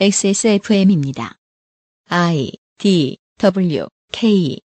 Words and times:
XSFM입니다. 0.00 1.36
I 2.08 2.52
D 2.78 3.18
W 3.38 3.86
K. 4.10 4.58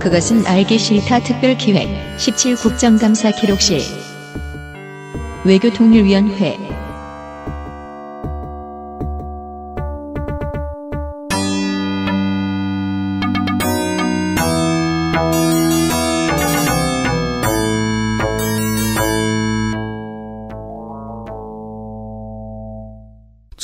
그것은 0.00 0.46
알기 0.46 0.78
싫다 0.78 1.22
특별 1.22 1.56
기획 1.58 1.88
17 2.18 2.56
국정감사 2.56 3.32
기록실. 3.32 3.80
외교통일위원회 5.44 6.56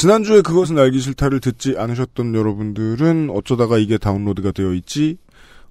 지난주에 0.02 0.40
그것은 0.40 0.80
알기 0.80 0.98
싫다를 0.98 1.38
듣지 1.38 1.76
않으셨던 1.78 2.34
여러분들은 2.34 3.30
어쩌다가 3.30 3.78
이게 3.78 3.98
다운로드가 3.98 4.50
되어 4.50 4.72
있지? 4.72 5.16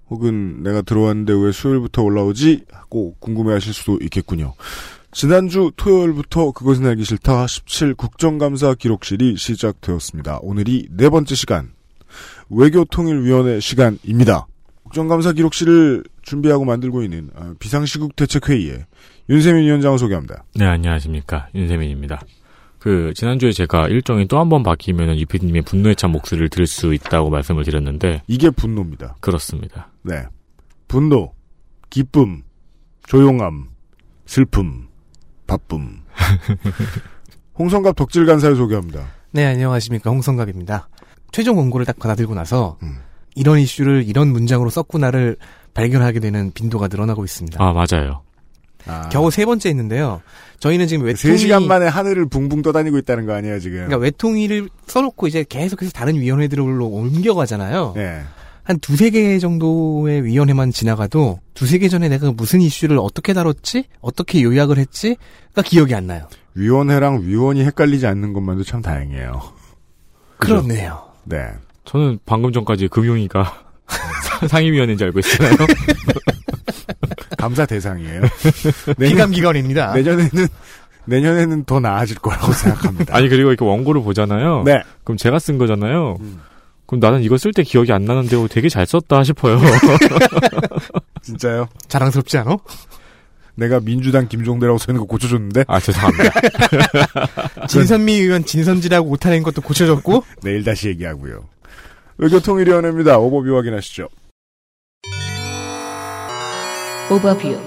혹은 0.09 0.63
내가 0.63 0.81
들어왔는데 0.81 1.33
왜 1.33 1.51
수요일부터 1.51 2.01
올라오지? 2.01 2.61
하고 2.71 3.13
궁금해하실 3.19 3.73
수도 3.73 3.97
있겠군요. 4.01 4.53
지난주 5.11 5.73
토요일부터 5.75 6.53
그것은 6.53 6.85
알기 6.85 7.03
싫다 7.03 7.45
17 7.45 7.95
국정감사 7.95 8.75
기록실이 8.75 9.35
시작되었습니다. 9.35 10.39
오늘이 10.43 10.87
네 10.91 11.09
번째 11.09 11.35
시간 11.35 11.73
외교통일위원회 12.49 13.59
시간입니다. 13.59 14.47
국정감사 14.83 15.33
기록실을 15.33 16.05
준비하고 16.21 16.63
만들고 16.63 17.03
있는 17.03 17.31
아, 17.35 17.53
비상시국 17.59 18.15
대책회의에 18.15 18.85
윤세민 19.29 19.65
위원장을 19.65 19.99
소개합니다. 19.99 20.45
네, 20.55 20.63
안녕하십니까. 20.63 21.49
윤세민입니다. 21.53 22.21
그, 22.81 23.13
지난주에 23.15 23.51
제가 23.51 23.87
일정이 23.87 24.27
또 24.27 24.39
한 24.39 24.49
번 24.49 24.63
바뀌면 24.63 25.15
이피디님의 25.15 25.61
분노에 25.63 25.93
찬 25.95 26.11
목소리를 26.11 26.49
들을 26.49 26.65
수 26.65 26.93
있다고 26.93 27.29
말씀을 27.29 27.63
드렸는데, 27.63 28.23
이게 28.27 28.49
분노입니다. 28.49 29.15
그렇습니다. 29.21 29.89
네. 30.01 30.23
분노, 30.87 31.33
기쁨, 31.89 32.41
조용함, 33.07 33.67
슬픔, 34.25 34.87
바쁨. 35.47 36.01
홍성갑 37.57 37.95
덕질 37.95 38.25
간사를 38.25 38.55
소개합니다. 38.55 39.05
네, 39.31 39.45
안녕하십니까. 39.45 40.09
홍성갑입니다. 40.09 40.89
최종 41.31 41.57
원고를 41.57 41.85
딱 41.85 41.99
받아들고 41.99 42.33
나서 42.33 42.77
음. 42.83 42.97
이런 43.35 43.59
이슈를 43.59 44.03
이런 44.07 44.29
문장으로 44.29 44.69
썼구나를 44.69 45.37
발견하게 45.73 46.19
되는 46.19 46.51
빈도가 46.53 46.87
늘어나고 46.89 47.23
있습니다. 47.23 47.63
아, 47.63 47.71
맞아요. 47.73 48.23
아, 48.87 49.09
겨우 49.09 49.31
세 49.31 49.45
번째 49.45 49.69
했는데요. 49.69 50.21
저희는 50.59 50.87
지금 50.87 51.05
외통위 51.05 51.35
3시간 51.35 51.65
만에 51.65 51.87
하늘을 51.87 52.27
붕붕 52.27 52.61
떠다니고 52.61 52.97
있다는 52.99 53.25
거 53.25 53.33
아니에요, 53.33 53.59
지금? 53.59 53.77
그러니까 53.77 53.97
외통위를 53.97 54.69
써놓고 54.87 55.27
이제 55.27 55.43
계속해서 55.47 55.91
다른 55.91 56.15
위원회들로 56.19 56.85
옮겨가잖아요. 56.87 57.93
네. 57.95 58.21
한 58.63 58.79
두세 58.79 59.09
개 59.09 59.39
정도의 59.39 60.23
위원회만 60.23 60.71
지나가도 60.71 61.39
두세 61.55 61.79
개 61.79 61.89
전에 61.89 62.09
내가 62.09 62.31
무슨 62.31 62.61
이슈를 62.61 62.99
어떻게 62.99 63.33
다뤘지? 63.33 63.85
어떻게 64.01 64.43
요약을 64.43 64.77
했지?가 64.77 65.63
기억이 65.63 65.95
안 65.95 66.05
나요. 66.05 66.27
위원회랑 66.53 67.23
위원이 67.23 67.63
헷갈리지 67.65 68.05
않는 68.05 68.33
것만도 68.33 68.63
참 68.63 68.81
다행이에요. 68.83 69.41
그렇네요. 70.37 71.01
네. 71.23 71.47
저는 71.85 72.19
방금 72.25 72.51
전까지 72.51 72.87
금융위가 72.89 73.63
상임위원회인 74.47 74.97
줄 74.97 75.07
알고 75.07 75.19
있어요. 75.19 75.49
감사 77.37 77.65
대상이에요. 77.65 78.21
내년, 78.97 79.31
기감기관입니다. 79.31 79.93
내년에는, 79.93 80.47
내년에는 81.05 81.63
더 81.65 81.79
나아질 81.79 82.17
거라고 82.17 82.51
생각합니다. 82.53 83.15
아니, 83.15 83.29
그리고 83.29 83.49
이렇게 83.49 83.65
원고를 83.65 84.01
보잖아요. 84.01 84.63
네. 84.65 84.83
그럼 85.03 85.17
제가 85.17 85.39
쓴 85.39 85.57
거잖아요. 85.57 86.17
음. 86.19 86.41
그럼 86.85 86.99
나는 86.99 87.23
이거 87.23 87.37
쓸 87.37 87.53
때 87.53 87.63
기억이 87.63 87.93
안 87.93 88.03
나는데 88.03 88.35
어, 88.35 88.47
되게 88.49 88.67
잘 88.67 88.85
썼다 88.85 89.23
싶어요. 89.23 89.59
진짜요? 91.23 91.69
자랑스럽지 91.87 92.37
않아? 92.39 92.57
내가 93.55 93.79
민주당 93.79 94.27
김종대라고 94.27 94.77
써있는 94.77 94.99
거 95.01 95.05
고쳐줬는데, 95.05 95.65
아, 95.67 95.79
죄송합니다. 95.79 96.31
진선미 97.67 98.13
의원 98.13 98.43
진선지라고 98.43 99.07
못하는 99.07 99.43
것도 99.43 99.61
고쳐졌고 99.61 100.23
내일 100.43 100.63
다시 100.63 100.89
얘기하고요. 100.89 101.47
외교통일위원회입니다. 102.17 103.17
오버뷰 103.17 103.55
확인하시죠. 103.55 104.07
오버뷰 107.11 107.59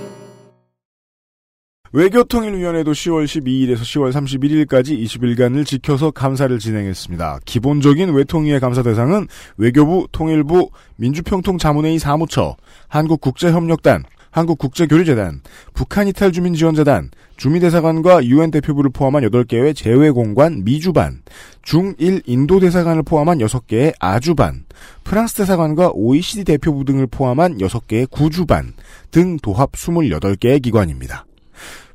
외교통일위원회도 1.92 2.92
10월 2.92 3.24
12일에서 3.26 3.82
10월 3.82 4.10
31일까지 4.10 4.98
20일간을 5.04 5.66
지켜서 5.66 6.10
감사를 6.10 6.58
진행했습니다. 6.58 7.40
기본적인 7.44 8.14
외통위의 8.14 8.58
감사 8.58 8.82
대상은 8.82 9.28
외교부, 9.58 10.08
통일부, 10.10 10.70
민주평통자문회의 10.96 11.98
사무처, 11.98 12.56
한국국제협력단, 12.88 14.04
한국국제교류재단, 14.34 15.42
북한이탈주민지원재단, 15.74 17.10
주미대사관과 17.36 18.24
유엔 18.24 18.50
대표부를 18.50 18.90
포함한 18.90 19.22
8개의 19.22 19.76
재외공관 19.76 20.64
미주반, 20.64 21.22
중일 21.62 22.20
인도대사관을 22.26 23.04
포함한 23.04 23.38
6개의 23.38 23.94
아주반, 24.00 24.64
프랑스 25.04 25.36
대사관과 25.36 25.92
OECD 25.94 26.42
대표부 26.42 26.84
등을 26.84 27.06
포함한 27.06 27.58
6개의 27.58 28.10
구주반 28.10 28.74
등 29.12 29.36
도합 29.36 29.72
28개의 29.72 30.60
기관입니다. 30.60 31.26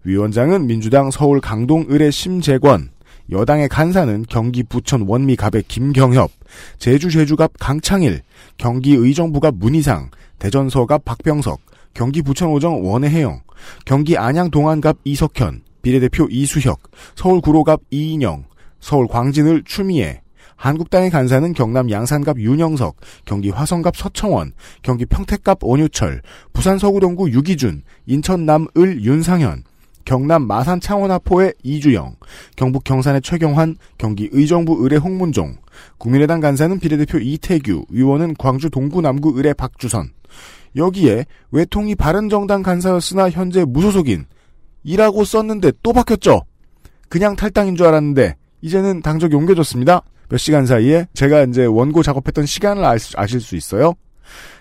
위원장은 0.05 0.66
민주당 0.66 1.11
서울 1.11 1.41
강동 1.41 1.88
의뢰 1.89 2.09
심재권, 2.09 2.91
여당의 3.31 3.67
간사는 3.67 4.25
경기 4.29 4.63
부천 4.63 5.01
원미갑의 5.07 5.63
김경협, 5.67 6.31
제주 6.78 7.11
제주갑 7.11 7.51
강창일, 7.59 8.22
경기 8.57 8.94
의정부갑 8.94 9.55
문희상, 9.55 10.09
대전 10.39 10.69
서갑 10.69 11.03
박병석, 11.03 11.69
경기 11.94 12.22
부천 12.22 12.50
오정 12.50 12.85
원혜영, 12.85 13.41
경기 13.85 14.17
안양 14.17 14.51
동안갑 14.51 14.97
이석현, 15.03 15.61
비례대표 15.81 16.27
이수혁, 16.29 16.79
서울 17.16 17.41
구로갑 17.41 17.81
이인영, 17.89 18.45
서울 18.79 19.07
광진을 19.07 19.63
추미애, 19.66 20.22
한국당의 20.55 21.09
간사는 21.09 21.53
경남 21.53 21.89
양산갑 21.89 22.38
윤영석, 22.39 22.97
경기 23.25 23.49
화성갑 23.49 23.95
서청원, 23.95 24.51
경기 24.81 25.05
평택갑 25.05 25.59
원유철, 25.61 26.22
부산 26.51 26.78
서구동구 26.78 27.31
유기준, 27.31 27.83
인천 28.05 28.45
남을 28.45 29.03
윤상현, 29.03 29.63
경남 30.03 30.47
마산 30.47 30.81
창원하포의 30.81 31.53
이주영, 31.63 32.16
경북 32.55 32.83
경산의 32.83 33.22
최경환, 33.22 33.78
경기 33.97 34.28
의정부 34.31 34.78
의뢰 34.81 34.97
홍문종, 34.97 35.55
국민의당 35.97 36.39
간사는 36.41 36.79
비례대표 36.79 37.19
이태규, 37.19 37.85
위원은 37.89 38.33
광주 38.38 38.69
동구 38.69 39.01
남구 39.01 39.33
의뢰 39.35 39.53
박주선. 39.53 40.09
여기에 40.75 41.25
외통이 41.52 41.96
바른정당 41.96 42.63
간사였으나 42.63 43.30
현재 43.30 43.66
무소속인 43.66 44.25
이라고 44.84 45.24
썼는데 45.24 45.74
또 45.84 45.94
바뀌었죠. 45.94 46.41
그냥 47.09 47.35
탈당인 47.35 47.75
줄 47.75 47.88
알았는데 47.88 48.35
이제는 48.62 49.02
당적이 49.02 49.35
옮겨졌습니다. 49.35 50.03
몇 50.29 50.38
시간 50.38 50.66
사이에 50.66 51.08
제가 51.13 51.44
이제 51.44 51.66
원고 51.66 52.03
작업했던 52.03 52.46
시간을 52.46 52.85
아실 52.85 53.41
수 53.41 53.56
있어요. 53.56 53.96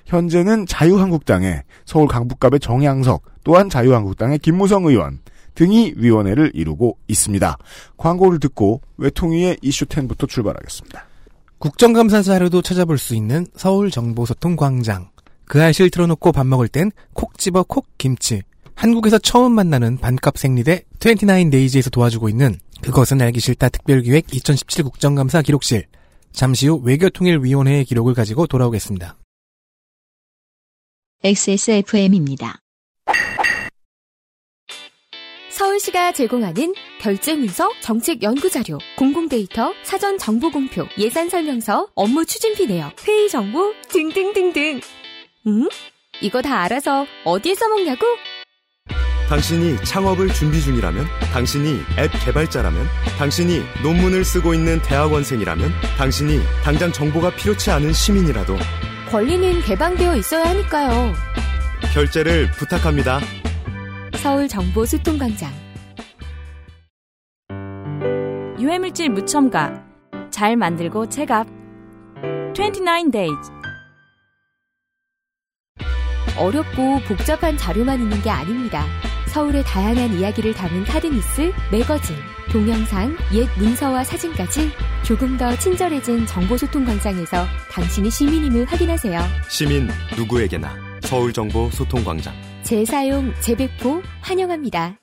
현재는 0.06 0.66
자유한국당의 0.66 1.62
서울 1.84 2.08
강북갑의 2.08 2.60
정양석 2.60 3.22
또한 3.44 3.68
자유한국당의 3.68 4.38
김무성 4.38 4.86
의원 4.86 5.20
등이 5.54 5.94
위원회를 5.96 6.52
이루고 6.54 6.96
있습니다. 7.08 7.58
광고를 7.96 8.40
듣고 8.40 8.80
외통위의 8.96 9.58
이슈 9.60 9.84
10부터 9.84 10.28
출발하겠습니다. 10.28 11.04
국정감사 11.58 12.22
자료도 12.22 12.62
찾아볼 12.62 12.96
수 12.96 13.14
있는 13.14 13.46
서울정보소통 13.56 14.56
광장. 14.56 15.10
그 15.48 15.62
알실 15.62 15.90
틀어놓고 15.90 16.32
밥 16.32 16.46
먹을 16.46 16.68
땐 16.68 16.90
콕 17.14 17.38
집어 17.38 17.62
콕 17.62 17.86
김치. 17.98 18.42
한국에서 18.74 19.18
처음 19.18 19.52
만나는 19.52 19.98
반값 19.98 20.38
생리대 20.38 20.84
29 21.00 21.50
데이지에서 21.50 21.90
도와주고 21.90 22.28
있는 22.28 22.58
그것은 22.80 23.20
알기 23.20 23.40
싫다 23.40 23.70
특별기획 23.70 24.32
2017 24.32 24.84
국정감사 24.84 25.42
기록실. 25.42 25.86
잠시 26.30 26.68
후 26.68 26.80
외교통일위원회의 26.84 27.84
기록을 27.84 28.14
가지고 28.14 28.46
돌아오겠습니다. 28.46 29.16
XSFM입니다. 31.24 32.60
서울시가 35.50 36.12
제공하는 36.12 36.72
결제문서, 37.00 37.68
정책 37.80 38.22
연구자료, 38.22 38.78
공공데이터, 38.96 39.72
사전 39.82 40.16
정보 40.16 40.52
공표, 40.52 40.86
예산 40.98 41.28
설명서, 41.28 41.88
업무 41.96 42.24
추진비 42.24 42.68
내역, 42.68 42.94
회의 43.08 43.28
정보 43.28 43.74
등등등등. 43.88 44.80
응? 45.48 45.68
이거 46.20 46.42
다 46.42 46.60
알아서 46.62 47.06
어디에 47.24 47.54
써먹냐고? 47.54 48.04
당신이 49.28 49.82
창업을 49.84 50.32
준비 50.32 50.60
중이라면, 50.60 51.06
당신이 51.32 51.80
앱 51.98 52.10
개발자라면, 52.24 52.86
당신이 53.18 53.62
논문을 53.82 54.24
쓰고 54.24 54.54
있는 54.54 54.80
대학원생이라면, 54.82 55.70
당신이 55.96 56.40
당장 56.62 56.92
정보가 56.92 57.34
필요치 57.36 57.70
않은 57.70 57.92
시민이라도 57.92 58.56
권리는 59.10 59.60
개방되어 59.62 60.16
있어야 60.16 60.44
하니까요. 60.50 61.14
결제를 61.94 62.50
부탁합니다. 62.52 63.20
서울정보소통광장 64.14 65.50
유해물질 68.58 69.10
무첨가 69.10 69.84
잘 70.30 70.56
만들고 70.56 71.08
체갑 71.08 71.46
29 72.54 73.10
days 73.10 73.57
어렵고 76.38 77.00
복잡한 77.06 77.56
자료만 77.56 78.00
있는 78.00 78.20
게 78.22 78.30
아닙니다. 78.30 78.86
서울의 79.26 79.64
다양한 79.64 80.18
이야기를 80.18 80.54
담은 80.54 80.84
카드뉴스, 80.84 81.52
매거진, 81.70 82.16
동영상, 82.50 83.16
옛 83.34 83.46
문서와 83.58 84.04
사진까지 84.04 84.70
조금 85.04 85.36
더 85.36 85.56
친절해진 85.58 86.26
정보소통 86.26 86.84
광장에서 86.84 87.44
당신이 87.70 88.10
시민임을 88.10 88.64
확인하세요. 88.64 89.20
시민 89.50 89.88
누구에게나 90.16 90.74
서울정보소통광장. 91.02 92.34
재사용, 92.62 93.32
재배포 93.40 94.02
환영합니다. 94.20 94.98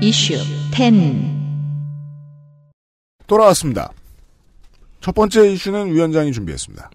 이슈 0.00 0.34
10 0.74 1.34
돌아왔습니다. 3.26 3.90
첫 5.04 5.14
번째 5.14 5.52
이슈는 5.52 5.92
위원장이 5.92 6.32
준비했습니다. 6.32 6.90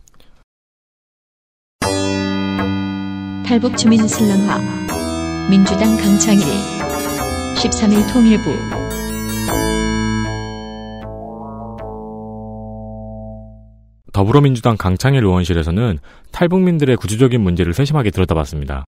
탈북 3.45 3.77
주민 3.77 4.07
슬럼화 4.07 5.47
민주당 5.47 5.95
강창일 5.95 6.43
13일 7.53 8.11
통일부 8.11 8.49
더불어민주당 14.11 14.75
강창일 14.75 15.23
의원실에서는 15.23 15.99
탈북민들의 16.31 16.97
구조적인 16.97 17.39
문제를 17.39 17.75
세심하게 17.75 18.09
들여다봤습니다. 18.09 18.85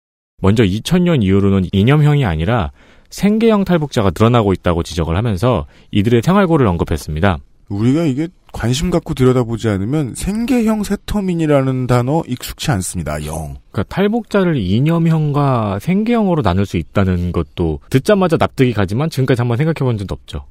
먼저 0.43 0.63
2000년 0.63 1.23
이후로는 1.23 1.69
이념형이 1.71 2.23
아니라 2.23 2.71
생계형 3.09 3.65
탈북자가 3.65 4.11
늘어나고 4.15 4.53
있다고 4.53 4.83
지적을 4.83 5.17
하면서 5.17 5.65
이들의 5.89 6.21
생활고를 6.21 6.67
언급했습니다. 6.67 7.39
우리가 7.69 8.03
이게 8.03 8.27
관심 8.53 8.89
갖고 8.89 9.13
들여다보지 9.13 9.67
않으면 9.69 10.15
생계형 10.15 10.83
세터민이라는 10.83 11.87
단어 11.87 12.23
익숙치 12.27 12.71
않습니다. 12.71 13.23
영. 13.25 13.57
그러니까 13.71 13.83
탈북자를 13.83 14.57
이념형과 14.57 15.79
생계형으로 15.79 16.41
나눌 16.41 16.65
수 16.65 16.77
있다는 16.77 17.31
것도 17.31 17.79
듣자마자 17.89 18.37
납득이 18.37 18.73
가지만 18.73 19.09
지금까지 19.09 19.41
한번 19.41 19.57
생각해 19.57 19.85
본 19.85 19.97
적도 19.97 20.15
없죠. 20.15 20.45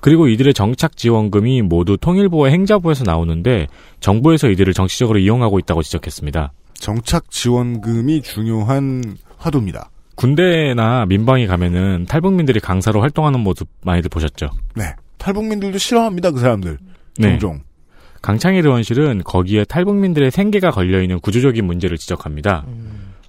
그리고 0.00 0.28
이들의 0.28 0.54
정착 0.54 0.96
지원금이 0.96 1.62
모두 1.62 1.98
통일부와 1.98 2.48
행자부에서 2.48 3.04
나오는데 3.04 3.66
정부에서 4.00 4.48
이들을 4.48 4.72
정치적으로 4.72 5.18
이용하고 5.18 5.58
있다고 5.58 5.82
지적했습니다. 5.82 6.52
정착 6.74 7.30
지원금이 7.30 8.22
중요한 8.22 9.18
화두입니다. 9.36 9.90
군대나 10.14 11.04
민방위 11.06 11.46
가면은 11.46 12.06
탈북민들이 12.06 12.60
강사로 12.60 13.02
활동하는 13.02 13.40
모습 13.40 13.68
많이들 13.84 14.08
보셨죠? 14.08 14.50
네. 14.74 14.94
탈북민들도 15.20 15.78
싫어합니다. 15.78 16.32
그 16.32 16.40
사람들. 16.40 16.78
네. 17.18 17.28
종종. 17.38 17.60
강창일 18.22 18.66
의원실은 18.66 19.22
거기에 19.24 19.64
탈북민들의 19.64 20.30
생계가 20.30 20.70
걸려있는 20.72 21.20
구조적인 21.20 21.64
문제를 21.64 21.96
지적합니다. 21.96 22.66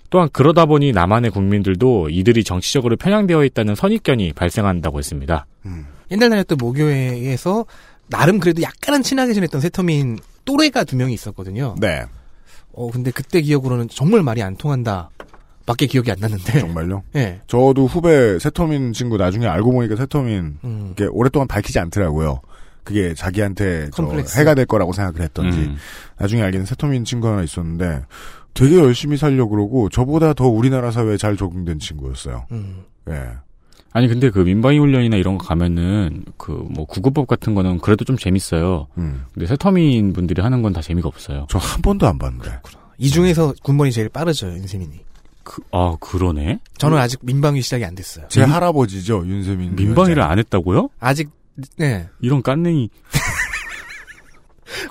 또한 0.09 0.27
그러다 0.33 0.65
보니 0.65 0.91
남한의 0.91 1.31
국민들도 1.31 2.09
이들이 2.09 2.43
정치적으로 2.43 2.97
편향되어 2.97 3.45
있다는 3.45 3.75
선입견이 3.75 4.33
발생한다고 4.33 4.99
했습니다. 4.99 5.45
음. 5.65 5.85
옛날 6.11 6.29
다녔던 6.29 6.57
모교회에서 6.59 7.65
나름 8.09 8.39
그래도 8.39 8.61
약간은 8.61 9.03
친하게 9.03 9.33
지냈던 9.33 9.61
세터민 9.61 10.19
또래가 10.43 10.83
두 10.83 10.97
명이 10.97 11.13
있었거든요. 11.13 11.75
네. 11.79 12.03
어 12.73 12.91
근데 12.91 13.11
그때 13.11 13.41
기억으로는 13.41 13.87
정말 13.89 14.21
말이 14.21 14.43
안 14.43 14.57
통한다. 14.57 15.09
밖에 15.65 15.85
기억이 15.85 16.11
안 16.11 16.17
났는데. 16.19 16.59
정말요? 16.59 17.03
예. 17.15 17.41
저도 17.47 17.87
후배 17.87 18.37
세터민 18.39 18.93
친구 18.93 19.17
나중에 19.17 19.47
알고 19.47 19.71
보니까 19.71 19.95
세터민 19.95 20.57
음. 20.63 20.89
이게 20.93 21.05
오랫동안 21.05 21.47
밝히지 21.47 21.79
않더라고요. 21.79 22.41
그게 22.83 23.13
자기한테 23.13 23.89
저 23.93 24.03
컴플렉스. 24.03 24.39
해가 24.39 24.55
될 24.55 24.65
거라고 24.65 24.91
생각을 24.93 25.21
했던지 25.21 25.59
음. 25.59 25.77
나중에 26.17 26.41
알기는 26.41 26.65
세터민 26.65 27.05
친구 27.05 27.27
하나 27.27 27.43
있었는데 27.43 28.01
되게 28.53 28.75
열심히 28.77 29.17
살려고 29.17 29.51
그러고 29.51 29.87
저보다 29.89 30.33
더 30.33 30.47
우리나라 30.47 30.91
사회에 30.91 31.17
잘 31.17 31.37
적응된 31.37 31.79
친구였어요. 31.79 32.45
음. 32.51 32.77
예. 33.09 33.29
아니 33.93 34.07
근데 34.07 34.29
그 34.29 34.39
민방위 34.39 34.79
훈련이나 34.79 35.17
이런 35.17 35.37
거 35.37 35.45
가면은 35.45 36.23
그 36.37 36.51
뭐 36.71 36.85
구급법 36.85 37.27
같은 37.27 37.53
거는 37.53 37.79
그래도 37.79 38.03
좀 38.05 38.17
재밌어요. 38.17 38.87
음. 38.97 39.25
근데 39.33 39.45
세터민 39.47 40.13
분들이 40.13 40.41
하는 40.41 40.61
건 40.61 40.71
다 40.73 40.81
재미가 40.81 41.07
없어요. 41.07 41.45
저 41.49 41.59
한 41.59 41.81
번도 41.81 42.07
안 42.07 42.17
봤는데. 42.17 42.49
이 42.97 43.09
중에서 43.09 43.53
군번이 43.63 43.91
제일 43.91 44.09
빠르죠, 44.09 44.47
윤세민이. 44.47 45.01
그, 45.43 45.61
아 45.71 45.95
그러네. 45.99 46.59
저는 46.77 46.97
아직 46.97 47.19
민방위 47.23 47.61
시작이 47.61 47.83
안 47.85 47.95
됐어요. 47.95 48.25
제 48.29 48.43
할아버지죠, 48.43 49.23
윤세민. 49.25 49.75
민방위를 49.75 50.17
위원장. 50.17 50.31
안 50.31 50.39
했다고요? 50.39 50.89
아직 50.99 51.29
네. 51.77 52.07
이런 52.21 52.41
깐냉이. 52.41 52.89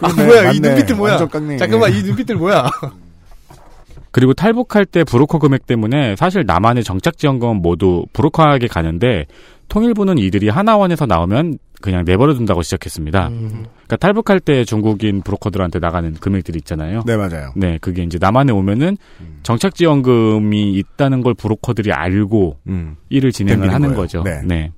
아 0.02 0.12
뭐야 0.12 0.52
이 0.52 0.60
맞네. 0.60 0.68
눈빛들 0.68 0.96
뭐야? 0.96 1.18
잠깐만 1.18 1.92
이 1.92 2.02
눈빛들 2.02 2.36
뭐야? 2.36 2.70
그리고 4.12 4.34
탈북할 4.34 4.86
때 4.86 5.04
브로커 5.04 5.38
금액 5.38 5.66
때문에 5.66 6.16
사실 6.16 6.44
남한의 6.44 6.82
정착 6.84 7.16
지원금은 7.16 7.62
모두 7.62 8.04
브로커에게 8.12 8.66
가는데 8.66 9.26
통일부는 9.68 10.18
이들이 10.18 10.48
하나원에서 10.48 11.06
나오면 11.06 11.58
그냥 11.80 12.04
내버려 12.04 12.34
둔다고 12.34 12.62
시작했습니다. 12.62 13.28
음. 13.28 13.66
그러니까 13.90 13.96
탈북할 13.96 14.38
때 14.38 14.64
중국인 14.64 15.20
브로커들한테 15.22 15.80
나가는 15.80 16.14
금액들이 16.14 16.58
있잖아요. 16.58 17.02
네, 17.06 17.16
맞아요. 17.16 17.52
네, 17.56 17.78
그게 17.80 18.04
이제 18.04 18.18
남한에 18.20 18.52
오면은 18.52 18.96
음. 19.20 19.40
정착 19.42 19.74
지원금이 19.74 20.74
있다는 20.74 21.22
걸 21.22 21.34
브로커들이 21.34 21.92
알고 21.92 22.58
음. 22.68 22.96
일을 23.08 23.32
진행을 23.32 23.74
하는 23.74 23.88
거예요. 23.88 24.00
거죠. 24.00 24.22
네. 24.22 24.70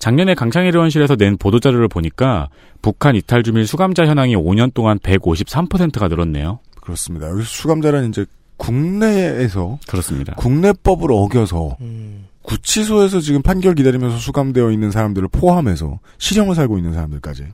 작년에 0.00 0.34
강창일 0.34 0.74
의원실에서 0.74 1.14
낸 1.14 1.36
보도자료를 1.36 1.86
보니까 1.86 2.48
북한 2.82 3.14
이탈 3.14 3.44
주민 3.44 3.64
수감자 3.64 4.06
현황이 4.06 4.34
5년 4.34 4.74
동안 4.74 4.98
153%가 4.98 6.08
늘었네요. 6.08 6.58
그렇습니다. 6.80 7.28
여기서 7.28 7.46
수감자는 7.46 8.08
이제 8.08 8.26
국내에서 8.56 9.78
그렇습니다. 9.86 10.34
국내법을 10.34 11.10
어겨서 11.12 11.76
음. 11.82 12.26
구치소에서 12.42 13.20
지금 13.20 13.42
판결 13.42 13.74
기다리면서 13.74 14.18
수감되어 14.18 14.72
있는 14.72 14.90
사람들을 14.90 15.28
포함해서 15.28 16.00
실형을 16.18 16.56
살고 16.56 16.78
있는 16.78 16.94
사람들까지 16.94 17.44
어, 17.44 17.46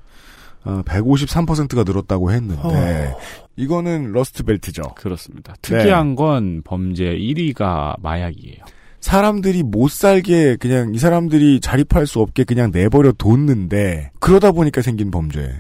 153%가 0.67 1.85
늘었다고 1.85 2.33
했는데 2.33 3.15
이거는 3.57 4.13
러스트 4.13 4.43
벨트죠. 4.43 4.83
그렇습니다. 4.97 5.55
네. 5.63 5.79
특이한 5.79 6.17
건 6.17 6.63
범죄 6.65 7.05
1위가 7.17 8.01
마약이에요. 8.01 8.65
사람들이 9.01 9.63
못 9.63 9.91
살게 9.91 10.57
그냥 10.57 10.95
이 10.95 10.99
사람들이 10.99 11.61
자립할 11.61 12.07
수 12.07 12.21
없게 12.21 12.45
그냥 12.45 12.71
내버려 12.73 13.13
뒀는데 13.13 14.11
그러다 14.19 14.51
보니까 14.53 14.83
생긴 14.83 15.11
범죄에 15.11 15.53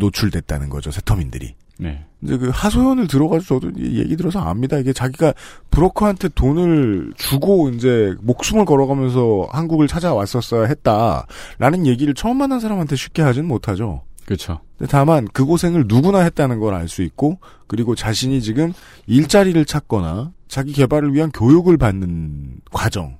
노출됐다는 0.00 0.70
거죠 0.70 0.90
세터민들이. 0.90 1.54
네. 1.78 2.04
이제 2.22 2.36
그 2.36 2.50
하소연을 2.52 3.06
들어가지고 3.06 3.60
저도 3.60 3.80
이 3.80 3.98
얘기 3.98 4.14
들어서 4.16 4.38
압니다. 4.38 4.76
이게 4.76 4.92
자기가 4.92 5.32
브로커한테 5.70 6.28
돈을 6.34 7.14
주고 7.16 7.70
이제 7.70 8.14
목숨을 8.20 8.66
걸어가면서 8.66 9.48
한국을 9.50 9.88
찾아왔었어야 9.88 10.66
했다라는 10.66 11.86
얘기를 11.86 12.12
처음 12.12 12.36
만난 12.36 12.60
사람한테 12.60 12.96
쉽게 12.96 13.22
하진 13.22 13.46
못하죠. 13.46 14.02
그렇죠. 14.30 14.60
다만 14.88 15.26
그 15.32 15.44
고생을 15.44 15.86
누구나 15.88 16.20
했다는 16.20 16.60
걸 16.60 16.72
알 16.74 16.86
수 16.88 17.02
있고 17.02 17.40
그리고 17.66 17.96
자신이 17.96 18.40
지금 18.40 18.72
일자리를 19.08 19.64
찾거나 19.64 20.30
자기 20.46 20.72
개발을 20.72 21.12
위한 21.14 21.32
교육을 21.32 21.76
받는 21.76 22.60
과정 22.70 23.18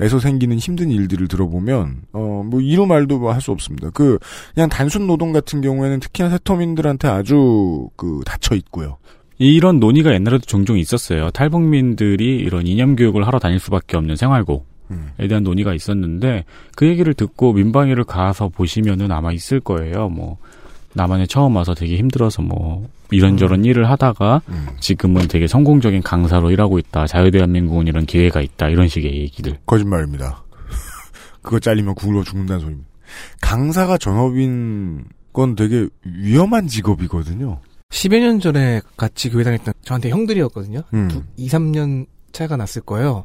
에서 0.00 0.18
생기는 0.18 0.56
힘든 0.58 0.90
일들을 0.90 1.26
들어보면 1.28 2.02
어뭐 2.12 2.60
이루 2.60 2.86
말도 2.86 3.18
뭐 3.18 3.32
할 3.32 3.40
수 3.40 3.50
없습니다. 3.52 3.90
그 3.90 4.18
그냥 4.54 4.68
단순 4.68 5.06
노동 5.08 5.32
같은 5.32 5.60
경우에는 5.60 6.00
특히나 6.00 6.30
세터민들한테 6.30 7.08
아주 7.08 7.88
그 7.96 8.20
닫혀 8.24 8.54
있고요. 8.56 8.98
이런 9.38 9.80
논의가 9.80 10.12
옛날에도 10.14 10.44
종종 10.46 10.78
있었어요. 10.78 11.30
탈북민들이 11.30 12.36
이런 12.38 12.66
이념 12.66 12.94
교육을 12.96 13.26
하러 13.26 13.38
다닐 13.40 13.58
수밖에 13.58 13.96
없는 13.96 14.14
생활고 14.16 14.64
에 14.90 14.94
음. 14.94 15.28
대한 15.28 15.42
논의가 15.42 15.74
있었는데 15.74 16.44
그 16.76 16.86
얘기를 16.86 17.14
듣고 17.14 17.52
민방위를 17.52 18.04
가서 18.04 18.48
보시면은 18.48 19.10
아마 19.12 19.32
있을 19.32 19.60
거예요. 19.60 20.08
뭐 20.08 20.38
남한에 20.94 21.26
처음 21.26 21.56
와서 21.56 21.74
되게 21.74 21.96
힘들어서 21.96 22.42
뭐 22.42 22.88
이런저런 23.10 23.64
일을 23.64 23.90
하다가 23.90 24.42
음. 24.48 24.66
지금은 24.80 25.28
되게 25.28 25.46
성공적인 25.46 26.02
강사로 26.02 26.50
일하고 26.50 26.78
있다. 26.78 27.06
자유대한민국은 27.06 27.86
이런 27.86 28.06
기회가 28.06 28.40
있다. 28.40 28.68
이런 28.68 28.88
식의 28.88 29.12
얘기들. 29.22 29.58
거짓말입니다. 29.66 30.42
그거 31.42 31.58
잘리면 31.58 31.94
굶어 31.94 32.22
죽는다는 32.22 32.60
소리입니다. 32.60 32.90
강사가 33.40 33.98
전업인 33.98 35.04
건 35.32 35.54
되게 35.56 35.88
위험한 36.04 36.68
직업이거든요. 36.68 37.60
10여 37.90 38.20
년 38.20 38.40
전에 38.40 38.80
같이 38.96 39.30
교회 39.30 39.44
다녔던 39.44 39.74
저한테 39.82 40.10
형들이었거든요. 40.10 40.82
음. 40.94 41.08
두, 41.08 41.22
2, 41.36 41.48
3년 41.48 42.06
차가 42.32 42.56
났을 42.56 42.82
거예요. 42.82 43.24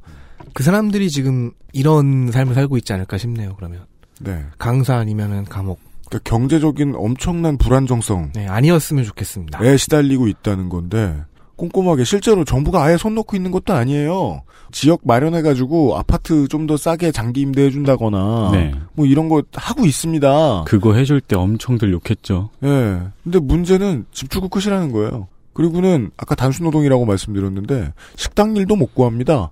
그 0.54 0.64
사람들이 0.64 1.10
지금 1.10 1.52
이런 1.74 2.32
삶을 2.32 2.56
살고 2.56 2.78
있지 2.78 2.94
않을까 2.94 3.18
싶네요, 3.18 3.56
그러면. 3.56 3.86
네. 4.20 4.44
강사 4.58 4.96
아니면은 4.98 5.46
감옥. 5.46 5.80
그러니까 6.10 6.30
경제적인 6.30 6.96
엄청난 6.96 7.58
불안정성에 7.58 8.32
네, 8.34 8.48
아니었으면 8.48 9.04
좋겠습니다. 9.04 9.60
시달리고 9.78 10.28
있다는 10.28 10.68
건데 10.70 11.24
꼼꼼하게 11.56 12.04
실제로 12.04 12.44
정부가 12.44 12.84
아예 12.84 12.98
손 12.98 13.14
놓고 13.16 13.36
있는 13.36 13.52
것도 13.52 13.74
아니에요. 13.74 14.42
지역 14.72 15.02
마련해가지고 15.04 15.98
아파트 15.98 16.48
좀 16.48 16.68
더 16.68 16.78
싸게 16.78 17.12
장기 17.12 17.42
임대해준다거나 17.42 18.50
네. 18.54 18.72
뭐 18.94 19.06
이런 19.06 19.30
거 19.30 19.44
하고 19.54 19.86
있습니다. 19.86 20.64
그거 20.66 20.94
해줄 20.94 21.22
때 21.22 21.36
엄청들 21.36 21.92
욕했죠. 21.92 22.50
예. 22.64 23.02
근데 23.24 23.40
문제는 23.40 24.06
집 24.12 24.30
주고 24.30 24.50
끝이라는 24.50 24.92
거예요. 24.92 25.28
그리고는 25.54 26.12
아까 26.18 26.36
단순 26.36 26.66
노동이라고 26.66 27.06
말씀드렸는데 27.06 27.94
식당 28.16 28.56
일도 28.56 28.76
못 28.76 28.94
구합니다. 28.96 29.52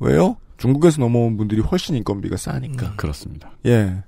왜요? 0.00 0.36
중국에서 0.56 1.00
넘어온 1.00 1.36
분들이 1.36 1.60
훨씬 1.60 1.94
인건비가 1.96 2.36
싸니까. 2.36 2.94
그렇습니다. 2.96 3.52
예. 3.66 4.02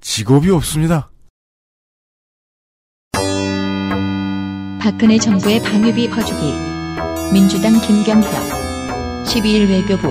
직업이 0.00 0.50
없습니다. 0.50 1.10
박근혜 4.80 5.18
정부의 5.18 5.62
방위비 5.62 6.08
퍼주기. 6.10 6.40
민주당 7.32 7.78
김경협. 7.80 8.30
12일 9.24 9.68
외교부. 9.68 10.08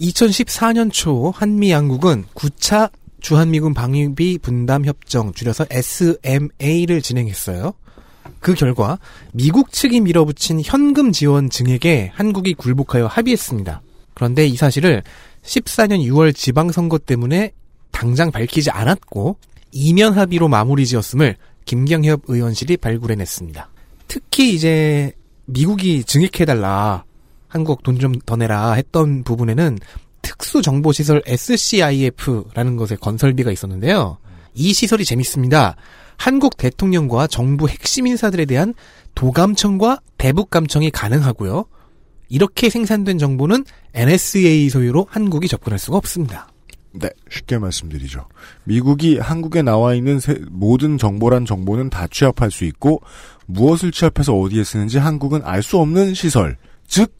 (2014년) 0.00 0.90
초 0.90 1.30
한미 1.30 1.70
양국은 1.70 2.24
9차 2.34 2.90
주한미군 3.20 3.74
방위비 3.74 4.38
분담 4.38 4.86
협정 4.86 5.32
줄여서 5.32 5.66
SMA를 5.70 7.02
진행했어요. 7.02 7.74
그 8.40 8.54
결과 8.54 8.98
미국 9.32 9.72
측이 9.72 10.00
밀어붙인 10.00 10.62
현금 10.64 11.12
지원 11.12 11.50
증액에 11.50 12.12
한국이 12.14 12.54
굴복하여 12.54 13.06
합의했습니다. 13.06 13.82
그런데 14.14 14.46
이 14.46 14.56
사실을 14.56 15.02
14년 15.42 16.04
6월 16.10 16.34
지방선거 16.34 16.98
때문에 16.98 17.52
당장 17.90 18.30
밝히지 18.30 18.70
않았고 18.70 19.36
이면 19.72 20.14
합의로 20.14 20.48
마무리 20.48 20.86
지었음을 20.86 21.36
김경협 21.64 22.22
의원실이 22.26 22.78
발굴해냈습니다. 22.78 23.68
특히 24.08 24.54
이제 24.54 25.12
미국이 25.46 26.04
증액해달라 26.04 27.04
한국 27.48 27.82
돈 27.82 27.98
좀 27.98 28.12
더 28.24 28.36
내라 28.36 28.72
했던 28.72 29.24
부분에는 29.24 29.78
특수정보시설 30.22 31.22
SCIF라는 31.26 32.76
것의 32.76 32.98
건설비가 33.00 33.50
있었는데요. 33.50 34.18
이 34.54 34.72
시설이 34.72 35.04
재밌습니다. 35.04 35.76
한국 36.20 36.58
대통령과 36.58 37.26
정부 37.28 37.66
핵심 37.66 38.06
인사들에 38.06 38.44
대한 38.44 38.74
도감청과 39.14 40.00
대북감청이 40.18 40.90
가능하고요. 40.90 41.64
이렇게 42.28 42.68
생산된 42.68 43.16
정보는 43.16 43.64
NSA 43.94 44.68
소유로 44.68 45.06
한국이 45.08 45.48
접근할 45.48 45.78
수가 45.78 45.96
없습니다. 45.96 46.46
네, 46.92 47.08
쉽게 47.30 47.56
말씀드리죠. 47.56 48.26
미국이 48.64 49.16
한국에 49.18 49.62
나와 49.62 49.94
있는 49.94 50.20
세- 50.20 50.38
모든 50.50 50.98
정보란 50.98 51.46
정보는 51.46 51.88
다 51.88 52.06
취합할 52.06 52.50
수 52.50 52.66
있고 52.66 53.00
무엇을 53.46 53.90
취합해서 53.90 54.34
어디에 54.38 54.62
쓰는지 54.62 54.98
한국은 54.98 55.40
알 55.42 55.62
수 55.62 55.78
없는 55.78 56.12
시설, 56.12 56.58
즉 56.86 57.14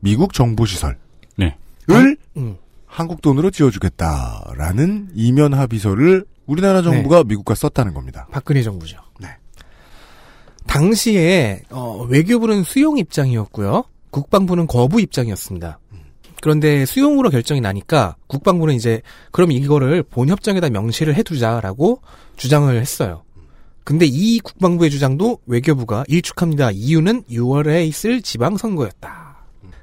미국 0.00 0.32
정보 0.32 0.64
시설. 0.64 0.96
네. 1.36 1.54
을 1.90 2.16
음. 2.38 2.56
한국 2.86 3.20
돈으로 3.20 3.50
지어주겠다라는 3.50 5.10
이면 5.14 5.52
합의서를 5.52 6.24
우리나라 6.46 6.82
정부가 6.82 7.24
미국과 7.24 7.54
썼다는 7.54 7.94
겁니다. 7.94 8.26
박근혜 8.30 8.62
정부죠. 8.62 8.98
네. 9.20 9.28
당시에 10.66 11.62
어, 11.70 12.06
외교부는 12.08 12.62
수용 12.62 12.98
입장이었고요. 12.98 13.84
국방부는 14.10 14.66
거부 14.66 15.00
입장이었습니다. 15.00 15.78
그런데 16.42 16.84
수용으로 16.86 17.30
결정이 17.30 17.60
나니까 17.60 18.16
국방부는 18.26 18.74
이제 18.74 19.02
그럼 19.32 19.50
이거를 19.50 20.02
본협정에다 20.02 20.70
명시를 20.70 21.14
해두자라고 21.16 22.02
주장을 22.36 22.74
했어요. 22.74 23.22
근데 23.84 24.06
이 24.06 24.38
국방부의 24.40 24.90
주장도 24.90 25.38
외교부가 25.46 26.04
일축합니다. 26.08 26.72
이유는 26.72 27.22
6월에 27.30 27.86
있을 27.86 28.20
지방선거였다. 28.20 29.36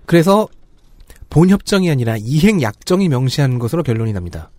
그래서 0.05 0.47
본협정이 1.29 1.89
아니라 1.89 2.17
이행약정이 2.17 3.09
명시하는 3.09 3.59
것으로 3.59 3.81
변론이 3.81 4.13
납니다. 4.13 4.51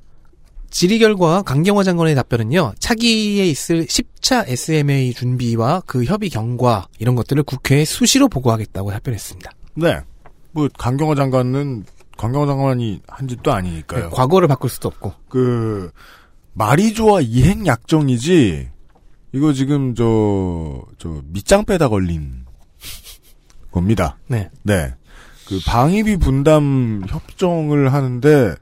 질의 0.75 0.99
결과 0.99 1.43
강경화 1.43 1.85
장관의 1.85 2.17
답변은요, 2.17 2.75
차기에 2.81 3.47
있을 3.47 3.87
10차 3.87 4.49
SMA 4.49 5.15
준비와 5.15 5.83
그 5.87 6.03
협의 6.03 6.29
경과, 6.31 6.89
이런 6.99 7.15
것들을 7.15 7.45
국회에 7.45 7.85
수시로 7.85 8.29
보고하겠다고 8.29 8.91
답변했습니다. 8.91 9.53
네. 9.77 10.01
뭐 10.51 10.69
강경화 10.77 11.15
장관은 11.15 11.85
강경화 12.19 12.47
장관이 12.47 13.03
한 13.07 13.29
짓도 13.29 13.53
아니니까요. 13.53 14.05
네, 14.05 14.11
과거를 14.11 14.49
바꿀 14.49 14.69
수도 14.69 14.89
없고. 14.89 15.13
그 15.29 15.93
말이 16.55 16.93
좋아 16.93 17.21
이행 17.21 17.69
약정이지 17.69 18.69
이거 19.33 19.53
지금 19.53 19.95
저 19.95 20.83
저 20.99 21.23
밑장 21.27 21.65
빼다 21.65 21.89
걸린 21.89 22.47
겁니다. 23.71 24.19
네. 24.27 24.51
네. 24.65 24.93
그 25.47 25.61
방위비 25.67 26.17
분담 26.17 27.03
협정을 27.09 27.93
하는데 27.93 28.55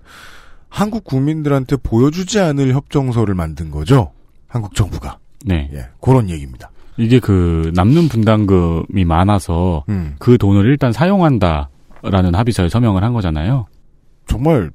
한국 0.72 1.04
국민들한테 1.04 1.76
보여주지 1.76 2.40
않을 2.40 2.72
협정서를 2.72 3.34
만든 3.34 3.70
거죠. 3.70 4.10
한국 4.48 4.74
정부가. 4.74 5.18
네. 5.44 5.68
예. 5.74 5.84
그런 6.00 6.30
얘기입니다. 6.30 6.70
이게 6.96 7.20
그 7.20 7.70
남는 7.74 8.08
분담금이 8.08 9.04
많아서 9.04 9.84
음. 9.90 10.16
그 10.18 10.38
돈을 10.38 10.64
일단 10.64 10.92
사용한다라는 10.92 12.34
합의서에 12.34 12.70
서명을 12.70 13.04
한 13.04 13.12
거잖아요. 13.12 13.66
정말 14.26 14.70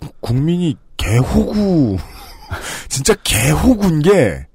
구- 0.00 0.08
국민이 0.20 0.74
개호구 0.96 1.98
진짜 2.88 3.14
개호구인 3.22 4.00
게 4.00 4.46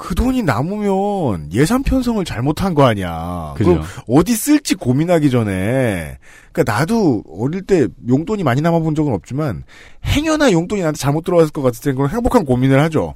그 0.00 0.14
돈이 0.14 0.42
남으면 0.42 1.52
예산 1.52 1.82
편성을 1.82 2.24
잘못한 2.24 2.72
거 2.72 2.84
아니야. 2.84 3.52
그죠. 3.54 3.72
그럼 3.72 3.84
어디 4.08 4.34
쓸지 4.34 4.74
고민하기 4.74 5.28
전에 5.28 6.16
그러니까 6.52 6.72
나도 6.72 7.22
어릴 7.28 7.60
때 7.60 7.86
용돈이 8.08 8.42
많이 8.42 8.62
남아본 8.62 8.94
적은 8.94 9.12
없지만 9.12 9.62
행여나 10.06 10.52
용돈이 10.52 10.80
나한테 10.80 10.98
잘못 10.98 11.24
들어왔을 11.24 11.52
것 11.52 11.60
같을 11.60 11.82
때 11.82 11.92
그런 11.92 12.08
행복한 12.08 12.46
고민을 12.46 12.80
하죠. 12.84 13.14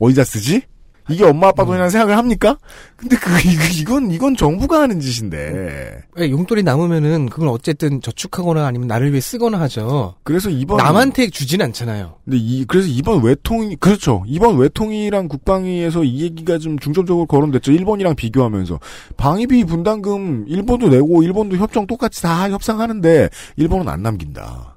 어디다 0.00 0.24
쓰지? 0.24 0.62
이게 1.10 1.24
엄마 1.24 1.48
아빠 1.48 1.64
돈이라는 1.64 1.90
생각을 1.90 2.16
합니까? 2.16 2.58
근데 2.96 3.16
그 3.16 3.30
이거- 3.48 3.64
이건 3.80 4.10
이건 4.10 4.36
정부가 4.36 4.80
하는 4.82 5.00
짓인데. 5.00 6.02
예, 6.18 6.30
용돈이 6.30 6.62
남으면은 6.64 7.28
그걸 7.28 7.48
어쨌든 7.48 8.00
저축하거나 8.02 8.66
아니면 8.66 8.88
나를 8.88 9.10
위해 9.10 9.20
쓰거나 9.20 9.58
하죠. 9.60 10.14
그래서 10.24 10.50
이번 10.50 10.78
남한테 10.78 11.30
주진 11.30 11.62
않잖아요. 11.62 12.16
근데 12.24 12.36
이 12.38 12.64
그래서 12.66 12.88
이번 12.88 13.22
외통이 13.22 13.76
그렇죠. 13.76 14.24
이번 14.26 14.56
외통이랑 14.58 15.28
국방위에서 15.28 16.04
이 16.04 16.22
얘기가 16.22 16.58
좀 16.58 16.78
중점적으로 16.78 17.26
거론됐죠. 17.26 17.72
일본이랑 17.72 18.14
비교하면서 18.16 18.80
방위비 19.16 19.64
분담금 19.64 20.44
일본도 20.48 20.88
내고 20.88 21.22
일본도 21.22 21.56
협정 21.56 21.86
똑같이 21.86 22.20
다 22.22 22.50
협상하는데 22.50 23.28
일본은 23.56 23.88
안 23.88 24.02
남긴다. 24.02 24.74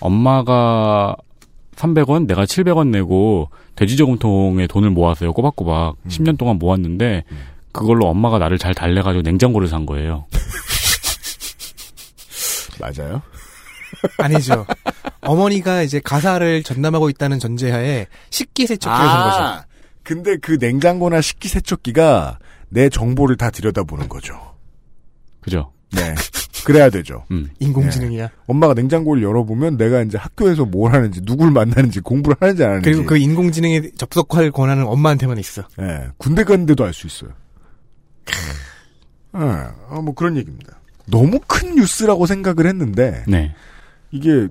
엄마가 0.00 1.16
300원, 1.78 2.26
내가 2.26 2.44
700원 2.44 2.88
내고 2.88 3.50
돼지저금통에 3.76 4.66
돈을 4.66 4.90
모았어요. 4.90 5.32
꼬박꼬박. 5.32 5.96
음. 6.02 6.08
10년 6.08 6.36
동안 6.36 6.58
모았는데 6.58 7.24
그걸로 7.72 8.08
엄마가 8.08 8.38
나를 8.38 8.58
잘 8.58 8.74
달래가지고 8.74 9.22
냉장고를 9.22 9.68
산 9.68 9.86
거예요. 9.86 10.26
맞아요? 12.80 13.22
아니죠. 14.18 14.66
어머니가 15.20 15.82
이제 15.82 16.00
가사를 16.00 16.62
전담하고 16.62 17.10
있다는 17.10 17.38
전제하에 17.38 18.06
식기세척기를 18.30 19.08
산 19.08 19.30
거죠. 19.30 19.64
근데 20.02 20.36
그 20.38 20.58
냉장고나 20.60 21.20
식기세척기가 21.20 22.38
내 22.70 22.88
정보를 22.88 23.36
다 23.36 23.50
들여다보는 23.50 24.08
거죠. 24.08 24.54
그죠? 25.40 25.72
네. 25.92 26.14
그래야 26.64 26.90
되죠. 26.90 27.24
음. 27.30 27.48
인공지능이야. 27.60 28.28
엄마가 28.46 28.74
냉장고를 28.74 29.22
열어보면 29.22 29.78
내가 29.78 30.02
이제 30.02 30.18
학교에서 30.18 30.66
뭘 30.66 30.92
하는지, 30.92 31.22
누굴 31.22 31.50
만나는지, 31.50 32.00
공부를 32.00 32.36
하는지 32.40 32.62
안 32.62 32.70
하는지. 32.70 32.90
그리고 32.90 33.06
그 33.06 33.16
인공지능에 33.16 33.92
접속할 33.96 34.50
권한은 34.50 34.86
엄마한테만 34.86 35.38
있어. 35.38 35.62
예, 35.80 36.08
군대 36.18 36.44
갔는데도 36.44 36.84
알 36.84 36.92
수 36.92 37.06
있어요. 37.06 37.30
예, 39.34 39.40
아, 39.40 40.00
뭐 40.02 40.14
그런 40.14 40.36
얘기입니다. 40.36 40.78
너무 41.06 41.38
큰 41.46 41.74
뉴스라고 41.76 42.26
생각을 42.26 42.66
했는데, 42.66 43.24
네. 43.26 43.54
이게, 44.10 44.48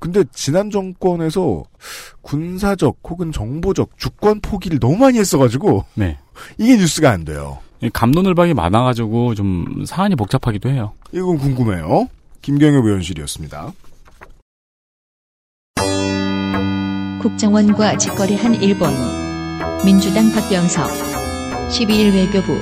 근데 0.00 0.24
지난 0.32 0.70
정권에서 0.70 1.62
군사적 2.22 2.98
혹은 3.04 3.30
정보적 3.30 3.96
주권 3.96 4.40
포기를 4.40 4.80
너무 4.80 4.96
많이 4.96 5.18
했어가지고, 5.18 5.84
네. 5.94 6.18
이게 6.58 6.76
뉴스가 6.76 7.10
안 7.10 7.24
돼요. 7.24 7.58
이 7.84 7.90
감론을박이 7.90 8.54
많아가지고 8.54 9.34
좀 9.34 9.84
사안이 9.86 10.16
복잡하기도 10.16 10.70
해요. 10.70 10.92
이건 11.12 11.36
궁금해요. 11.36 12.08
김경엽 12.40 12.86
의원실이었습니다. 12.86 13.72
국정원과 17.20 17.98
직거래한 17.98 18.54
일본. 18.62 18.90
민주당 19.84 20.32
박병석. 20.32 20.86
12일 21.68 22.14
외교부. 22.14 22.58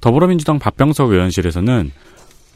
더불어민주당 0.00 0.58
박병석 0.58 1.10
의원실에서는 1.10 1.92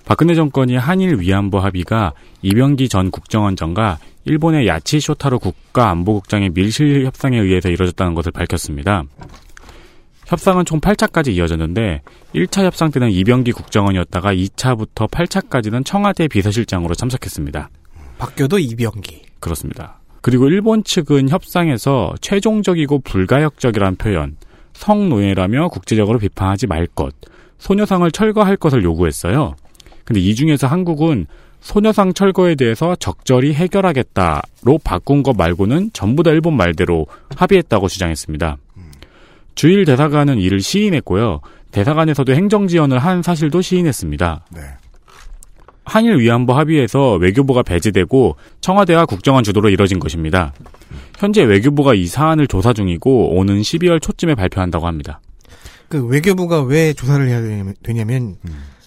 박근혜 0.07 0.35
정권이 0.35 0.77
한일 0.77 1.21
위안부 1.21 1.59
합의가 1.59 2.15
이병기 2.41 2.89
전 2.89 3.11
국정원장과 3.11 3.99
일본의 4.25 4.67
야치 4.67 5.01
쇼타로 5.01 5.39
국가안보국장의 5.39 6.51
밀실 6.51 7.05
협상에 7.07 7.39
의해서 7.39 7.69
이뤄졌다는 7.69 8.15
것을 8.15 8.33
밝혔습니다. 8.33 9.05
협상은 10.27 10.65
총 10.65 10.81
8차까지 10.81 11.33
이어졌는데 11.35 12.03
1차 12.35 12.65
협상 12.65 12.91
때는 12.91 13.11
이병기 13.11 13.53
국정원이었다가 13.53 14.33
2차부터 14.33 15.11
8차까지는 15.11 15.85
청와대 15.85 16.29
비서실장으로 16.29 16.95
참석했습니다. 16.95 17.69
바뀌어도 18.19 18.59
이병기. 18.59 19.23
그렇습니다. 19.41 19.99
그리고 20.21 20.49
일본 20.49 20.85
측은 20.85 21.29
협상에서 21.29 22.15
최종적이고 22.21 23.01
불가역적이라는 23.01 23.97
표현, 23.97 24.37
성노예라며 24.75 25.69
국제적으로 25.69 26.19
비판하지 26.21 26.69
말 26.69 26.87
것, 26.87 27.13
소녀상을 27.59 28.09
철거할 28.13 28.57
것을 28.57 28.85
요구했어요. 28.85 29.57
근데 30.05 30.21
이 30.21 30.35
중에서 30.35 30.67
한국은 30.69 31.27
소녀상 31.63 32.13
철거에 32.13 32.55
대해서 32.57 32.97
적절히 32.97 33.55
해결하겠다로 33.55 34.79
바꾼 34.85 35.23
것 35.23 35.37
말고는 35.37 35.91
전부 35.93 36.23
다 36.23 36.31
일본 36.31 36.57
말대로 36.57 37.07
합의했다고 37.37 37.89
주장했습니다. 37.89 38.57
주일 39.55 39.85
대사관은 39.85 40.39
이를 40.39 40.61
시인했고요. 40.61 41.41
대사관에서도 41.71 42.35
행정 42.35 42.67
지원을 42.67 42.99
한 42.99 43.23
사실도 43.23 43.63
시인했습니다. 43.63 44.47
네. 44.51 44.61
한일 45.85 46.19
위안부 46.19 46.57
합의에서 46.57 47.15
외교부가 47.15 47.63
배제되고 47.63 48.37
청와대와 48.61 49.07
국정원 49.07 49.43
주도로 49.45 49.69
이뤄진 49.69 49.99
것입니다. 49.99 50.53
현재 51.19 51.43
외교부가 51.43 51.95
이 51.95 52.07
사안을 52.07 52.47
조사 52.47 52.73
중이고 52.73 53.37
오는 53.37 53.61
12월 53.61 54.01
초쯤에 54.01 54.35
발표한다고 54.35 54.87
합니다. 54.87 55.21
그 55.89 56.05
외교부가 56.07 56.63
왜 56.63 56.93
조사를 56.93 57.29
해야 57.29 57.41
되냐면- 57.41 57.75
되냐면 57.83 58.37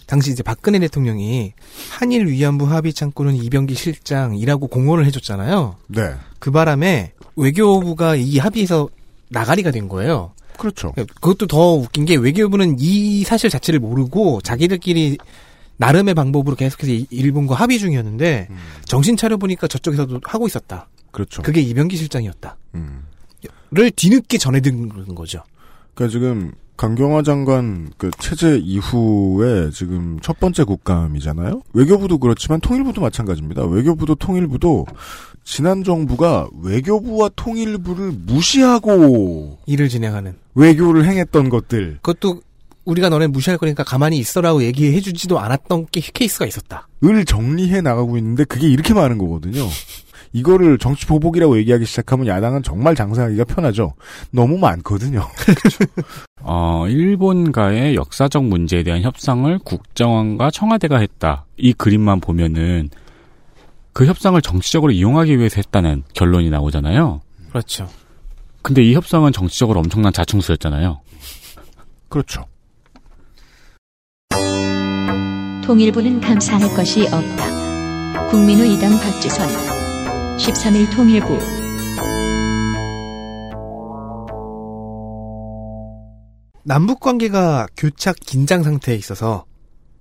당시 0.07 0.31
이제 0.31 0.43
박근혜 0.43 0.79
대통령이 0.79 1.53
한일 1.89 2.27
위안부 2.27 2.65
합의 2.71 2.93
창구는 2.93 3.35
이병기 3.35 3.74
실장이라고 3.75 4.67
공언을 4.67 5.05
해줬잖아요. 5.07 5.75
네. 5.88 6.13
그 6.39 6.51
바람에 6.51 7.13
외교부가 7.35 8.15
이 8.15 8.38
합의에서 8.38 8.89
나가리가 9.29 9.71
된 9.71 9.88
거예요. 9.89 10.31
그렇죠. 10.57 10.93
그것도 10.93 11.47
더 11.47 11.74
웃긴 11.74 12.05
게 12.05 12.15
외교부는 12.15 12.77
이 12.79 13.24
사실 13.24 13.50
자체를 13.50 13.79
모르고 13.79 14.41
자기들끼리 14.41 15.17
나름의 15.77 16.13
방법으로 16.13 16.55
계속해서 16.55 16.93
이- 16.93 17.07
일본과 17.09 17.55
합의 17.55 17.79
중이었는데 17.79 18.47
정신 18.85 19.17
차려 19.17 19.35
보니까 19.38 19.67
저쪽에서도 19.67 20.21
하고 20.24 20.47
있었다. 20.47 20.88
그렇죠. 21.12 21.41
그게 21.41 21.62
이병기 21.62 21.97
실장이었다. 21.97 22.55
음. 22.75 23.03
를 23.71 23.91
뒤늦게 23.91 24.38
전해 24.38 24.62
든 24.62 25.13
거죠. 25.15 25.43
그러니까 25.95 26.11
지금 26.11 26.51
강경화 26.77 27.23
장관 27.23 27.89
그 27.97 28.11
체제 28.19 28.57
이후에 28.57 29.71
지금 29.71 30.19
첫 30.21 30.39
번째 30.39 30.65
국감이잖아요. 30.65 31.61
외교부도 31.73 32.17
그렇지만 32.17 32.59
통일부도 32.59 33.01
마찬가지입니다. 33.01 33.63
외교부도 33.65 34.15
통일부도 34.15 34.85
지난 35.45 35.83
정부가 35.83 36.49
외교부와 36.61 37.29
통일부를 37.35 38.11
무시하고 38.25 39.57
일을 39.65 39.87
진행하는. 39.87 40.35
외교를 40.53 41.05
행했던 41.05 41.49
것들 41.49 41.99
그것도 42.01 42.41
우리가 42.83 43.09
너네 43.09 43.27
무시할 43.27 43.57
거니까 43.57 43.83
가만히 43.83 44.17
있어라고 44.17 44.63
얘기해 44.63 44.99
주지도 45.01 45.39
않았던 45.39 45.87
게 45.91 46.01
케이스가 46.01 46.45
있었다. 46.45 46.87
을 47.03 47.25
정리해 47.25 47.81
나가고 47.81 48.17
있는데 48.17 48.43
그게 48.43 48.67
이렇게 48.67 48.93
많은 48.93 49.17
거거든요. 49.17 49.65
이거를 50.36 50.77
정치 50.77 51.06
보복이라고 51.06 51.58
얘기하기 51.60 51.86
시작하면 51.86 52.27
야당은 52.27 52.62
정말 52.62 52.94
장사하기가 52.94 53.46
편하죠. 53.46 53.94
너무 54.32 54.58
많거든요. 54.58 55.22
어, 56.44 56.86
일본과의 56.89 57.96
역사적 57.96 58.44
문제에 58.44 58.84
대한 58.84 59.01
협상을 59.01 59.58
국정원과 59.60 60.51
청와대가 60.51 60.98
했다. 60.98 61.46
이 61.56 61.72
그림만 61.72 62.20
보면은 62.20 62.89
그 63.94 64.06
협상을 64.08 64.39
정치적으로 64.42 64.92
이용하기 64.92 65.38
위해서 65.38 65.56
했다는 65.56 66.04
결론이 66.13 66.50
나오잖아요. 66.50 67.21
그렇죠. 67.48 67.88
근데 68.62 68.84
이 68.84 68.93
협상은 68.93 69.32
정치적으로 69.32 69.80
엄청난 69.80 70.12
자충수였잖아요. 70.12 71.00
그렇죠. 72.10 72.45
통일부는 75.63 76.19
감사할 76.19 76.76
것이 76.76 77.04
없다. 77.08 78.28
국민의 78.30 78.74
이당 78.74 78.91
박지선 79.00 79.74
13일 80.38 80.91
통일부 80.95 81.38
남북 86.63 87.00
관계가 87.00 87.67
교착 87.78 88.15
긴장 88.19 88.63
상태에 88.63 88.95
있어서 88.95 89.45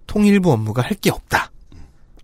통일부 0.07 0.53
업무가 0.53 0.83
할 0.83 0.95
게 1.01 1.11
없다. 1.11 1.51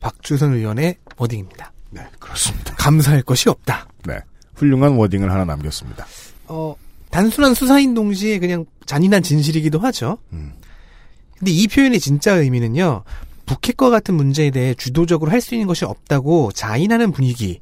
박주선 0.00 0.54
의원의 0.54 0.96
워딩입니다. 1.18 1.72
네, 1.90 2.02
그렇습니다. 2.18 2.74
감사할 2.76 3.22
것이 3.22 3.48
없다. 3.50 3.86
네. 4.06 4.18
훌륭한 4.54 4.92
워딩을 4.96 5.30
하나 5.30 5.44
남겼습니다. 5.44 6.06
어, 6.48 6.74
단순한 7.10 7.52
수사인 7.54 7.92
동시에 7.94 8.38
그냥 8.38 8.64
잔인한 8.86 9.22
진실이기도 9.22 9.78
하죠. 9.80 10.16
음. 10.32 10.52
근데 11.38 11.50
이 11.52 11.66
표현의 11.66 12.00
진짜 12.00 12.34
의미는요, 12.34 13.02
북핵과 13.46 13.90
같은 13.90 14.14
문제에 14.14 14.50
대해 14.50 14.74
주도적으로 14.74 15.30
할 15.30 15.40
수 15.42 15.54
있는 15.54 15.66
것이 15.66 15.84
없다고 15.84 16.52
자인하는 16.52 17.12
분위기. 17.12 17.60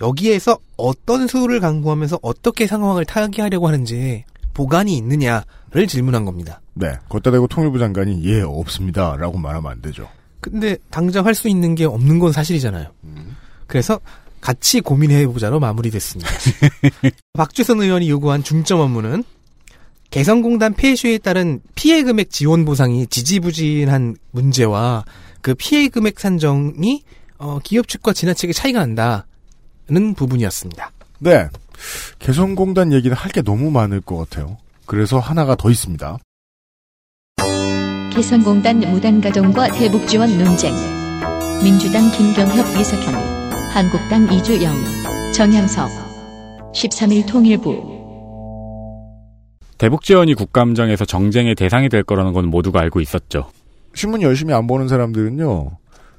여기에서 0.00 0.58
어떤 0.76 1.26
수를 1.26 1.60
강구하면서 1.60 2.20
어떻게 2.22 2.66
상황을 2.66 3.04
타개하려고 3.04 3.68
하는지 3.68 4.24
보관이 4.54 4.96
있느냐를 4.96 5.86
질문한 5.86 6.24
겁니다. 6.24 6.60
네. 6.74 6.92
걷다 7.08 7.30
대고 7.30 7.46
통일부 7.46 7.78
장관이 7.78 8.24
예, 8.24 8.40
없습니다. 8.42 9.16
라고 9.16 9.38
말하면 9.38 9.70
안 9.70 9.82
되죠. 9.82 10.08
근데 10.40 10.76
당장 10.90 11.26
할 11.26 11.34
수 11.34 11.48
있는 11.48 11.74
게 11.74 11.84
없는 11.84 12.18
건 12.18 12.32
사실이잖아요. 12.32 12.88
그래서 13.66 14.00
같이 14.40 14.80
고민해보자로 14.80 15.60
마무리됐습니다. 15.60 16.30
박주선 17.34 17.82
의원이 17.82 18.08
요구한 18.08 18.42
중점 18.42 18.80
업무는 18.80 19.22
개성공단 20.10 20.74
폐쇄에 20.74 21.18
따른 21.18 21.60
피해 21.74 22.02
금액 22.02 22.30
지원 22.30 22.64
보상이 22.64 23.06
지지부진한 23.06 24.16
문제와 24.32 25.04
그 25.42 25.54
피해 25.54 25.88
금액 25.88 26.18
산정이 26.18 27.04
어, 27.38 27.58
기업 27.62 27.86
측과 27.86 28.12
지나치게 28.12 28.52
차이가 28.54 28.80
난다 28.80 29.26
는 29.90 30.14
부분이었습니다. 30.14 30.92
네. 31.18 31.48
개성공단 32.18 32.92
얘기는 32.92 33.14
할 33.16 33.32
게 33.32 33.42
너무 33.42 33.70
많을 33.70 34.00
것 34.00 34.16
같아요. 34.16 34.56
그래서 34.86 35.18
하나가 35.18 35.54
더 35.56 35.70
있습니다. 35.70 36.18
개성공단 38.12 38.80
무단가동과 38.80 39.70
대북지원 39.72 40.38
논쟁 40.38 40.74
민주당 41.62 42.10
김경협 42.10 42.76
이석현 42.76 43.14
한국당 43.72 44.32
이주영 44.32 44.74
정향석 45.34 45.88
13일 46.74 47.28
통일부 47.28 47.98
대북지원이 49.78 50.34
국감장에서 50.34 51.04
정쟁의 51.04 51.54
대상이 51.54 51.88
될 51.88 52.02
거라는 52.02 52.32
건 52.32 52.48
모두가 52.48 52.80
알고 52.80 53.00
있었죠. 53.00 53.50
신문 53.94 54.22
열심히 54.22 54.52
안 54.54 54.66
보는 54.66 54.88
사람들은요. 54.88 55.70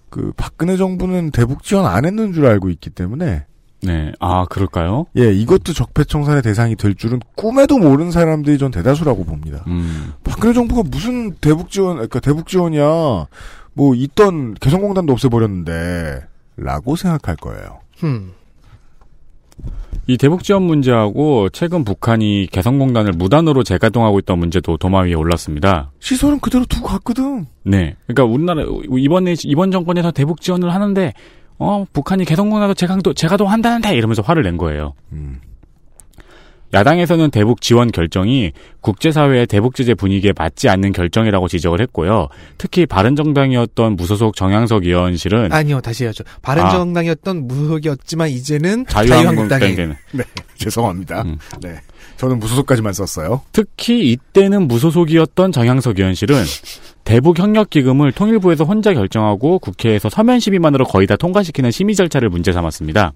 그 0.10 0.32
박근혜 0.36 0.78
정부는 0.78 1.32
대북 1.32 1.64
지원 1.64 1.86
안 1.86 2.06
했는 2.06 2.34
줄 2.34 2.46
알고 2.48 2.70
있기 2.70 2.90
때문에 2.90 3.46
네. 3.84 4.12
아, 4.20 4.46
그럴까요? 4.46 5.06
예, 5.18 5.34
이것도 5.34 5.74
적폐청산의 5.74 6.42
대상이 6.44 6.76
될 6.76 6.96
줄은 6.96 7.20
꿈에도 7.36 7.78
모르는 7.78 8.12
사람들이 8.12 8.58
전 8.58 8.72
대다수라고 8.72 9.26
봅니다. 9.26 9.64
음. 9.68 10.14
박근혜 10.24 10.54
정부가 10.54 10.84
무슨 10.90 11.34
대북 11.36 11.70
지원, 11.72 11.96
그러니까 11.96 12.20
대북 12.20 12.48
지원이야. 12.48 13.28
뭐 13.74 13.96
있던 13.96 14.54
개성공단도 14.56 15.14
없애버렸는데 15.14 16.26
라고 16.58 16.96
생각할 16.96 17.36
거예요. 17.38 17.80
음. 18.04 18.34
이 20.08 20.18
대북 20.18 20.44
지원 20.44 20.64
문제하고 20.64 21.50
최근 21.50 21.84
북한이 21.84 22.48
개성공단을 22.52 23.14
무단으로 23.14 23.64
재가동하고 23.64 24.20
있던 24.20 24.40
문제도 24.40 24.76
도마 24.76 25.02
위에 25.02 25.14
올랐습니다. 25.14 25.92
시설은 26.00 26.40
그대로 26.40 26.66
두고 26.66 26.88
갔거든. 26.88 27.46
네. 27.64 27.96
그러니까 28.08 28.26
우리나라 28.26 28.64
이번에 28.98 29.36
이번 29.46 29.72
정권에서 29.72 30.12
대북 30.12 30.42
지원을 30.42 30.74
하는데 30.74 31.14
어 31.64 31.86
북한이 31.94 32.26
개성공단도 32.26 32.74
재강도 32.74 33.14
재가동한다는데 33.14 33.94
이러면서 33.96 34.24
화를 34.24 34.42
낸 34.42 34.58
거예요. 34.58 34.94
음. 35.12 35.40
야당에서는 36.74 37.32
대북 37.32 37.62
지원 37.62 37.92
결정이 37.92 38.52
국제사회의 38.82 39.46
대북 39.48 39.76
제재 39.76 39.94
분위기에 39.94 40.34
맞지 40.38 40.70
않는 40.70 40.92
결정이라고 40.94 41.48
지적을 41.48 41.82
했고요. 41.82 42.28
특히 42.58 42.86
바른정당이었던 42.86 43.96
무소속 43.96 44.36
정양석 44.36 44.86
의원실은 44.86 45.52
아니요, 45.52 45.82
다시 45.82 46.06
해야죠. 46.06 46.24
바른정당이었던 46.42 47.48
무소속이었지만 47.48 48.30
이제는 48.30 48.86
자유한국당이. 48.88 49.76
네, 49.76 50.24
죄송합니다. 50.58 51.24
음. 51.24 51.38
네, 51.62 51.76
저는 52.18 52.40
무소속까지만 52.40 52.94
썼어요. 52.94 53.42
특히 53.52 54.12
이때는 54.12 54.68
무소속이었던 54.68 55.52
정양석 55.52 56.00
의원실은 56.00 56.36
대북 57.04 57.40
협력 57.40 57.70
기금을 57.70 58.12
통일부에서 58.12 58.64
혼자 58.64 58.94
결정하고 58.94 59.60
국회에서 59.60 60.10
서면 60.10 60.40
심의만으로 60.40 60.86
거의 60.86 61.08
다 61.08 61.16
통과시키는 61.16 61.72
심의 61.72 61.96
절차를 61.96 62.30
문제 62.30 62.52
삼았습니다. 62.52 63.14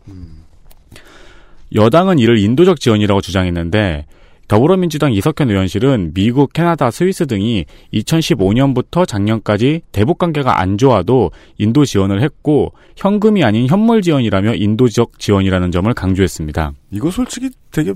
여당은 1.74 2.20
이를 2.20 2.38
인도적 2.38 2.80
지원이라고 2.80 3.22
주장했는데 3.22 4.06
더불어민주당 4.48 5.12
이석현 5.12 5.50
의원실은 5.50 6.12
미국, 6.14 6.54
캐나다, 6.54 6.92
스위스 6.92 7.26
등이 7.26 7.66
2015년부터 7.94 9.08
작년까지 9.08 9.82
대북 9.92 10.20
관계가 10.20 10.62
안 10.62 10.78
좋아도 10.78 11.32
인도 11.58 11.84
지원을 11.84 12.22
했고 12.22 12.74
현금이 12.96 13.44
아닌 13.44 13.68
현물 13.68 14.02
지원이라며 14.04 14.56
인도적 14.56 15.18
지원이라는 15.18 15.72
점을 15.72 15.92
강조했습니다. 15.92 16.74
이거 16.92 17.10
솔직히 17.10 17.50
되게 17.72 17.94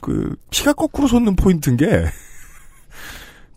그 0.00 0.34
피가 0.50 0.72
거꾸로 0.72 1.06
솟는 1.06 1.36
포인트인 1.36 1.76
게. 1.76 1.86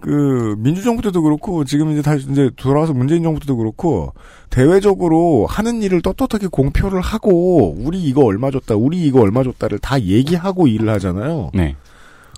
그 0.05 0.55
민주정부 0.59 1.01
때도 1.01 1.23
그렇고 1.23 1.63
지금 1.63 1.91
이제 1.91 2.03
다시 2.03 2.27
이제 2.29 2.51
돌아와서 2.57 2.93
문재인 2.93 3.23
정부 3.23 3.39
때도 3.39 3.57
그렇고 3.57 4.13
대외적으로 4.51 5.47
하는 5.47 5.81
일을 5.81 6.03
떳떳하게 6.03 6.45
공표를 6.51 7.01
하고 7.01 7.75
우리 7.75 8.03
이거 8.03 8.23
얼마 8.23 8.51
줬다 8.51 8.75
우리 8.75 9.03
이거 9.03 9.21
얼마 9.21 9.41
줬다를 9.41 9.79
다 9.79 9.99
얘기하고 9.99 10.67
일을 10.67 10.89
하잖아요. 10.89 11.49
네. 11.55 11.75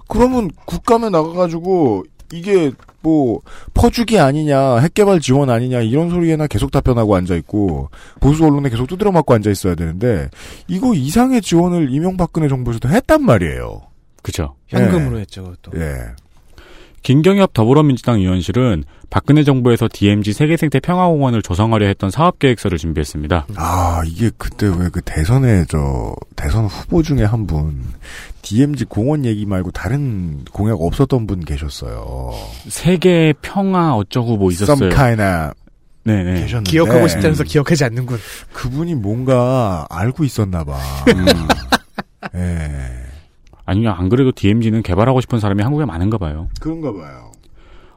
그러면 0.08 0.50
국감에 0.64 1.10
나가가지고 1.10 2.06
이게 2.32 2.72
뭐 3.02 3.42
퍼주기 3.74 4.18
아니냐 4.18 4.78
핵개발 4.78 5.20
지원 5.20 5.50
아니냐 5.50 5.82
이런 5.82 6.10
소리에나 6.10 6.48
계속 6.48 6.72
답변하고 6.72 7.18
앉아 7.18 7.36
있고 7.36 7.90
보수 8.22 8.46
언론에 8.46 8.70
계속 8.70 8.88
두드려 8.88 9.12
맞고 9.12 9.34
앉아 9.34 9.50
있어야 9.50 9.76
되는데 9.76 10.30
이거 10.70 10.94
이상의 10.94 11.42
지원을 11.42 11.94
이명박근혜 11.94 12.48
정부에서도 12.48 12.88
했단 12.88 13.26
말이에요. 13.26 13.82
그죠. 14.24 14.56
현금으로 14.68 15.20
했죠, 15.20 15.44
그것도. 15.44 15.78
예. 15.82 15.98
김경엽 17.12 17.54
더불어민주당 17.54 18.20
의원실은 18.20 18.84
박근혜 19.10 19.46
정부에서 19.46 19.88
DMZ 19.90 20.34
세계생태 20.34 20.82
평화공원을 20.82 21.42
조성하려 21.42 21.86
했던 21.86 22.10
사업계획서를 22.12 22.78
준비했습니다. 22.78 23.48
아 23.56 24.02
이게 24.06 24.30
그때 24.38 24.68
왜 24.68 24.90
그 24.92 25.00
대선에 25.02 25.64
저 25.70 26.14
대선 26.36 26.66
후보 26.66 27.02
중에 27.02 27.24
한 27.24 27.48
분 27.48 27.82
DMZ 28.42 28.84
공원 28.90 29.24
얘기 29.24 29.46
말고 29.46 29.72
다른 29.72 30.44
공약 30.52 30.82
없었던 30.82 31.28
분 31.28 31.46
계셨어요. 31.46 32.34
세계 32.68 33.34
평화 33.42 33.96
어쩌고 33.96 34.36
뭐 34.36 34.52
있었어요. 34.52 34.76
Some 34.76 34.94
kinda 34.94 35.52
네네. 36.04 36.42
계셨는데 36.42 36.70
기억하고 36.72 37.08
싶다면서 37.08 37.46
기억하지 37.46 37.86
않는군. 37.86 38.18
그분이 38.52 38.96
뭔가 38.96 39.86
알고 39.90 40.26
있었나 40.26 40.66
봐. 40.66 40.78
음. 41.08 41.26
예. 42.36 42.97
아니요, 43.68 43.92
안 43.92 44.08
그래도 44.08 44.32
DMZ는 44.32 44.82
개발하고 44.82 45.22
싶은 45.22 45.40
사람이 45.40 45.62
한국에 45.62 45.86
많은가 45.86 46.18
봐요. 46.18 46.48
그런가 46.62 46.92
봐요. 46.94 47.32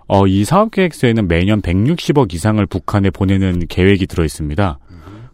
어, 0.09 0.27
이 0.27 0.45
사업 0.45 0.73
계획서에는 0.73 1.29
매년 1.29 1.63
160억 1.63 2.35
이상을 2.35 2.65
북한에 2.67 3.11
보내는 3.11 3.67
계획이 3.69 4.09
들어 4.09 4.25
있습니다. 4.25 4.79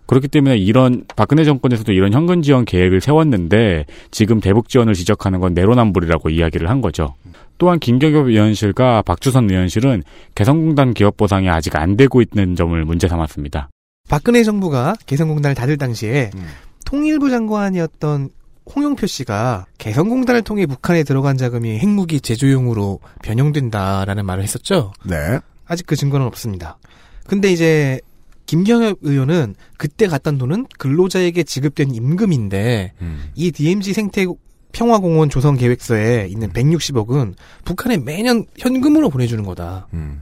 그렇기 0.05 0.29
때문에 0.29 0.59
이런 0.59 1.05
박근혜 1.16 1.44
정권에서도 1.44 1.90
이런 1.92 2.12
현금 2.12 2.42
지원 2.42 2.64
계획을 2.64 3.01
세웠는데 3.01 3.87
지금 4.11 4.40
대북 4.40 4.68
지원을 4.68 4.92
지적하는 4.94 5.40
건 5.40 5.55
내로남불이라고 5.55 6.29
이야기를 6.29 6.68
한 6.68 6.81
거죠. 6.83 7.14
또한 7.59 7.79
김경엽 7.79 8.29
의원실과 8.29 9.03
박주선 9.03 9.51
의원실은 9.51 10.03
개성공단 10.35 10.92
기업 10.92 11.16
보상이 11.16 11.49
아직 11.49 11.75
안 11.77 11.96
되고 11.96 12.20
있는 12.20 12.55
점을 12.55 12.85
문제 12.85 13.09
삼았습니다. 13.09 13.70
박근혜 14.09 14.44
정부가 14.44 14.94
개성공단을 15.07 15.55
닫을 15.55 15.79
당시에 15.79 16.31
음. 16.37 16.46
통일부 16.85 17.31
장관이었던 17.31 18.29
홍영표 18.74 19.07
씨가 19.07 19.66
개성공단을 19.79 20.42
통해 20.42 20.66
북한에 20.66 21.05
들어간 21.05 21.37
자금이 21.37 21.79
핵무기 21.79 22.20
제조용으로 22.20 23.00
변형된다라는 23.22 24.26
말을 24.26 24.42
했었죠. 24.42 24.92
네. 25.05 25.38
아직 25.66 25.87
그 25.87 25.96
증거는 25.96 26.26
없습니다. 26.26 26.79
근데 27.26 27.52
이제 27.52 28.00
김경엽 28.46 28.98
의원은 29.02 29.55
그때 29.76 30.07
갔던 30.07 30.38
돈은 30.38 30.66
근로자에게 30.79 31.42
지급된 31.42 31.94
임금인데 31.94 32.92
음. 33.00 33.31
이 33.35 33.50
DMZ 33.50 33.92
생태 33.92 34.26
평화공원 34.72 35.31
조성 35.31 35.57
계획서에 35.57 36.29
있는 36.29 36.52
160억은 36.52 37.35
북한에 37.64 37.96
매년 37.96 38.44
현금으로 38.59 39.11
보내주는 39.11 39.42
거다. 39.44 39.88
음. 39.94 40.20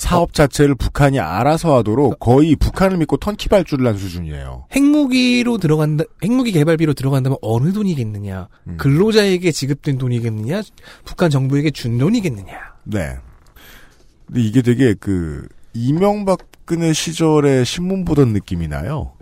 사업 0.00 0.32
자체를 0.32 0.76
북한이 0.76 1.20
알아서 1.20 1.76
하도록 1.76 2.18
거의 2.18 2.56
북한을 2.56 2.96
믿고 2.96 3.18
턴키 3.18 3.50
발주를 3.50 3.86
한 3.86 3.98
수준이에요. 3.98 4.64
핵무기로 4.72 5.58
들어간다, 5.58 6.04
핵무기 6.24 6.52
개발비로 6.52 6.94
들어간다면 6.94 7.36
어느 7.42 7.70
돈이겠느냐? 7.74 8.48
음. 8.68 8.76
근로자에게 8.78 9.52
지급된 9.52 9.98
돈이겠느냐? 9.98 10.62
북한 11.04 11.28
정부에게 11.28 11.70
준 11.70 11.98
돈이겠느냐? 11.98 12.58
네. 12.84 13.16
근데 14.26 14.40
이게 14.40 14.62
되게 14.62 14.94
그 14.98 15.46
이명박근혜 15.74 16.94
시절에 16.94 17.64
신문 17.64 18.06
보던 18.06 18.28
느낌이 18.32 18.68
나요. 18.68 19.12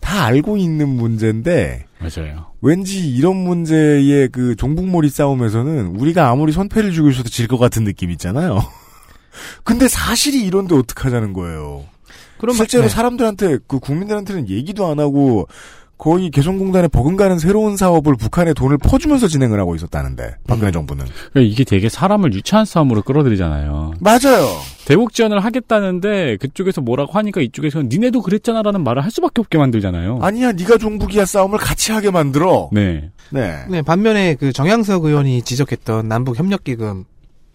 다 0.00 0.24
알고 0.26 0.58
있는 0.58 0.90
문제인데 0.90 1.86
맞아요. 1.98 2.52
왠지 2.60 3.08
이런 3.08 3.36
문제의 3.36 4.28
그 4.28 4.54
종북몰이 4.56 5.08
싸움에서는 5.08 5.96
우리가 5.96 6.28
아무리 6.28 6.52
손패를 6.52 6.92
쥐고 6.92 7.08
있어도 7.08 7.30
질 7.30 7.46
것 7.48 7.56
같은 7.56 7.84
느낌 7.84 8.10
있잖아요. 8.10 8.60
근데 9.64 9.88
사실이 9.88 10.40
이런데 10.40 10.74
어떡하자는 10.74 11.32
거예요. 11.32 11.84
그럼 12.38 12.56
실제로 12.56 12.84
네. 12.84 12.88
사람들한테 12.88 13.58
그 13.68 13.78
국민들한테는 13.78 14.48
얘기도 14.48 14.86
안 14.86 14.98
하고 14.98 15.46
거의 16.02 16.30
개성공단에 16.30 16.88
버금가는 16.88 17.38
새로운 17.38 17.76
사업을 17.76 18.16
북한에 18.16 18.54
돈을 18.54 18.76
퍼주면서 18.78 19.28
진행을 19.28 19.60
하고 19.60 19.76
있었다는데 19.76 20.34
박근혜 20.48 20.70
음. 20.70 20.72
정부는 20.72 21.06
그러니까 21.30 21.52
이게 21.52 21.62
되게 21.62 21.88
사람을 21.88 22.34
유치한 22.34 22.64
싸움으로 22.64 23.02
끌어들이잖아요. 23.02 23.94
맞아요. 24.00 24.48
대북 24.84 25.14
지원을 25.14 25.38
하겠다는데 25.38 26.38
그쪽에서 26.38 26.80
뭐라고 26.80 27.12
하니까 27.12 27.40
이쪽에서는 27.40 27.88
니네도 27.88 28.22
그랬잖아라는 28.22 28.82
말을 28.82 29.04
할 29.04 29.12
수밖에 29.12 29.40
없게 29.40 29.58
만들잖아요. 29.58 30.18
아니야 30.22 30.50
네가 30.50 30.78
종북이야 30.78 31.24
싸움을 31.24 31.60
같이 31.60 31.92
하게 31.92 32.10
만들어. 32.10 32.68
네. 32.72 33.12
네. 33.30 33.64
네, 33.68 33.82
반면에 33.82 34.34
그 34.34 34.52
정양석 34.52 35.04
의원이 35.04 35.42
지적했던 35.42 36.08
남북 36.08 36.36
협력 36.36 36.64
기금 36.64 37.04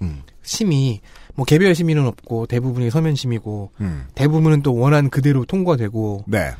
음. 0.01 0.21
심의 0.43 1.01
뭐 1.37 1.45
개별 1.45 1.73
심의는 1.75 2.05
없고 2.07 2.47
대부분이 2.47 2.89
서면 2.89 3.15
심의고 3.15 3.71
음. 3.79 4.07
대부분은 4.15 4.63
또 4.63 4.75
원안 4.75 5.11
그대로 5.11 5.45
통과되고 5.45 6.23
네. 6.25 6.51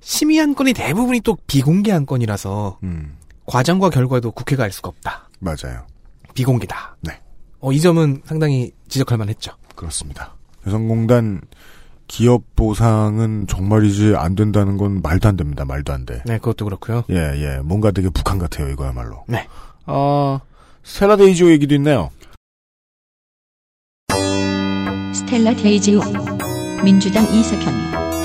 심의 0.00 0.36
한 0.36 0.54
건이 0.54 0.74
대부분이 0.74 1.20
또 1.20 1.38
비공개 1.46 1.90
한 1.90 2.04
건이라서 2.04 2.78
음. 2.82 3.16
과정과 3.46 3.88
결과도 3.88 4.32
국회가 4.32 4.64
알 4.64 4.70
수가 4.70 4.90
없다. 4.90 5.30
맞아요. 5.40 5.86
비공개다. 6.34 6.98
네. 7.00 7.18
어, 7.60 7.72
이 7.72 7.80
점은 7.80 8.20
상당히 8.26 8.70
지적할 8.86 9.16
만했죠. 9.16 9.52
그렇습니다. 9.74 10.34
개성공단 10.62 11.40
기업 12.06 12.42
보상은 12.54 13.46
정말이지 13.46 14.14
안 14.14 14.34
된다는 14.34 14.76
건 14.76 15.00
말도 15.00 15.26
안 15.26 15.36
됩니다. 15.36 15.64
말도 15.64 15.94
안 15.94 16.04
돼. 16.04 16.22
네, 16.26 16.36
그것도 16.36 16.66
그렇고요. 16.66 17.04
예, 17.10 17.16
예. 17.16 17.60
뭔가 17.64 17.90
되게 17.92 18.10
북한 18.10 18.38
같아요, 18.38 18.68
이거야말로. 18.68 19.24
네. 19.26 19.48
아, 19.86 20.38
스텔라데이지오 20.84 21.50
얘기도 21.50 21.74
있네요. 21.76 22.10
스텔라 25.16 25.54
데이지호 25.56 26.00
민주당 26.84 27.24
이석현 27.24 27.72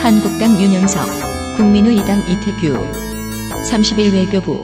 한국당 0.01 0.51
윤영석 0.61 1.07
국민의당 1.55 2.19
이태규 2.19 2.73
30일 3.71 4.13
외교부 4.13 4.61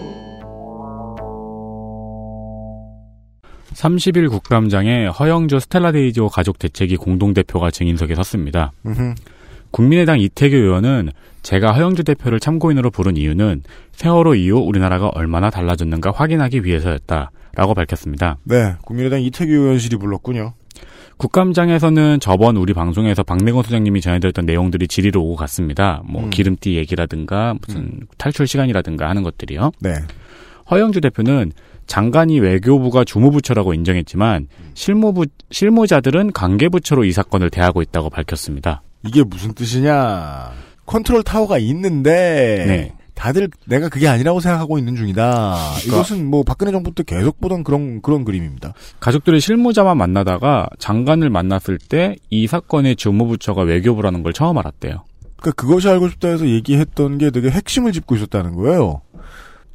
30일 3.74 4.30
국감장에 4.30 5.08
허영주 5.08 5.60
스텔라데이지호 5.60 6.28
가족 6.28 6.60
대책위 6.60 6.98
공동대표가 6.98 7.72
증인석에 7.72 8.14
섰습니다. 8.16 8.74
음흠. 8.86 9.16
국민의당 9.72 10.20
이태규 10.20 10.54
의원은 10.54 11.12
제가 11.44 11.72
허영주 11.72 12.04
대표를 12.04 12.42
참고인으로 12.42 12.92
부른 12.92 13.16
이유는 13.16 13.64
세월호 13.94 14.36
이후 14.36 14.60
우리나라가 14.60 15.08
얼마나 15.08 15.50
달라졌는가 15.50 16.12
확인하기 16.12 16.66
위해서였다 16.66 17.32
라고 17.56 17.74
밝혔습니다. 17.74 18.38
네, 18.44 18.76
국민의당 18.82 19.22
이태규 19.22 19.50
의원실이 19.50 19.96
불렀군요. 19.96 20.56
국감장에서는 21.18 22.20
저번 22.20 22.58
우리 22.58 22.74
방송에서 22.74 23.24
박내건 23.24 23.64
소장님이 23.64 24.02
전해드렸던 24.02 24.46
내용들이 24.46 24.88
질의로 24.88 25.22
오고 25.24 25.36
갔습니다. 25.36 26.02
뭐 26.06 26.24
음. 26.24 26.30
기름띠 26.30 26.76
얘기라든가 26.76 27.56
무슨 27.66 28.02
탈출 28.18 28.48
시간이라든가 28.48 29.10
하는 29.10 29.24
것들이요. 29.24 29.72
네. 29.80 29.94
허영주 30.70 31.02
대표는 31.02 31.52
장관이 31.88 32.40
외교부가 32.40 33.04
주무부처라고 33.04 33.74
인정했지만 33.74 34.48
실무부 34.74 35.26
실무자들은 35.50 36.34
관계부처로 36.34 37.06
이 37.06 37.12
사건을 37.12 37.50
대하고 37.50 37.82
있다고 37.82 38.10
밝혔습니다. 38.10 38.84
이게 39.06 39.24
무슨 39.24 39.54
뜻이냐. 39.54 40.52
컨트롤 40.86 41.24
타워가 41.24 41.58
있는데, 41.60 42.66
네. 42.68 42.94
다들 43.18 43.50
내가 43.66 43.90
그게 43.90 44.08
아니라고 44.08 44.40
생각하고 44.40 44.78
있는 44.78 44.96
중이다. 44.96 45.56
이것은 45.88 46.26
뭐 46.28 46.44
박근혜 46.44 46.72
정부 46.72 46.94
때 46.94 47.02
계속 47.04 47.42
보던 47.42 47.64
그런, 47.64 48.02
그런 48.02 48.24
그림입니다. 48.24 48.74
가족들이 49.00 49.40
실무자만 49.42 49.98
만나다가 49.98 50.68
장관을 50.78 51.30
만났을 51.32 51.80
때 51.80 52.16
이 52.30 52.46
사건의 52.46 52.96
주무부처가 52.96 53.64
외교부라는 53.64 54.22
걸 54.22 54.34
처음 54.34 54.58
알았대요. 54.60 55.04
그러니까 55.38 55.52
그것이 55.62 55.90
알고 55.90 56.10
싶다 56.10 56.28
해서 56.30 56.48
얘기했던 56.48 57.18
게 57.18 57.32
되게 57.32 57.50
핵심을 57.50 57.92
짚고 57.92 58.16
있었다는 58.16 58.54
거예요. 58.56 59.02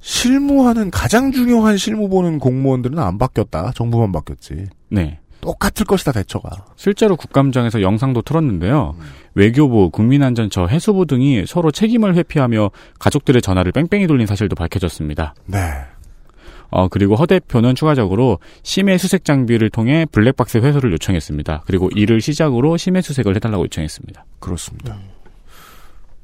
실무하는 0.00 0.90
가장 0.90 1.32
중요한 1.32 1.76
실무 1.76 2.08
보는 2.08 2.38
공무원들은 2.38 2.98
안 2.98 3.18
바뀌었다. 3.18 3.72
정부만 3.74 4.12
바뀌었지. 4.12 4.66
네. 4.88 5.18
똑같을 5.42 5.84
것이다 5.84 6.12
대처가. 6.12 6.50
실제로 6.76 7.16
국감장에서 7.16 7.82
영상도 7.82 8.22
틀었는데요. 8.22 8.94
외교부, 9.34 9.90
국민안전처, 9.90 10.66
해수부 10.68 11.04
등이 11.06 11.44
서로 11.46 11.70
책임을 11.70 12.14
회피하며 12.14 12.70
가족들의 12.98 13.42
전화를 13.42 13.72
뺑뺑이 13.72 14.06
돌린 14.06 14.26
사실도 14.26 14.54
밝혀졌습니다. 14.54 15.34
네. 15.46 15.58
어, 16.70 16.88
그리고 16.88 17.16
허 17.16 17.26
대표는 17.26 17.74
추가적으로 17.74 18.38
심해 18.62 18.96
수색 18.96 19.24
장비를 19.24 19.68
통해 19.68 20.06
블랙박스 20.10 20.58
회수를 20.58 20.92
요청했습니다. 20.92 21.64
그리고 21.66 21.90
이를 21.94 22.20
시작으로 22.20 22.76
심해 22.76 23.02
수색을 23.02 23.36
해달라고 23.36 23.64
요청했습니다. 23.64 24.24
그렇습니다. 24.38 24.96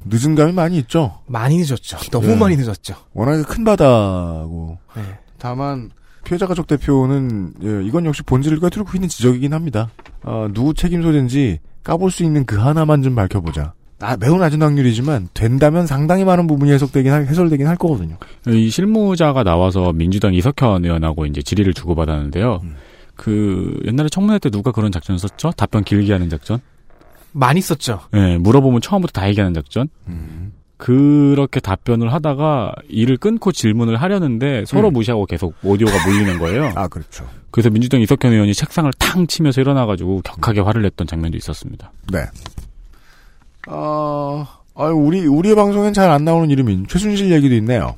늦은 0.06 0.36
감이 0.36 0.52
많이 0.52 0.78
있죠. 0.78 1.18
많이 1.26 1.58
늦었죠. 1.58 1.98
너무 2.12 2.28
네. 2.28 2.36
많이 2.36 2.56
늦었죠. 2.56 2.94
워낙에 3.12 3.42
큰 3.42 3.64
바다고. 3.64 4.78
네. 4.94 5.02
다만 5.38 5.90
피해자 6.24 6.46
가족 6.46 6.66
대표는 6.66 7.52
예, 7.64 7.84
이건 7.86 8.04
역시 8.06 8.22
본질을 8.22 8.60
꿰뚫고 8.60 8.90
있는 8.94 9.08
지적이긴 9.08 9.52
합니다. 9.54 9.90
어, 10.22 10.48
누구 10.52 10.74
책임 10.74 11.02
소재인지 11.02 11.58
까볼 11.84 12.10
수 12.10 12.22
있는 12.24 12.44
그 12.44 12.56
하나만 12.56 13.02
좀 13.02 13.14
밝혀보자. 13.14 13.72
아, 14.00 14.16
매우 14.16 14.38
낮은 14.38 14.62
확률이지만 14.62 15.28
된다면 15.34 15.86
상당히 15.86 16.24
많은 16.24 16.46
부분이 16.46 16.70
해석되긴 16.72 17.10
할- 17.12 17.26
해설되긴 17.26 17.66
할 17.66 17.76
거거든요. 17.76 18.16
이 18.46 18.70
실무자가 18.70 19.42
나와서 19.42 19.92
민주당 19.92 20.34
이석현 20.34 20.84
의원하고 20.84 21.26
이제 21.26 21.42
질의를 21.42 21.74
주고받았는데요. 21.74 22.60
그 23.16 23.80
옛날에 23.86 24.08
청문회 24.08 24.38
때 24.38 24.50
누가 24.50 24.70
그런 24.70 24.92
작전 24.92 25.18
썼죠? 25.18 25.50
답변 25.56 25.82
길게 25.82 26.12
하는 26.12 26.28
작전? 26.28 26.60
많이 27.32 27.60
썼죠. 27.60 28.00
예, 28.14 28.38
물어보면 28.38 28.80
처음부터 28.80 29.20
다 29.20 29.28
얘기하는 29.28 29.52
작전? 29.54 29.88
그렇게 30.78 31.60
답변을 31.60 32.12
하다가 32.12 32.72
이를 32.88 33.16
끊고 33.18 33.52
질문을 33.52 33.96
하려는데 33.96 34.64
서로 34.66 34.88
음. 34.88 34.94
무시하고 34.94 35.26
계속 35.26 35.54
오디오가 35.62 35.92
몰리는 36.06 36.38
거예요. 36.38 36.72
아, 36.76 36.88
그렇죠. 36.88 37.28
그래서 37.50 37.68
민주당 37.68 38.00
이석현 38.00 38.32
의원이 38.32 38.54
책상을 38.54 38.90
탕 38.98 39.26
치면서 39.26 39.60
일어나가지고 39.60 40.22
격하게 40.22 40.60
화를 40.60 40.82
냈던 40.82 41.06
장면도 41.06 41.36
있었습니다. 41.36 41.92
네. 42.12 42.20
어, 43.66 44.46
아, 44.74 44.84
우리, 44.86 45.26
우리의 45.26 45.54
방송엔 45.56 45.92
잘 45.92 46.10
안 46.10 46.24
나오는 46.24 46.48
이름인 46.48 46.86
최순실 46.88 47.32
얘기도 47.32 47.54
있네요. 47.56 47.96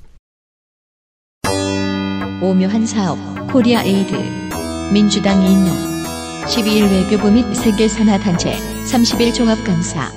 오묘한 2.42 2.86
사업 2.86 3.18
코리아 3.52 3.82
에이드 3.84 4.14
민주당 4.92 5.42
이인영 5.42 5.66
12일 6.46 6.90
외교부 6.90 7.30
및 7.30 7.44
세 7.54 7.67
개 7.67 7.86
산하 7.86 8.18
단체 8.18 8.56
30일 8.90 9.34
종합 9.34 9.62
감사 9.64 10.10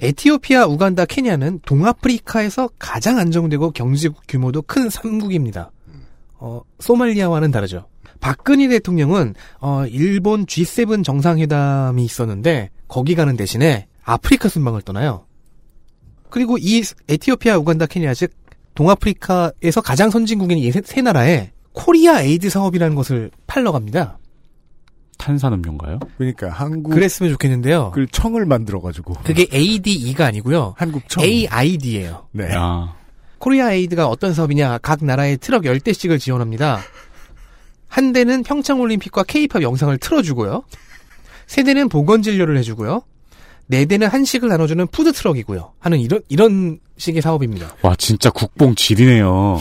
에티오피아, 0.00 0.66
우간다, 0.66 1.04
케냐는 1.04 1.60
동아프리카에서 1.66 2.70
가장 2.78 3.18
안정되고 3.18 3.70
경제 3.72 4.08
규모도 4.28 4.62
큰 4.62 4.88
3국입니다. 4.88 5.70
어, 6.38 6.62
소말리아와는 6.78 7.50
다르죠. 7.50 7.86
박근혜 8.20 8.68
대통령은 8.68 9.34
어, 9.60 9.84
일본 9.86 10.46
G7 10.46 11.04
정상회담이 11.04 12.02
있었는데 12.04 12.70
거기 12.88 13.14
가는 13.14 13.36
대신에 13.36 13.86
아프리카 14.04 14.48
순방을 14.48 14.82
떠나요. 14.82 15.26
그리고 16.30 16.56
이 16.58 16.82
에티오피아, 17.08 17.58
우간다, 17.58 17.86
케냐 17.86 18.14
즉 18.14 18.32
동아프리카에서 18.74 19.80
가장 19.82 20.10
선진국인 20.10 20.58
이 20.58 20.70
세 20.70 21.02
나라에 21.02 21.50
코리아 21.72 22.22
에이드 22.22 22.48
사업이라는 22.50 22.94
것을 22.96 23.30
팔러 23.46 23.72
갑니다. 23.72 24.18
탄산음료인가요? 25.20 25.98
그러니까 26.16 26.48
한국 26.48 26.90
그랬으면 26.90 27.30
좋겠는데요. 27.32 27.92
그 27.94 28.06
청을 28.10 28.46
만들어 28.46 28.80
가지고 28.80 29.14
그게 29.22 29.46
ADE가 29.52 30.26
아니고요. 30.26 30.74
한국청 30.78 31.22
AID예요. 31.22 32.26
네. 32.32 32.48
아, 32.54 32.94
코리아 33.38 33.72
에이드가 33.72 34.08
어떤 34.08 34.34
사업이냐? 34.34 34.78
각 34.78 35.04
나라에 35.04 35.36
트럭 35.36 35.62
10대씩을 35.62 36.18
지원합니다. 36.18 36.80
한 37.88 38.12
대는 38.12 38.42
평창 38.42 38.80
올림픽과 38.80 39.24
케이팝 39.24 39.62
영상을 39.62 39.96
틀어 39.98 40.22
주고요. 40.22 40.62
세 41.46 41.62
대는 41.62 41.88
보건 41.88 42.22
진료를 42.22 42.56
해 42.56 42.62
주고요. 42.62 43.02
네 43.66 43.84
대는 43.84 44.08
한식을 44.08 44.48
나눠 44.48 44.66
주는 44.66 44.86
푸드 44.86 45.12
트럭이고요. 45.12 45.72
하는 45.78 46.00
이런, 46.00 46.20
이런 46.28 46.78
식의 46.96 47.22
사업입니다. 47.22 47.74
와 47.82 47.94
진짜 47.96 48.30
국뽕 48.30 48.74
질이네요. 48.74 49.58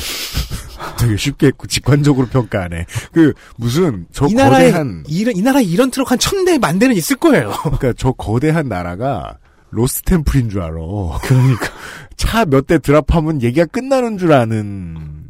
되게 0.97 1.17
쉽게 1.17 1.51
직관적으로 1.67 2.27
평가하네. 2.27 2.85
그 3.11 3.33
무슨 3.57 4.05
저이 4.11 4.33
나라에, 4.33 4.65
거대한 4.65 5.03
이런, 5.07 5.35
이 5.35 5.41
나라에 5.41 5.63
이런 5.63 5.91
트럭 5.91 6.11
한 6.11 6.17
천 6.19 6.45
대 6.45 6.57
만 6.57 6.79
대는 6.79 6.95
있을 6.95 7.17
거예요. 7.17 7.51
그러니까 7.63 7.93
저 7.97 8.11
거대한 8.11 8.67
나라가 8.69 9.37
로스 9.71 10.01
템플인 10.03 10.49
줄 10.49 10.61
알아. 10.61 10.75
그러니까 11.23 11.67
차 12.17 12.45
몇 12.45 12.65
대 12.67 12.79
드랍하면 12.79 13.41
얘기가 13.41 13.65
끝나는 13.67 14.17
줄 14.17 14.33
아는 14.33 15.29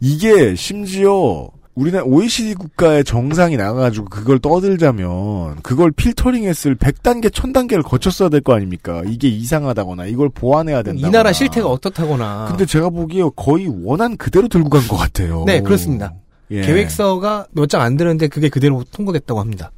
이게 0.00 0.54
심지어 0.54 1.48
우리나라 1.78 2.04
OECD 2.04 2.54
국가의 2.54 3.04
정상이 3.04 3.56
나가가지고 3.56 4.06
그걸 4.06 4.38
떠들자면 4.40 5.60
그걸 5.62 5.92
필터링했을 5.92 6.74
100단계, 6.76 7.30
1000단계를 7.30 7.82
거쳤어야 7.84 8.28
될 8.28 8.40
거 8.40 8.54
아닙니까? 8.54 9.02
이게 9.06 9.28
이상하다거나 9.28 10.06
이걸 10.06 10.28
보완해야 10.28 10.80
이 10.80 10.84
된다거나. 10.84 11.12
나라 11.16 11.32
실태가 11.32 11.68
어떻다거나. 11.68 12.46
근데 12.48 12.66
제가 12.66 12.90
보기에 12.90 13.22
거의 13.36 13.68
원한 13.84 14.16
그대로 14.16 14.48
들고 14.48 14.68
간 14.70 14.88
것 14.88 14.96
같아요. 14.96 15.44
네, 15.46 15.60
그렇습니다. 15.60 16.14
예. 16.50 16.62
계획서가 16.62 17.46
몇 17.52 17.66
장 17.68 17.80
안 17.82 17.96
되는데 17.96 18.26
그게 18.28 18.48
그대로 18.48 18.82
통과됐다고 18.90 19.38
합니다. 19.38 19.70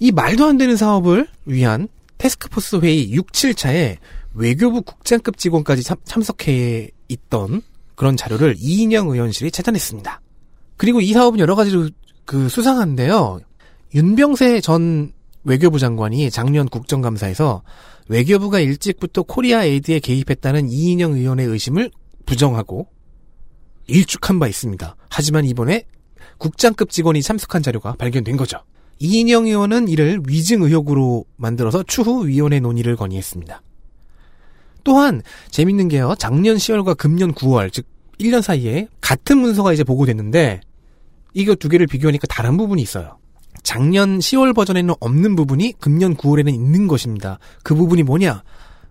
이 0.00 0.10
말도 0.12 0.44
안 0.46 0.56
되는 0.56 0.76
사업을 0.76 1.26
위한 1.44 1.88
테스크포스 2.18 2.76
회의 2.76 3.12
6, 3.12 3.32
7차에 3.32 3.96
외교부 4.34 4.82
국장급 4.82 5.36
직원까지 5.38 5.82
참, 5.82 5.96
참석해 6.04 6.90
있던 7.08 7.62
그런 7.94 8.16
자료를 8.16 8.54
이인영 8.58 9.08
의원실이 9.10 9.50
찾아냈습니다. 9.50 10.20
그리고 10.76 11.00
이 11.00 11.12
사업은 11.12 11.38
여러 11.38 11.54
가지로 11.54 11.88
그 12.24 12.48
수상한데요. 12.48 13.40
윤병세 13.94 14.60
전 14.60 15.12
외교부 15.44 15.78
장관이 15.78 16.30
작년 16.30 16.68
국정감사에서 16.68 17.62
외교부가 18.08 18.60
일찍부터 18.60 19.22
코리아 19.22 19.64
에이드에 19.64 20.00
개입했다는 20.00 20.68
이인영 20.68 21.12
의원의 21.14 21.46
의심을 21.46 21.90
부정하고 22.26 22.88
일축한 23.86 24.38
바 24.38 24.48
있습니다. 24.48 24.96
하지만 25.10 25.44
이번에 25.44 25.84
국장급 26.38 26.90
직원이 26.90 27.22
참석한 27.22 27.62
자료가 27.62 27.94
발견된 27.96 28.36
거죠. 28.36 28.58
이인영 28.98 29.46
의원은 29.46 29.88
이를 29.88 30.20
위증 30.26 30.62
의혹으로 30.62 31.24
만들어서 31.36 31.82
추후 31.82 32.26
위원회 32.26 32.60
논의를 32.60 32.96
건의했습니다. 32.96 33.62
또한 34.82 35.22
재밌는 35.50 35.88
게요. 35.88 36.14
작년 36.18 36.56
10월과 36.56 36.96
금년 36.96 37.32
9월, 37.32 37.72
즉 37.72 37.86
1년 38.20 38.42
사이에 38.42 38.88
같은 39.00 39.38
문서가 39.38 39.72
이제 39.72 39.84
보고됐는데 39.84 40.60
이거 41.32 41.54
두 41.54 41.68
개를 41.68 41.86
비교하니까 41.86 42.26
다른 42.28 42.56
부분이 42.56 42.80
있어요. 42.82 43.18
작년 43.62 44.18
10월 44.18 44.54
버전에는 44.54 44.94
없는 45.00 45.36
부분이 45.36 45.74
금년 45.80 46.16
9월에는 46.16 46.52
있는 46.52 46.86
것입니다. 46.86 47.38
그 47.62 47.74
부분이 47.74 48.02
뭐냐? 48.02 48.42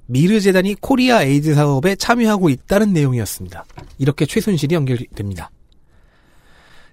미르 0.06 0.40
재단이 0.42 0.76
코리아 0.76 1.24
에이드 1.24 1.54
사업에 1.54 1.96
참여하고 1.96 2.50
있다는 2.50 2.92
내용이었습니다. 2.94 3.66
이렇게 3.98 4.26
최순실이 4.26 4.76
연결됩니다. 4.76 5.52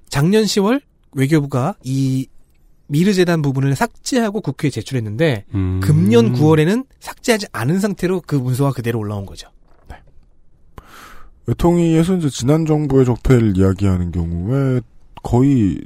작년 0.09 0.45
10월 0.45 0.81
외교부가 1.13 1.75
이 1.83 2.29
미르 2.87 3.13
재단 3.15 3.41
부분을 3.41 3.77
삭제하고 3.77 4.41
국회에 4.41 4.71
제출했는데 4.71 5.45
음. 5.55 5.81
금년 5.83 6.33
9월에는 6.33 6.87
삭제하지 6.99 7.47
않은 7.53 7.79
상태로 7.79 8.23
그 8.27 8.35
문서가 8.37 8.73
그대로 8.73 8.99
올라온 8.99 9.27
거죠. 9.27 9.49
외통위에서 11.51 12.17
이제 12.17 12.29
지난 12.31 12.65
정부의 12.67 13.05
적폐를 13.05 13.57
이야기하는 13.57 14.13
경우에 14.13 14.81
거의 15.23 15.81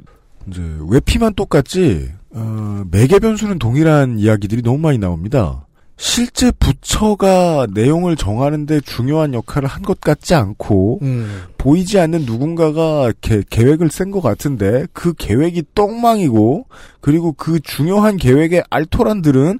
이제 0.47 0.61
외피만 0.89 1.33
똑같지 1.33 2.09
어, 2.31 2.83
매개 2.91 3.19
변수는 3.19 3.57
동일한 3.59 4.19
이야기들이 4.19 4.61
너무 4.61 4.77
많이 4.77 4.97
나옵니다. 4.97 5.65
실제 5.97 6.51
부처가 6.51 7.67
내용을 7.73 8.17
정하는데 8.17 8.81
중요한 8.81 9.33
역할을 9.33 9.69
한 9.69 9.81
것 9.81 10.01
같지 10.01 10.35
않고 10.35 10.99
음. 11.03 11.43
보이지 11.57 11.97
않는 11.99 12.25
누군가가 12.25 13.13
개- 13.21 13.43
계획을 13.49 13.89
센 13.89 14.11
것 14.11 14.19
같은데 14.21 14.85
그 14.91 15.13
계획이 15.13 15.63
똥망이고 15.73 16.67
그리고 16.99 17.31
그 17.31 17.59
중요한 17.61 18.17
계획의 18.17 18.65
알토란들은 18.69 19.59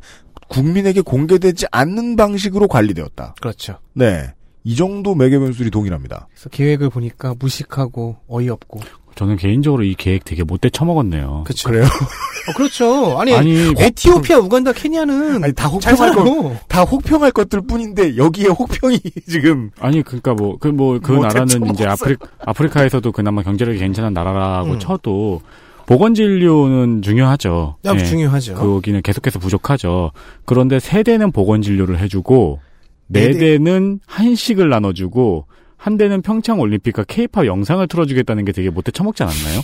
국민에게 0.49 0.99
공개되지 1.01 1.67
않는 1.71 2.17
방식으로 2.17 2.67
관리되었다. 2.67 3.35
그렇죠. 3.39 3.79
네. 3.93 4.33
이 4.67 4.75
정도 4.75 5.13
매개 5.15 5.37
변수들이 5.39 5.69
동일합니다. 5.69 6.27
그래서 6.33 6.49
계획을 6.49 6.89
보니까 6.89 7.35
무식하고 7.39 8.17
어이없고. 8.27 8.79
저는 9.15 9.37
개인적으로 9.37 9.83
이 9.83 9.93
계획 9.95 10.25
되게 10.25 10.43
못돼 10.43 10.71
처먹었네요. 10.71 11.43
그렇죠. 11.45 11.69
그래요? 11.69 11.85
어, 11.85 12.53
그렇죠. 12.57 13.17
아니, 13.17 13.33
아니, 13.33 13.71
에티오피아, 13.77 14.39
우간다, 14.39 14.73
케냐는 14.73 15.41
아니, 15.41 15.53
다잘 15.53 15.93
혹평할. 15.93 16.13
거, 16.15 16.55
다 16.67 16.81
혹평할 16.83 17.31
것들 17.31 17.61
뿐인데, 17.61 18.17
여기에 18.17 18.47
혹평이 18.47 18.99
지금, 19.29 19.69
아니 19.79 20.01
그러니까 20.01 20.33
뭐 20.33 20.57
그 20.59 20.67
뭐그뭐 20.67 21.21
나라는 21.21 21.47
대처 21.47 21.65
이제. 21.73 21.85
아프리 21.87 22.15
아프리카에서도 22.39 23.09
그나마 23.13 23.41
경제력이 23.41 23.79
괜찮은 23.79 24.13
나라라고 24.13 24.71
음. 24.73 24.79
쳐도 24.79 25.41
보건 25.85 26.13
진료는 26.13 27.01
중요하죠. 27.03 27.77
야, 27.85 27.93
예. 27.95 28.03
중요하죠. 28.03 28.55
거기는 28.55 29.01
계속해서 29.01 29.39
부족하죠. 29.39 30.11
그런데 30.43 30.79
세 30.79 31.03
대는 31.03 31.31
보건 31.31 31.61
진료를 31.61 31.99
해주고 31.99 32.59
네네 33.07 33.33
대- 33.33 33.39
대는 33.39 33.99
한식을 34.07 34.69
나눠주고 34.69 35.47
한 35.77 35.97
대는 35.97 36.21
평창 36.21 36.59
올림픽과 36.59 37.03
케이팝 37.03 37.45
영상을 37.45 37.85
틀어주겠다는 37.87 38.45
게 38.45 38.51
되게 38.51 38.69
못돼 38.69 38.91
처먹지 38.91 39.23
않았나요? 39.23 39.61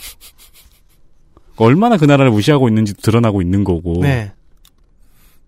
얼마나 1.57 1.97
그 1.97 2.05
나라를 2.05 2.31
무시하고 2.31 2.67
있는지 2.67 2.93
드러나고 2.93 3.41
있는 3.41 3.63
거고. 3.63 3.99
네. 4.01 4.31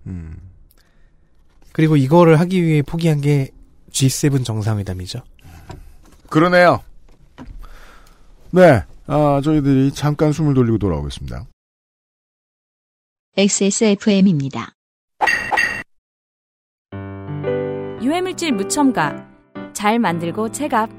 음, 0.08 0.36
그리고 1.71 1.95
이거를 1.95 2.39
하기 2.39 2.63
위해 2.63 2.82
포기한 2.82 3.21
게 3.21 3.49
G7 3.91 4.43
정상회담이죠. 4.43 5.21
그러네요. 6.29 6.82
네, 8.51 8.84
아, 9.08 9.41
저희들이 9.43 9.91
잠깐 9.93 10.32
숨을 10.32 10.53
돌리고 10.53 10.77
돌아오겠습니다. 10.77 11.45
XSFM입니다. 13.38 14.73
유해물질 18.04 18.52
무첨가. 18.52 19.26
잘 19.72 19.98
만들고 19.98 20.52
체갑 20.52 20.89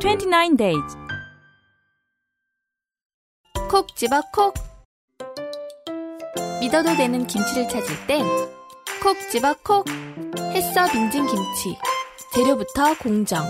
29 0.00 0.56
days. 0.56 0.96
콕 3.68 3.88
집어 3.96 4.22
콕. 4.32 4.54
믿어도 6.60 6.94
되는 6.94 7.26
김치를 7.26 7.68
찾을 7.68 8.06
땐 8.06 8.24
콕 9.02 9.16
집어 9.32 9.52
콕. 9.64 9.84
햇서 10.54 10.86
빙진 10.92 11.26
김치. 11.26 11.76
재료부터 12.32 12.96
공정 12.98 13.44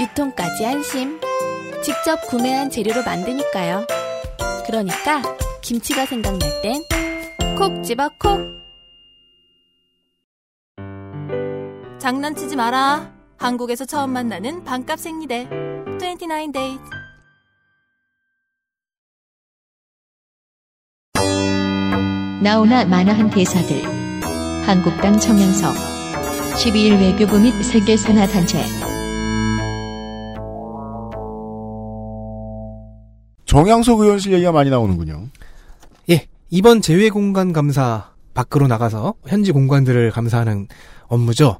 유통까지 0.00 0.66
안심. 0.66 1.20
직접 1.84 2.20
구매한 2.28 2.70
재료로 2.70 3.04
만드니까요. 3.04 3.86
그러니까 4.66 5.22
김치가 5.62 6.04
생각날 6.06 6.40
땐 6.60 6.82
콕 7.56 7.84
집어 7.84 8.08
콕 8.18 8.40
장난치지 12.00 12.56
마라. 12.56 13.12
한국에서 13.36 13.84
처음 13.84 14.10
만나는 14.10 14.64
반값 14.64 14.98
생리대. 14.98 15.46
29 16.00 16.50
days 16.50 16.80
나오나 22.42 22.86
마나한 22.86 23.28
대사들. 23.28 23.82
한국당 24.66 25.18
청양석 25.18 25.74
12일 26.54 26.98
외교부 26.98 27.38
및 27.38 27.52
세계선화단체. 27.62 28.64
정양석 33.44 34.00
의원실 34.00 34.32
얘기가 34.32 34.52
많이 34.52 34.70
나오는군요. 34.70 35.26
예, 36.08 36.28
이번 36.48 36.80
재외공간 36.80 37.52
감사 37.52 38.10
밖으로 38.32 38.68
나가서 38.68 39.14
현지 39.26 39.52
공간들을 39.52 40.12
감사하는 40.12 40.66
업무죠. 41.08 41.58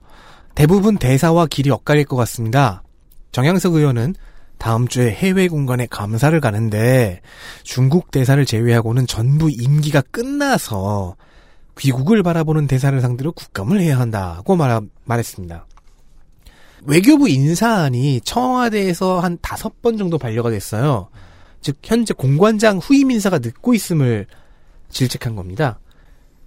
대부분 0.55 0.99
대사와 0.99 1.47
길이 1.47 1.71
엇갈릴 1.71 2.05
것 2.05 2.17
같습니다. 2.17 2.83
정양석 3.33 3.75
의원은 3.75 4.15
다음 4.59 4.89
주에 4.89 5.11
해외 5.11 5.49
공간에 5.49 5.87
감사를 5.87 6.39
가는데 6.41 7.23
중국 7.63 8.11
대사를 8.11 8.45
제외하고는 8.45 9.07
전부 9.07 9.51
임기가 9.51 10.03
끝나서 10.11 11.17
귀국을 11.79 12.23
바라보는 12.23 12.67
대사를 12.67 13.01
상대로 13.01 13.33
국감을 13.33 13.81
해야 13.81 13.99
한다고 13.99 14.57
말, 14.57 14.83
말했습니다. 15.05 15.67
외교부 16.85 17.29
인사안이 17.29 18.21
청와대에서 18.23 19.21
한 19.21 19.39
다섯 19.41 19.81
번 19.81 19.97
정도 19.97 20.19
반려가 20.19 20.51
됐어요. 20.51 21.09
즉 21.63 21.77
현재 21.83 22.15
공관장 22.15 22.79
후임 22.79 23.11
인사가 23.11 23.39
늦고 23.39 23.75
있음을 23.75 24.27
질책한 24.91 25.37
겁니다. 25.37 25.79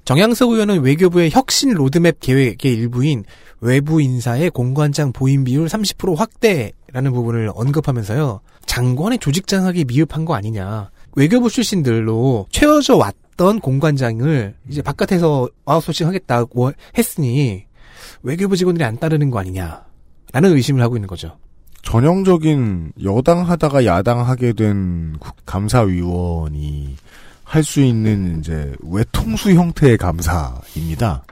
정양석 0.06 0.52
의원은 0.52 0.82
외교부의 0.82 1.32
혁신 1.32 1.74
로드맵 1.74 2.20
계획의 2.20 2.74
일부인 2.74 3.24
외부 3.62 4.02
인사의 4.02 4.50
공관장 4.50 5.14
보임 5.14 5.46
비율 5.46 5.68
30% 5.68 6.16
확대라는 6.18 7.14
부분을 7.14 7.50
언급하면서요. 7.56 8.42
장관의 8.66 9.20
조직 9.20 9.48
장악이 9.48 9.86
미흡한 9.86 10.26
거 10.26 10.36
아니냐. 10.36 10.90
외교부 11.16 11.50
출신들로 11.50 12.48
채워져 12.52 12.98
왔던 12.98 13.62
공관장을 13.62 14.56
이제 14.70 14.82
바깥에서 14.82 15.48
아웃소싱 15.66 16.08
하겠다고 16.08 16.72
했으니 16.98 17.66
외교부 18.24 18.58
직원들이 18.58 18.84
안 18.84 18.98
따르는 19.00 19.30
거 19.30 19.40
아니냐. 19.40 19.86
라는 20.34 20.52
의심을 20.54 20.82
하고 20.82 20.98
있는 20.98 21.08
거죠. 21.08 21.38
전형적인 21.84 22.94
여당 23.04 23.48
하다가 23.50 23.86
야당 23.86 24.28
하게 24.28 24.52
된 24.54 25.16
국- 25.20 25.36
감사위원이 25.46 26.96
할 27.54 27.64
수 27.64 27.82
있는 27.82 28.40
이제 28.40 28.74
외통수 28.82 29.52
형태의 29.52 29.98
감사입니다. 29.98 31.24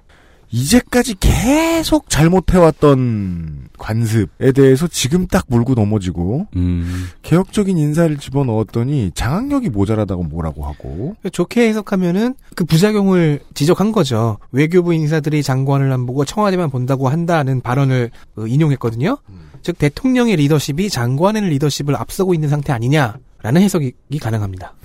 이제까지 0.52 1.16
계속 1.20 2.12
잘못해왔던 2.12 3.70
관습에 3.80 4.52
대해서 4.52 4.88
지금 4.88 5.26
딱 5.26 5.46
물고 5.48 5.74
넘어지고 5.74 6.46
음, 6.56 7.08
개혁적인 7.24 7.76
인사를 7.76 8.16
집어넣었더니 8.18 9.12
장악력이 9.16 9.70
모자라다고 9.70 10.22
뭐라고 10.22 10.64
하고 10.64 11.16
좋게 11.32 11.68
해석하면은 11.70 12.36
그 12.56 12.66
부작용을 12.66 13.40
지적한 13.56 13.92
거죠. 13.92 14.38
외교부 14.52 14.94
인사들이 14.94 15.42
장관을 15.42 15.92
안 15.92 16.06
보고 16.06 16.24
청와대만 16.24 16.70
본다고 16.70 17.10
한다는 17.10 17.62
발언을 17.62 18.12
어, 18.36 18.46
인용했거든요. 18.46 19.18
즉 19.64 19.80
대통령의 19.80 20.36
리더십이 20.36 20.92
장관의 20.92 21.50
리더십을 21.50 21.96
앞서고 21.96 22.36
있는 22.36 22.48
상태 22.48 22.74
아니냐라는 22.74 23.62
해석이 23.62 23.94
가능합니다. 24.22 24.76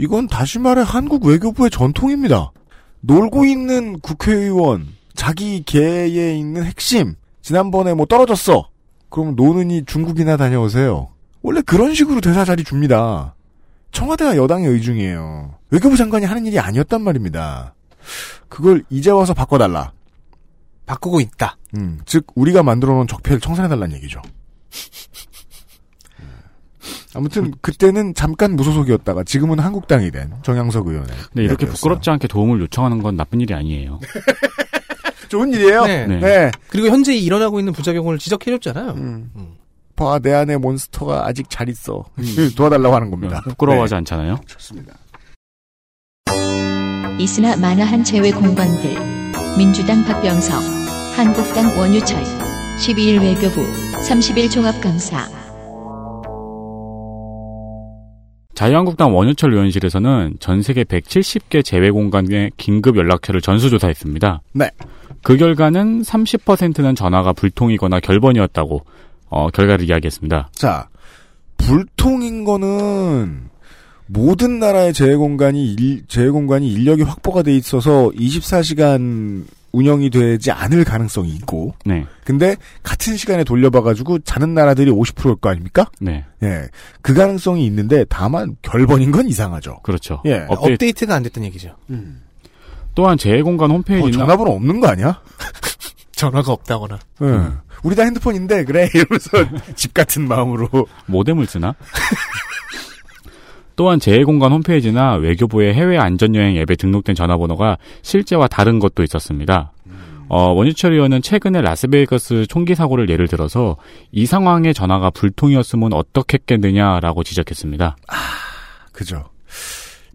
이건 0.00 0.28
다시 0.28 0.58
말해 0.58 0.82
한국 0.82 1.26
외교부의 1.26 1.68
전통입니다. 1.68 2.52
놀고 3.00 3.44
있는 3.44 4.00
국회의원, 4.00 4.88
자기 5.14 5.62
개에 5.62 6.34
있는 6.38 6.64
핵심, 6.64 7.16
지난번에 7.42 7.92
뭐 7.92 8.06
떨어졌어. 8.06 8.70
그럼 9.10 9.36
노는이 9.36 9.84
중국이나 9.84 10.38
다녀오세요. 10.38 11.10
원래 11.42 11.60
그런 11.60 11.94
식으로 11.94 12.22
대사 12.22 12.46
자리 12.46 12.64
줍니다. 12.64 13.34
청와대가 13.92 14.38
여당의 14.38 14.70
의중이에요. 14.70 15.56
외교부 15.68 15.98
장관이 15.98 16.24
하는 16.24 16.46
일이 16.46 16.58
아니었단 16.58 17.02
말입니다. 17.02 17.74
그걸 18.48 18.82
이제 18.88 19.10
와서 19.10 19.34
바꿔달라. 19.34 19.92
바꾸고 20.86 21.20
있다. 21.20 21.58
음, 21.76 22.00
즉 22.06 22.24
우리가 22.34 22.62
만들어 22.62 22.94
놓은 22.94 23.06
적폐를 23.06 23.38
청산해달라는 23.38 23.96
얘기죠. 23.96 24.22
아무튼 27.14 27.52
그때는 27.60 28.14
잠깐 28.14 28.54
무소속이었다가 28.56 29.24
지금은 29.24 29.58
한국당이 29.58 30.10
된 30.10 30.32
정양석 30.42 30.86
의원의 30.86 31.08
근데 31.08 31.42
이렇게 31.42 31.64
이야기였어요. 31.64 31.74
부끄럽지 31.74 32.10
않게 32.10 32.28
도움을 32.28 32.60
요청하는 32.60 33.02
건 33.02 33.16
나쁜 33.16 33.40
일이 33.40 33.52
아니에요. 33.54 33.98
좋은 35.28 35.52
일이에요. 35.52 35.84
네. 35.86 36.06
네. 36.06 36.18
네. 36.20 36.50
그리고 36.68 36.88
현재 36.88 37.14
일어나고 37.14 37.58
있는 37.60 37.72
부작용을 37.72 38.18
지적해줬잖아요. 38.18 38.90
음. 38.92 39.30
음. 39.36 39.48
봐, 39.96 40.18
내 40.18 40.32
안에 40.32 40.56
몬스터가 40.56 41.26
아직 41.26 41.50
잘 41.50 41.68
있어. 41.68 42.04
도와달라고 42.56 42.94
하는 42.94 43.10
겁니다. 43.10 43.42
부끄러워하지 43.44 43.92
네. 43.94 43.96
않잖아요. 43.98 44.40
좋습니다. 44.46 44.94
이스나 47.18 47.54
마나한 47.56 48.02
제외 48.02 48.30
공관들 48.30 48.96
민주당 49.58 50.02
박병석 50.04 50.62
한국당 51.16 51.78
원유철 51.78 52.22
12일 52.78 53.20
외교부 53.20 53.60
30일 54.08 54.50
종합감사 54.50 55.39
자유한국당 58.54 59.16
원유철 59.16 59.52
의원실에서는 59.52 60.36
전 60.40 60.62
세계 60.62 60.84
170개 60.84 61.64
재외 61.64 61.90
공간의 61.90 62.50
긴급 62.56 62.96
연락처를 62.96 63.40
전수조사했습니다. 63.40 64.42
네. 64.52 64.70
그 65.22 65.36
결과는 65.36 66.02
30%는 66.02 66.94
전화가 66.94 67.32
불통이거나 67.32 68.00
결번이었다고 68.00 68.84
어, 69.28 69.50
결과를 69.50 69.88
이야기했습니다. 69.88 70.50
자, 70.52 70.88
불통인 71.56 72.44
거는 72.44 73.50
모든 74.06 74.58
나라의 74.58 74.92
재해공간이 74.92 75.72
일, 75.72 76.06
재해공간이 76.08 76.68
인력이 76.68 77.02
확보가 77.02 77.42
돼 77.42 77.54
있어서 77.54 78.10
24시간 78.16 79.44
운영이 79.72 80.10
되지 80.10 80.50
않을 80.50 80.84
가능성이 80.84 81.30
있고, 81.36 81.74
네, 81.84 82.06
근데 82.24 82.56
같은 82.82 83.16
시간에 83.16 83.44
돌려봐가지고 83.44 84.20
자는 84.20 84.54
나라들이 84.54 84.90
50%일 84.90 85.36
거 85.36 85.50
아닙니까? 85.50 85.90
네, 86.00 86.24
예, 86.42 86.68
그 87.02 87.14
가능성이 87.14 87.66
있는데 87.66 88.04
다만 88.08 88.56
결번인 88.62 89.10
건 89.10 89.28
이상하죠. 89.28 89.80
그렇죠. 89.82 90.22
예, 90.26 90.46
업데이트. 90.48 90.72
업데이트가 90.72 91.14
안 91.14 91.22
됐던 91.22 91.44
얘기죠. 91.44 91.76
또한 92.94 93.16
재외 93.16 93.42
공간 93.42 93.70
어, 93.70 93.74
홈페이지나 93.74 94.24
전화번호 94.24 94.52
없는 94.52 94.80
거 94.80 94.88
아니야? 94.88 95.22
전화가 96.12 96.52
없다거나. 96.52 96.98
예. 97.22 97.26
우리 97.82 97.96
다 97.96 98.02
핸드폰인데 98.02 98.64
그래 98.64 98.88
이러면서 98.94 99.30
집 99.74 99.94
같은 99.94 100.28
마음으로 100.28 100.68
모뎀을 101.06 101.46
쓰나? 101.46 101.74
또한 103.80 103.98
재해공간 103.98 104.52
홈페이지나 104.52 105.14
외교부의 105.14 105.72
해외 105.72 105.96
안전여행 105.96 106.54
앱에 106.58 106.76
등록된 106.76 107.14
전화번호가 107.14 107.78
실제와 108.02 108.46
다른 108.46 108.78
것도 108.78 109.02
있었습니다. 109.02 109.72
어, 110.28 110.52
원유철 110.52 110.92
의원은 110.92 111.22
최근에 111.22 111.62
라스베이거스 111.62 112.44
총기 112.46 112.74
사고를 112.74 113.08
예를 113.08 113.26
들어서 113.26 113.78
이 114.12 114.26
상황의 114.26 114.74
전화가 114.74 115.08
불통이었으면 115.08 115.94
어떻겠겠느냐라고 115.94 117.24
지적했습니다. 117.24 117.96
그죠. 118.92 119.30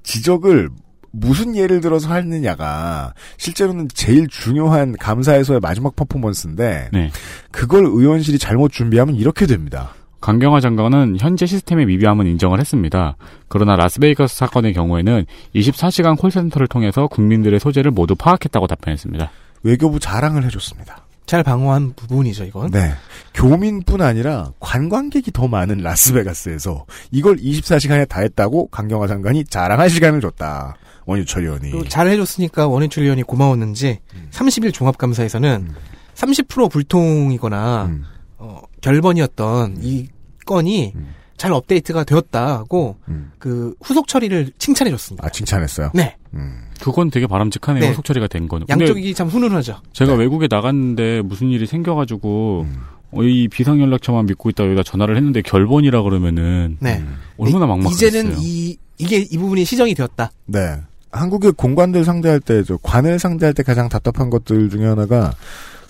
지적을 0.03 0.69
무슨 1.11 1.55
예를 1.55 1.81
들어서 1.81 2.09
하느냐가 2.09 3.15
실제로는 3.37 3.87
제일 3.95 4.27
중요한 4.27 4.95
감사에서의 4.95 5.59
마지막 5.59 5.95
퍼포먼스인데 5.95 6.89
네. 6.93 7.09
그걸 7.49 7.85
의원실이 7.85 8.37
잘못 8.37 8.71
준비하면 8.71 9.15
이렇게 9.15 9.47
됩니다. 9.47 9.95
강경화 10.25 10.59
장관은 10.59 11.17
현재 11.19 11.45
시스템의 11.45 11.85
미비함은 11.85 12.25
인정을 12.25 12.59
했습니다. 12.59 13.15
그러나 13.47 13.75
라스베이거스 13.75 14.35
사건의 14.35 14.73
경우에는 14.73 15.23
24시간 15.53 16.17
콜센터를 16.17 16.65
통해서 16.65 17.05
국민들의 17.05 17.59
소재를 17.59 17.91
모두 17.91 18.15
파악했다고 18.15 18.65
답변했습니다. 18.65 19.29
외교부 19.61 19.99
자랑을 19.99 20.43
해줬습니다. 20.45 21.05
잘 21.27 21.43
방어한 21.43 21.93
부분이죠, 21.95 22.45
이건. 22.45 22.71
네. 22.71 22.91
교민뿐 23.35 24.01
아니라 24.01 24.51
관광객이 24.59 25.29
더 25.31 25.47
많은 25.47 25.77
라스베가스에서 25.77 26.87
이걸 27.11 27.35
24시간에 27.35 28.09
다 28.09 28.21
했다고 28.21 28.69
강경화 28.69 29.05
장관이 29.05 29.45
자랑할 29.45 29.91
시간을 29.91 30.21
줬다. 30.21 30.75
원유철 31.05 31.43
의원이. 31.43 31.69
또잘 31.69 32.07
해줬으니까 32.07 32.67
원인출 32.67 33.03
의원이 33.03 33.21
고마웠는지 33.21 33.99
30일 34.31 34.73
종합감사에서는 34.73 35.69
30% 36.15 36.71
불통이거나 36.71 37.85
음. 37.85 38.05
어, 38.39 38.61
결번이었던 38.81 39.77
이 39.81 40.07
건이 40.45 40.93
음. 40.95 41.13
잘 41.37 41.51
업데이트가 41.51 42.03
되었다고 42.05 42.95
음. 43.09 43.31
그 43.39 43.75
후속 43.81 44.07
처리를 44.07 44.51
칭찬해 44.57 44.89
줬습니다. 44.91 45.27
아, 45.27 45.29
칭찬했어요? 45.29 45.91
네, 45.93 46.15
음. 46.33 46.65
그건 46.81 47.09
되게 47.09 47.27
바람직하네요. 47.27 47.83
네. 47.83 47.93
속처리가 47.93 48.27
된 48.27 48.47
거는. 48.47 48.67
근데 48.67 48.85
양쪽이 48.85 49.13
참 49.13 49.27
훈훈하죠. 49.27 49.81
제가 49.93 50.13
네. 50.13 50.19
외국에 50.19 50.47
나갔는데 50.49 51.21
무슨 51.23 51.49
일이 51.49 51.65
생겨가지고 51.65 52.65
음. 52.67 52.81
어, 53.11 53.23
이 53.23 53.47
비상 53.47 53.81
연락처만 53.81 54.25
믿고 54.25 54.49
있다 54.49 54.65
여기다 54.65 54.83
전화를 54.83 55.15
했는데 55.17 55.41
결번이라 55.41 56.03
그러면은 56.03 56.77
네. 56.79 57.03
얼마나 57.37 57.65
막막했어요. 57.65 58.07
이제는 58.07 58.35
이 58.39 58.77
이게 58.97 59.17
이 59.17 59.37
부분이 59.37 59.65
시정이 59.65 59.93
되었다. 59.93 60.31
네. 60.45 60.77
한국의 61.11 61.53
공관들 61.53 62.03
상대할 62.03 62.41
때, 62.41 62.61
저, 62.63 62.77
관을 62.77 63.19
상대할 63.19 63.53
때 63.53 63.63
가장 63.63 63.87
답답한 63.87 64.29
것들 64.29 64.69
중에 64.69 64.85
하나가 64.85 65.33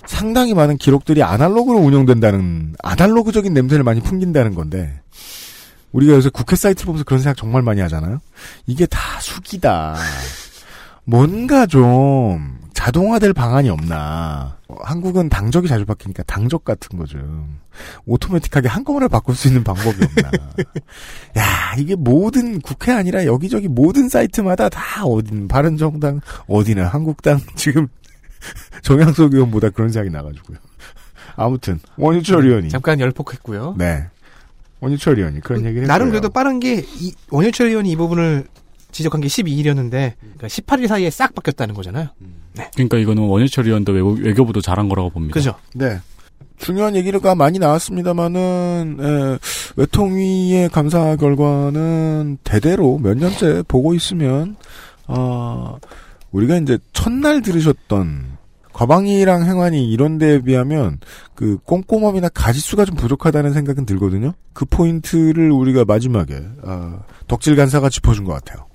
상당히 0.07 0.53
많은 0.53 0.77
기록들이 0.77 1.23
아날로그로 1.23 1.79
운영된다는, 1.79 2.75
아날로그적인 2.83 3.53
냄새를 3.53 3.83
많이 3.83 4.01
풍긴다는 4.01 4.55
건데, 4.55 5.01
우리가 5.91 6.13
요새 6.13 6.29
국회 6.29 6.55
사이트를 6.55 6.85
보면서 6.87 7.03
그런 7.05 7.21
생각 7.21 7.37
정말 7.37 7.61
많이 7.61 7.81
하잖아요? 7.81 8.19
이게 8.67 8.85
다 8.85 8.99
숙이다. 9.21 9.95
뭔가 11.05 11.65
좀 11.65 12.57
자동화될 12.73 13.33
방안이 13.33 13.69
없나. 13.69 14.57
어, 14.67 14.75
한국은 14.83 15.29
당적이 15.29 15.67
자주 15.67 15.85
바뀌니까 15.85 16.23
당적 16.23 16.65
같은 16.65 16.97
거 16.97 17.05
좀 17.05 17.59
오토매틱하게 18.05 18.67
한꺼번에 18.67 19.07
바꿀 19.07 19.35
수 19.35 19.47
있는 19.47 19.63
방법이 19.63 20.03
없나. 20.03 20.31
야, 21.37 21.75
이게 21.77 21.95
모든 21.95 22.59
국회 22.61 22.91
아니라 22.91 23.25
여기저기 23.25 23.67
모든 23.67 24.09
사이트마다 24.09 24.69
다 24.69 25.05
어딘 25.05 25.47
바른정당, 25.47 26.19
어디는 26.47 26.85
한국당 26.85 27.39
지금 27.55 27.87
정양석 28.81 29.33
의원보다 29.33 29.69
그런 29.69 29.89
생각이 29.89 30.13
나가지고요. 30.13 30.57
아무튼 31.35 31.79
원유철 31.97 32.45
의원이 32.45 32.69
잠깐 32.69 32.99
열폭했고요. 32.99 33.75
네 33.77 34.05
원유철 34.79 35.17
의원이 35.17 35.41
그런 35.41 35.61
얘기를 35.61 35.83
했어요. 35.83 35.87
나름 35.87 36.09
그래도 36.09 36.29
빠른 36.29 36.59
게 36.59 36.85
이, 36.99 37.13
원효철 37.29 37.67
의원이 37.67 37.89
이 37.91 37.95
부분을 37.95 38.45
지적한 38.91 39.19
게 39.19 39.27
12일이었는데 39.27 40.13
그러니까 40.19 40.47
18일 40.47 40.87
사이에 40.87 41.09
싹 41.09 41.35
바뀌었다는 41.35 41.75
거잖아요. 41.75 42.07
그러니까 42.73 42.97
이거는 42.97 43.23
원유철 43.23 43.65
의원도 43.65 43.91
외교, 43.91 44.11
외교 44.11 44.45
부도 44.45 44.61
잘한 44.61 44.87
거라고 44.87 45.09
봅니다. 45.09 45.33
그죠? 45.33 45.55
네. 45.73 45.99
중요한 46.57 46.95
얘기가 46.95 47.35
많이 47.35 47.59
나왔습니다만은 47.59 48.97
에, 49.01 49.37
외통위의 49.75 50.69
감사 50.69 51.15
결과는 51.17 52.37
대대로 52.43 52.97
몇 52.97 53.17
년째 53.17 53.63
보고 53.67 53.93
있으면 53.93 54.55
어, 55.07 55.77
우리가 56.35 56.57
이제 56.57 56.77
첫날 56.91 57.41
들으셨던 57.41 58.35
과방이랑 58.73 59.45
행안이 59.45 59.89
이런 59.89 60.17
데에 60.17 60.41
비하면 60.41 60.99
그 61.33 61.57
꼼꼼함이나 61.63 62.27
가지수가 62.27 62.83
좀 62.83 62.97
부족하다는 62.97 63.53
생각은 63.53 63.85
들거든요. 63.85 64.33
그 64.51 64.65
포인트를 64.65 65.49
우리가 65.51 65.85
마지막에 65.85 66.45
아, 66.63 66.99
덕질 67.29 67.55
간사가 67.55 67.87
짚어준 67.87 68.25
것 68.25 68.33
같아요. 68.33 68.67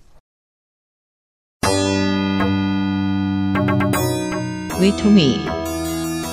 외통위 4.80 5.36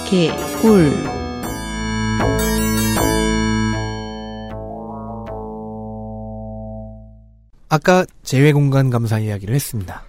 개, 0.09 0.31
꿀 0.61 0.93
아까 7.67 8.05
재외공간 8.23 8.89
감사 8.89 9.19
이야기를 9.19 9.53
했습니다. 9.53 10.06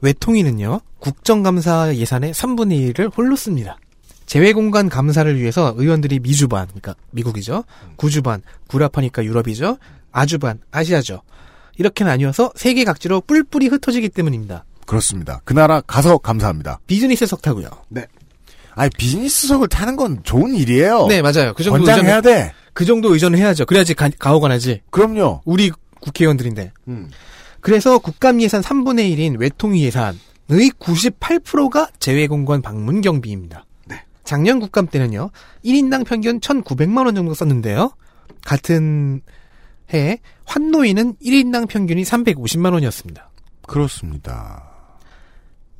외통위는요, 0.00 0.80
국정감사 0.98 1.94
예산의 1.94 2.32
3분의 2.32 2.92
1을 2.94 3.16
홀로 3.16 3.36
씁니다. 3.36 3.78
재외공간 4.26 4.88
감사를 4.90 5.38
위해서 5.40 5.72
의원들이 5.76 6.20
미주반, 6.20 6.66
그러니까 6.66 6.94
미국이죠. 7.12 7.64
구주반, 7.96 8.42
구라파니까 8.68 9.24
유럽이죠. 9.24 9.78
아주반, 10.12 10.60
아시아죠. 10.70 11.22
이렇게 11.78 12.04
나뉘어서 12.04 12.52
세계 12.54 12.84
각지로 12.84 13.22
뿔뿔이 13.22 13.68
흩어지기 13.68 14.10
때문입니다. 14.10 14.64
그렇습니다. 14.86 15.40
그 15.44 15.52
나라 15.52 15.80
가서 15.80 16.18
감사합니다. 16.18 16.80
비즈니스석 16.86 17.40
타고요. 17.42 17.68
아니 18.74 18.90
비즈니스석을 18.96 19.68
타는 19.68 19.96
건 19.96 20.20
좋은 20.22 20.54
일이에요. 20.54 21.06
네, 21.08 21.20
맞아요. 21.20 21.52
그 21.54 21.64
정도 21.64 21.84
권장해야 21.84 22.16
의전, 22.16 22.32
돼. 22.32 22.52
그 22.72 22.84
정도 22.84 23.12
의전을 23.12 23.38
해야죠. 23.38 23.66
그래야지 23.66 23.94
가, 23.94 24.08
가오가 24.18 24.48
나지. 24.48 24.82
그럼요. 24.90 25.42
우리 25.44 25.72
국회의원들인데. 26.00 26.72
음. 26.88 27.10
그래서 27.60 27.98
국감 27.98 28.40
예산 28.40 28.60
3분의 28.62 29.16
1인 29.16 29.38
외통위 29.38 29.82
예산의 29.84 30.18
98%가 30.78 31.88
재외공간 31.98 32.62
방문 32.62 33.00
경비입니다. 33.00 33.64
작년 34.24 34.60
국감 34.60 34.86
때는요, 34.88 35.30
1인당 35.64 36.04
평균 36.04 36.38
1,900만원 36.40 37.14
정도 37.14 37.32
썼는데요. 37.34 37.92
같은 38.44 39.22
해에 39.94 40.18
환노위는 40.44 41.14
1인당 41.14 41.66
평균이 41.66 42.02
350만원이었습니다. 42.02 43.22
그렇습니다. 43.66 44.64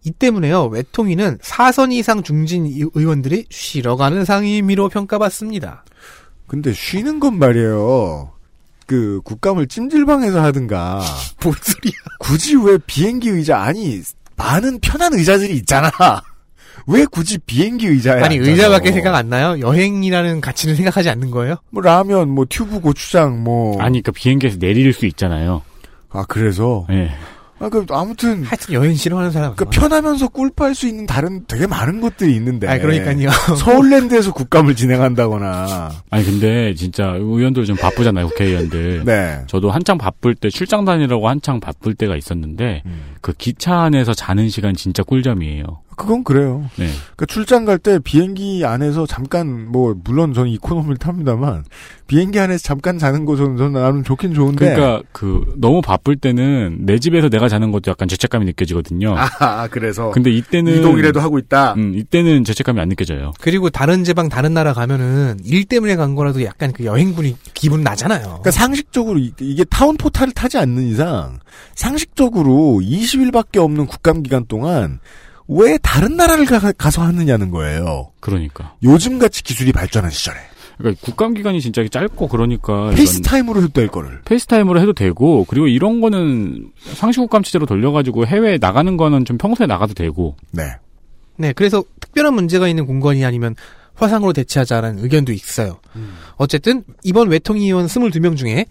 이 0.04 0.10
때문에요, 0.12 0.64
외통위는 0.66 1.38
4선 1.38 1.92
이상 1.92 2.22
중진 2.22 2.64
의- 2.64 2.88
의원들이 2.94 3.46
쉬러 3.50 3.96
가는 3.96 4.24
상임위로 4.24 4.88
평가받습니다. 4.88 5.84
근데 6.46 6.72
쉬는 6.72 7.20
건 7.20 7.38
말이에요. 7.38 8.32
그 8.89 9.20
국감을 9.22 9.68
찜질방에서 9.68 10.43
하든가 10.43 11.03
뭔 11.45 11.55
소리야. 11.61 11.93
굳이 12.18 12.57
왜 12.57 12.78
비행기 12.86 13.28
의자 13.28 13.61
아니 13.61 14.01
많은 14.36 14.80
편한 14.80 15.12
의자들이 15.12 15.55
있잖아. 15.57 15.91
왜 16.86 17.05
굳이 17.05 17.36
비행기 17.39 17.86
의자에 17.86 18.22
아니, 18.22 18.36
앉아서. 18.39 18.51
의자밖에 18.51 18.93
생각 18.93 19.14
안 19.14 19.28
나요? 19.28 19.61
여행이라는 19.61 20.41
가치는 20.41 20.74
생각하지 20.74 21.11
않는 21.11 21.30
거예요? 21.30 21.57
뭐 21.70 21.82
라면 21.82 22.30
뭐 22.30 22.47
튜브 22.49 22.80
고추장 22.80 23.45
뭐 23.45 23.72
아니, 23.74 24.01
그러니까 24.01 24.12
비행기에서 24.12 24.57
내릴 24.59 24.95
수 24.95 25.05
있잖아요. 25.05 25.61
아, 26.11 26.24
그래서 26.26 26.86
예. 26.91 27.11
아, 27.61 27.68
그 27.68 27.84
아무튼 27.90 28.44
하여튼 28.44 28.74
여행 28.74 28.94
싫어하는 28.94 29.30
사람. 29.30 29.54
그 29.56 29.64
편하면서 29.64 30.28
꿀빨 30.28 30.74
수 30.74 30.86
있는 30.86 31.06
다른 31.06 31.44
되게 31.46 31.66
많은 31.66 32.00
것들이 32.00 32.34
있는데. 32.36 32.68
아, 32.68 32.78
그러니까요. 32.78 33.30
서울랜드에서 33.59 34.32
국감을 34.32 34.76
진행한다거나. 34.76 35.90
아니, 36.11 36.24
근데 36.24 36.74
진짜 36.74 37.14
의원들 37.16 37.64
좀 37.64 37.76
바쁘잖아요, 37.76 38.28
국회의원들. 38.28 39.04
네. 39.04 39.40
저도 39.46 39.70
한창 39.70 39.98
바쁠 39.98 40.34
때 40.34 40.50
출장 40.50 40.84
다니라고 40.84 41.28
한창 41.28 41.61
바쁠 41.61 41.94
때가 41.94 42.16
있었는데 42.16 42.82
음. 42.86 43.00
그 43.20 43.32
기차 43.32 43.80
안에서 43.80 44.14
자는 44.14 44.48
시간 44.48 44.74
진짜 44.74 45.02
꿀잠이에요. 45.02 45.64
그건 45.99 46.24
그래요. 46.24 46.64
네. 46.76 46.88
그 47.16 47.26
출장 47.26 47.64
갈 47.66 47.78
때 47.78 47.99
비행기 47.99 48.64
안에서 48.64 49.07
잠깐 49.07 49.68
뭐 49.70 49.94
물론 50.05 50.32
저는 50.32 50.49
이코노미를 50.53 50.96
탑니다만 50.96 51.64
비행기 52.07 52.38
안에서 52.40 52.62
잠깐 52.62 52.99
자는 52.99 53.24
거 53.26 53.36
저는, 53.36 53.57
저는 53.59 53.72
나름 53.74 54.03
좋긴 54.05 54.32
좋은데. 54.32 54.74
그러니까 54.74 55.03
그 55.12 55.55
너무 55.59 55.82
바쁠 55.82 56.16
때는 56.16 56.78
내 56.86 56.99
집에서 56.99 57.28
내가 57.28 57.49
자는 57.49 57.70
것도 57.72 57.90
약간 57.90 58.09
죄책감이 58.09 58.46
느껴지거든요. 58.46 59.14
아, 59.18 59.68
그래서 59.68 60.11
근데 60.12 60.30
이때는 60.30 60.78
이동이라도 60.78 61.20
하고 61.20 61.38
있다. 61.38 61.74
음, 61.74 61.94
이때는 61.94 62.44
죄책감이 62.44 62.80
안 62.80 62.88
느껴져요. 62.88 63.32
그리고 63.40 63.68
다른 63.68 64.05
지방 64.05 64.28
다른 64.28 64.55
나라 64.55 64.72
가면은 64.72 65.36
일 65.44 65.64
때문에 65.66 65.96
간 65.96 66.14
거라도 66.14 66.42
약간 66.44 66.72
그 66.72 66.84
여행분이 66.84 67.36
기분 67.55 67.82
나잖아요. 67.82 68.22
그러니까 68.22 68.51
상식적으로 68.53 69.18
이- 69.18 69.32
이게 69.40 69.64
타운 69.64 69.96
포탈을 69.96 70.32
타지 70.32 70.57
않는 70.59 70.84
이상 70.84 71.38
상식적으로 71.74 72.80
20일밖에 72.82 73.59
없는 73.59 73.86
국감 73.86 74.22
기간 74.22 74.44
동안 74.46 75.01
왜 75.49 75.78
다른 75.78 76.16
나라를 76.16 76.44
가, 76.46 76.90
서 76.90 77.03
하느냐는 77.03 77.51
거예요. 77.51 78.12
그러니까. 78.20 78.74
요즘 78.82 79.18
같이 79.18 79.42
기술이 79.42 79.72
발전한 79.72 80.11
시절에 80.11 80.36
그러니까 80.76 81.01
국감 81.05 81.34
기간이 81.34 81.61
진짜 81.61 81.86
짧고 81.86 82.28
그러니까 82.28 82.90
FaceTime으로 82.90 83.62
해도 83.62 83.68
될 83.72 83.88
거를. 83.88 84.20
FaceTime으로 84.24 84.80
해도 84.80 84.92
되고 84.92 85.44
그리고 85.49 85.66
이런 85.66 86.01
거는 86.01 86.70
상시 86.94 87.18
국감 87.18 87.42
취재로 87.42 87.66
돌려가지고 87.66 88.26
해외에 88.26 88.59
나가는 88.59 88.96
거는 88.96 89.24
좀 89.24 89.38
평소에 89.38 89.66
나가도 89.66 89.94
되고 89.94 90.36
네. 90.53 90.64
네, 91.36 91.53
그래서 91.53 91.82
특별한 92.01 92.34
문제가 92.34 92.68
있는 92.68 92.86
공관이 92.86 93.24
아니면 93.24 93.55
화상으로 93.94 94.32
대체하자라는 94.32 95.03
의견도 95.03 95.32
있어요. 95.32 95.80
어쨌든 96.36 96.84
이번 97.03 97.28
외통위원 97.28 97.86
22명 97.86 98.36
중에 98.36 98.66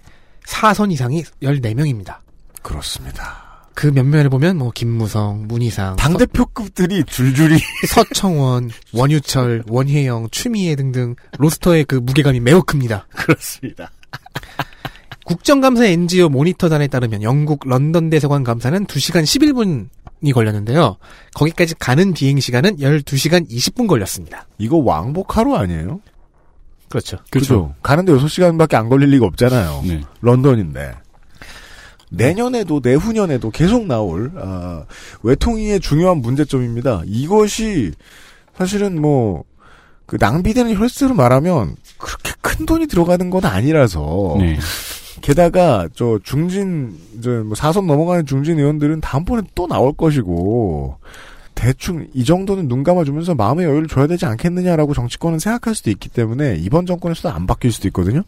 4선 0.45 0.91
이상이 0.91 1.23
14명입니다. 1.41 2.17
그렇습니다. 2.61 3.46
그 3.77 3.85
면면을 3.85 4.31
보면 4.31 4.57
뭐 4.57 4.71
김무성, 4.73 5.45
문희상, 5.47 5.97
당 5.97 6.17
대표급들이 6.17 7.03
줄줄이 7.03 7.59
서, 7.87 8.03
청원 8.11 8.71
원유철, 8.91 9.65
원혜영, 9.69 10.29
추미애 10.31 10.75
등등 10.75 11.13
로스터의 11.37 11.85
그 11.85 11.93
무게감이 11.93 12.39
매우 12.39 12.63
큽니다. 12.63 13.05
그렇습니다. 13.11 13.91
국정감사 15.25 15.85
NGO 15.85 16.27
모니터단에 16.27 16.87
따르면 16.87 17.21
영국 17.21 17.69
런던 17.69 18.09
대사관 18.09 18.43
감사는 18.43 18.87
2시간 18.87 19.21
11분 19.21 19.89
걸렸는데요. 20.33 20.97
거기까지 21.35 21.75
가는 21.75 22.13
비행 22.13 22.39
시간은 22.39 22.77
12시간 22.77 23.47
20분 23.47 23.87
걸렸습니다. 23.87 24.47
이거 24.57 24.77
왕복 24.77 25.37
하루 25.37 25.55
아니에요? 25.55 26.01
그렇죠. 26.89 27.17
그죠. 27.29 27.75
가는데 27.83 28.11
6시간밖에 28.13 28.73
안 28.73 28.89
걸릴 28.89 29.09
리가 29.11 29.27
없잖아요. 29.27 29.83
네. 29.85 30.01
런던인데. 30.21 30.95
내년에도 32.09 32.79
내후년에도 32.83 33.49
계속 33.51 33.85
나올 33.85 34.31
아, 34.35 34.85
외통위의 35.23 35.79
중요한 35.79 36.17
문제점입니다. 36.17 37.03
이것이 37.05 37.91
사실은 38.55 39.01
뭐 39.01 39.43
그 40.07 40.17
낭비되는 40.19 40.75
혈세로 40.75 41.13
말하면 41.13 41.75
그렇게 41.99 42.31
큰 42.41 42.65
돈이 42.65 42.87
들어가는 42.87 43.29
건 43.29 43.45
아니라서 43.45 44.37
네. 44.39 44.57
게다가 45.21 45.89
저 45.93 46.17
중진 46.23 46.97
저뭐 47.21 47.55
사선 47.55 47.85
넘어가는 47.85 48.25
중진 48.25 48.57
의원들은 48.57 49.01
다음번에 49.01 49.43
또 49.53 49.67
나올 49.67 49.91
것이고 49.93 50.97
대충 51.55 52.07
이 52.13 52.23
정도는 52.23 52.69
눈 52.69 52.83
감아주면서 52.83 53.35
마음의 53.35 53.65
여유를 53.65 53.87
줘야 53.89 54.07
되지 54.07 54.25
않겠느냐라고 54.25 54.93
정치권은 54.93 55.39
생각할 55.39 55.75
수도 55.75 55.89
있기 55.89 56.07
때문에 56.07 56.55
이번 56.55 56.85
정권에서도 56.85 57.29
안 57.29 57.45
바뀔 57.45 57.73
수도 57.73 57.89
있거든요. 57.89 58.21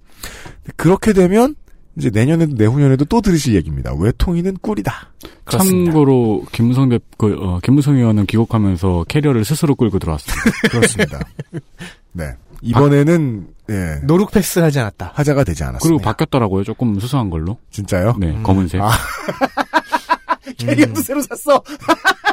그렇게 0.76 1.14
되면 1.14 1.56
이제 2.00 2.10
내년에도 2.10 2.54
내후년에도 2.56 3.06
또 3.06 3.22
들으실 3.22 3.56
얘기입니다. 3.56 3.94
외통위는 3.98 4.58
꿀이다. 4.62 5.10
그렇습니다. 5.44 5.92
참고로 5.92 6.46
김무성 6.52 6.90
대 6.90 7.00
그, 7.18 7.36
어, 7.40 7.60
김무성 7.62 7.98
의원은 7.98 8.26
귀국하면서 8.26 9.06
캐리어를 9.08 9.44
스스로 9.44 9.76
끌고 9.76 10.00
들어왔습니다. 10.00 10.44
그렇습니다. 10.72 11.20
네 12.14 12.36
이번에는 12.62 13.48
예, 13.70 14.00
no-look 14.04 14.32
pass 14.32 14.60
하지 14.60 14.80
않았다. 14.80 15.12
화제가 15.14 15.44
되지 15.44 15.64
않았습니다. 15.64 15.84
그리고 15.84 16.00
바뀌었더라고요. 16.02 16.64
조금 16.64 17.00
수수한 17.00 17.30
걸로. 17.30 17.58
진짜요? 17.70 18.16
네, 18.18 18.28
음. 18.28 18.44
검은색. 18.44 18.82
아. 18.82 18.90
캐리어도 20.58 21.02
새로 21.02 21.22
샀어. 21.22 21.62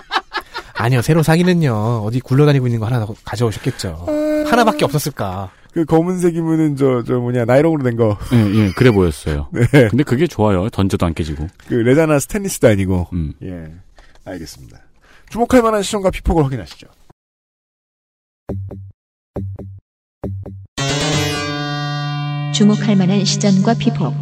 아니요, 0.74 1.02
새로 1.02 1.22
사기는요. 1.22 2.02
어디 2.04 2.20
굴러다니고 2.20 2.66
있는 2.66 2.80
거 2.80 2.86
하나 2.86 3.04
더 3.04 3.14
가져오셨겠죠. 3.24 4.06
하나밖에 4.48 4.84
없었을까. 4.84 5.50
그 5.76 5.84
검은색이면은 5.84 6.76
저 6.76 7.02
저 7.06 7.18
뭐냐 7.20 7.44
나이롱으로 7.44 7.82
된 7.84 7.96
거. 7.96 8.16
예, 8.32 8.38
예, 8.38 8.72
그래 8.72 8.90
보였어요. 8.90 9.48
네. 9.52 9.88
근데 9.88 10.04
그게 10.04 10.26
좋아요. 10.26 10.70
던져도 10.70 11.04
안 11.04 11.12
깨지고. 11.12 11.48
그 11.68 11.74
레자나 11.74 12.18
스탠리스도 12.18 12.66
아니고. 12.68 13.08
음. 13.12 13.34
예. 13.42 13.70
알겠습니다. 14.24 14.80
주목할 15.28 15.60
만한 15.60 15.82
시점과 15.82 16.10
피폭을 16.10 16.42
확인하시죠. 16.44 16.86
주목할 22.54 22.96
만한 22.96 23.24
시전과 23.24 23.74
피폭. 23.74 24.14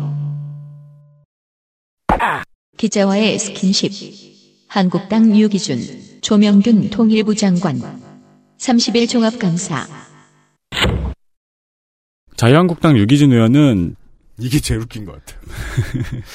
기자와의 2.77 3.39
스킨십. 3.39 3.93
한국당 4.67 5.37
유기준, 5.37 5.79
조명균 6.21 6.91
통일부 6.91 7.37
장관. 7.37 7.81
30일 8.59 9.09
종합감사. 9.09 10.04
자유한국당 12.45 12.99
유기준 12.99 13.33
의원은 13.33 13.97
이게 14.37 14.59
제일 14.59 14.81
웃긴 14.81 15.05
것 15.07 15.13
같아. 15.13 15.37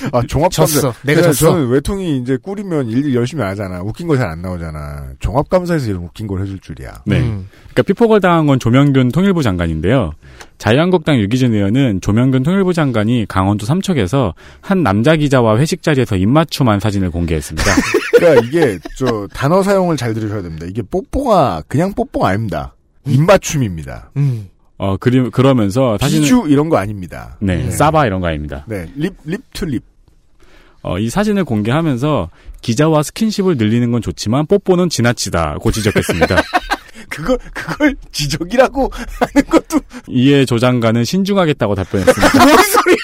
아, 0.17 0.21
종합감사. 0.25 0.65
졌어. 0.65 0.93
내가 1.03 1.21
졌어. 1.21 1.51
저는 1.51 1.67
외통이 1.67 2.17
이제 2.17 2.37
꿀이면 2.41 2.87
일 2.89 3.13
열심히 3.13 3.43
하잖아. 3.43 3.81
웃긴 3.81 4.07
거 4.07 4.15
잘 4.17 4.29
안 4.29 4.41
나오잖아. 4.41 5.09
종합감사에서 5.19 5.89
이런 5.89 6.03
웃긴 6.03 6.25
걸 6.25 6.41
해줄 6.41 6.59
줄이야. 6.59 7.03
네. 7.05 7.19
음. 7.19 7.47
그러니까 7.73 7.83
피폭을 7.83 8.21
당한 8.21 8.47
건 8.47 8.57
조명균 8.57 9.09
통일부 9.09 9.43
장관인데요. 9.43 10.13
자유한국당 10.57 11.19
유기준 11.19 11.53
의원은 11.53 11.99
조명균 12.01 12.41
통일부 12.41 12.73
장관이 12.73 13.25
강원도 13.27 13.65
삼척에서 13.67 14.33
한 14.61 14.81
남자 14.81 15.15
기자와 15.17 15.59
회식 15.59 15.83
자리에서 15.83 16.15
입맞춤한 16.15 16.79
사진을 16.79 17.11
공개했습니다. 17.11 17.69
그러니까 18.17 18.47
이게 18.47 18.79
저 18.97 19.27
단어 19.33 19.61
사용을 19.61 19.97
잘 19.97 20.13
들으셔야 20.15 20.41
됩니다. 20.41 20.65
이게 20.67 20.81
뽀뽀가 20.81 21.63
그냥 21.67 21.93
뽀뽀가 21.93 22.29
아닙니다. 22.29 22.73
입맞춤입니다. 23.05 24.11
음. 24.17 24.47
어, 24.79 24.95
그리, 24.95 25.29
그러면서 25.29 25.97
사진을 25.99 26.21
bisou 26.23 26.45
이런 26.47 26.69
거 26.69 26.77
아닙니다. 26.77 27.37
네, 27.41 27.57
네. 27.57 27.69
ça 27.71 27.88
va 27.88 28.05
이런 28.05 28.21
거 28.21 28.27
아닙니다. 28.27 28.65
네, 28.67 28.89
lip, 28.95 29.13
lip 29.25 29.49
to 29.49 29.65
lip. 29.65 29.83
어, 30.81 30.97
이 30.97 31.09
사진을 31.09 31.43
공개하면서 31.43 32.29
기자와 32.61 33.03
스킨십을 33.03 33.57
늘리는 33.57 33.91
건 33.91 34.01
좋지만 34.01 34.47
뽀뽀는 34.47 34.87
지나치다고 34.89 35.71
지적했습니다. 35.71 36.41
그걸, 37.09 37.37
그걸 37.53 37.95
지적이라고 38.13 38.89
하는 38.93 39.49
것도 39.49 39.81
이에 40.07 40.45
조 40.45 40.57
장관은 40.57 41.03
신중하겠다고 41.03 41.75
답변했습니다. 41.75 42.39
뭔 42.45 42.57
소리야. 42.57 42.97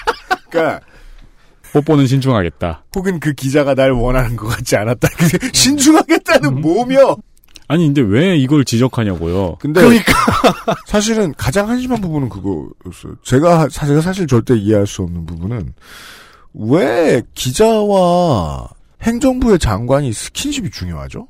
그러니까, 0.49 0.79
뽀뽀는 1.73 2.07
신중하겠다. 2.07 2.85
혹은 2.95 3.19
그 3.19 3.33
기자가 3.33 3.75
날 3.75 3.91
원하는 3.91 4.37
것 4.37 4.47
같지 4.47 4.77
않았다. 4.77 5.09
신중하겠다는 5.51 6.61
뭐며? 6.61 7.17
아니 7.67 7.85
근데 7.85 8.01
왜 8.01 8.37
이걸 8.37 8.63
지적하냐고요. 8.63 9.55
근데 9.59 9.81
사실은 10.87 11.33
가장 11.35 11.69
한심한 11.69 11.99
부분은 12.01 12.29
그거였어요. 12.29 13.15
제가 13.23 13.69
사- 13.69 13.85
제가 13.87 14.01
사실 14.01 14.27
절대 14.27 14.55
이해할 14.55 14.85
수 14.85 15.01
없는 15.01 15.25
부분은 15.25 15.73
왜 16.53 17.21
기자와 17.33 18.69
행정부의 19.01 19.59
장관이 19.59 20.13
스킨십이 20.13 20.69
중요하죠? 20.71 21.27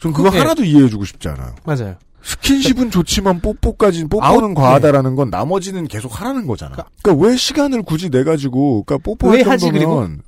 전 0.00 0.12
그거 0.12 0.30
그게- 0.30 0.38
하나도 0.38 0.64
이해해주고 0.64 1.04
싶지 1.04 1.28
않아요. 1.28 1.54
맞아요. 1.64 1.96
스킨십은 2.22 2.90
좋지만 2.90 3.40
뽀뽀까지는 3.40 4.08
뽀뽀는 4.08 4.50
아웃- 4.50 4.54
과하다라는 4.54 5.14
건 5.14 5.30
나머지는 5.30 5.86
계속 5.88 6.20
하라는 6.20 6.46
거잖아. 6.46 6.76
그러니까 7.02 7.26
왜 7.26 7.36
시간을 7.36 7.82
굳이 7.82 8.10
내 8.10 8.24
가지고 8.24 8.82
그러니까 8.84 9.02
뽀뽀할 9.04 9.36
왜 9.38 9.42
하지, 9.42 9.66
정도면 9.70 10.22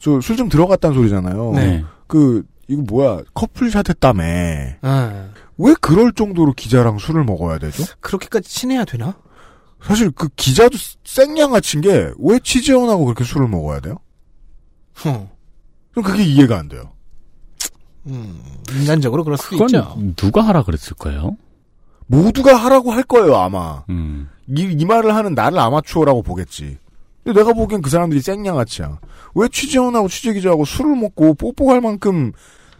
저 0.00 0.18
술 0.18 0.36
좀 0.36 0.48
들어갔다는 0.48 0.96
소리잖아요. 0.96 1.52
네. 1.54 1.84
그 2.06 2.42
이거 2.68 2.82
뭐야 2.82 3.20
커플샷 3.34 3.88
했다며. 3.88 4.22
아, 4.82 5.28
왜 5.58 5.74
그럴 5.80 6.12
정도로 6.12 6.52
기자랑 6.52 6.98
술을 6.98 7.24
먹어야 7.24 7.58
되죠? 7.58 7.84
그렇게까지 8.00 8.48
친해야 8.48 8.84
되나? 8.84 9.16
사실 9.82 10.10
그 10.10 10.28
기자도 10.36 10.76
생양아친 11.04 11.80
게 11.82 12.10
왜 12.18 12.38
취재원하고 12.42 13.04
그렇게 13.04 13.24
술을 13.24 13.46
먹어야 13.48 13.80
돼요? 13.80 13.96
어. 15.06 15.30
좀 15.94 16.02
그게 16.02 16.24
이해가 16.24 16.58
안 16.58 16.68
돼요. 16.68 16.92
음, 18.06 18.40
인간적으로 18.72 19.24
그럴 19.24 19.36
수도 19.36 19.50
그건 19.58 19.68
있죠. 19.68 19.98
누가 20.16 20.42
하라 20.42 20.62
그랬을까요? 20.62 21.36
모두가 22.06 22.54
하라고 22.54 22.92
할 22.92 23.02
거예요 23.02 23.36
아마. 23.36 23.82
음. 23.90 24.28
이, 24.48 24.62
이 24.78 24.84
말을 24.84 25.14
하는 25.14 25.34
나를 25.34 25.58
아마추어라고 25.58 26.22
보겠지. 26.22 26.78
근데 27.26 27.40
내가 27.40 27.52
보기엔 27.52 27.82
그 27.82 27.90
사람들이 27.90 28.20
생양아치야. 28.20 29.00
왜 29.34 29.48
취재원하고 29.48 30.08
취재기자하고 30.08 30.64
술을 30.64 30.94
먹고 30.94 31.34
뽀뽀할 31.34 31.80
만큼 31.80 32.30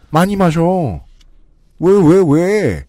많이 0.09 0.37
마셔? 0.37 1.01
왜, 1.79 1.91
왜, 1.91 2.23
왜? 2.25 2.85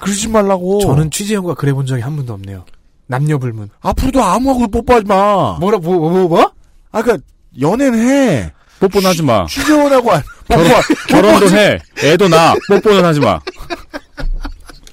그러지 0.00 0.28
말라고. 0.28 0.80
저는 0.80 1.10
취재원과 1.10 1.54
그래 1.54 1.72
본 1.72 1.86
적이 1.86 2.02
한 2.02 2.14
번도 2.14 2.34
없네요. 2.34 2.66
남녀 3.06 3.38
불문. 3.38 3.70
앞으로도 3.80 4.22
아무하고도 4.22 4.68
뽀뽀하지 4.68 5.06
마. 5.06 5.56
뭐라, 5.58 5.78
뭐, 5.78 5.98
뭐, 5.98 6.10
뭐? 6.10 6.28
뭐? 6.28 6.52
아, 6.92 7.00
그니까, 7.00 7.22
연애는 7.58 7.98
해. 8.06 8.52
뽀뽀는 8.78 9.08
하지 9.08 9.22
마. 9.22 9.46
취재원하고 9.46 10.12
안, 10.12 10.22
뽀뽀, 10.46 10.62
결혼도 11.08 11.48
해. 11.56 11.78
애도 12.04 12.28
낳아. 12.28 12.54
뽀뽀는 12.68 13.02
하지 13.02 13.20
마. 13.20 13.40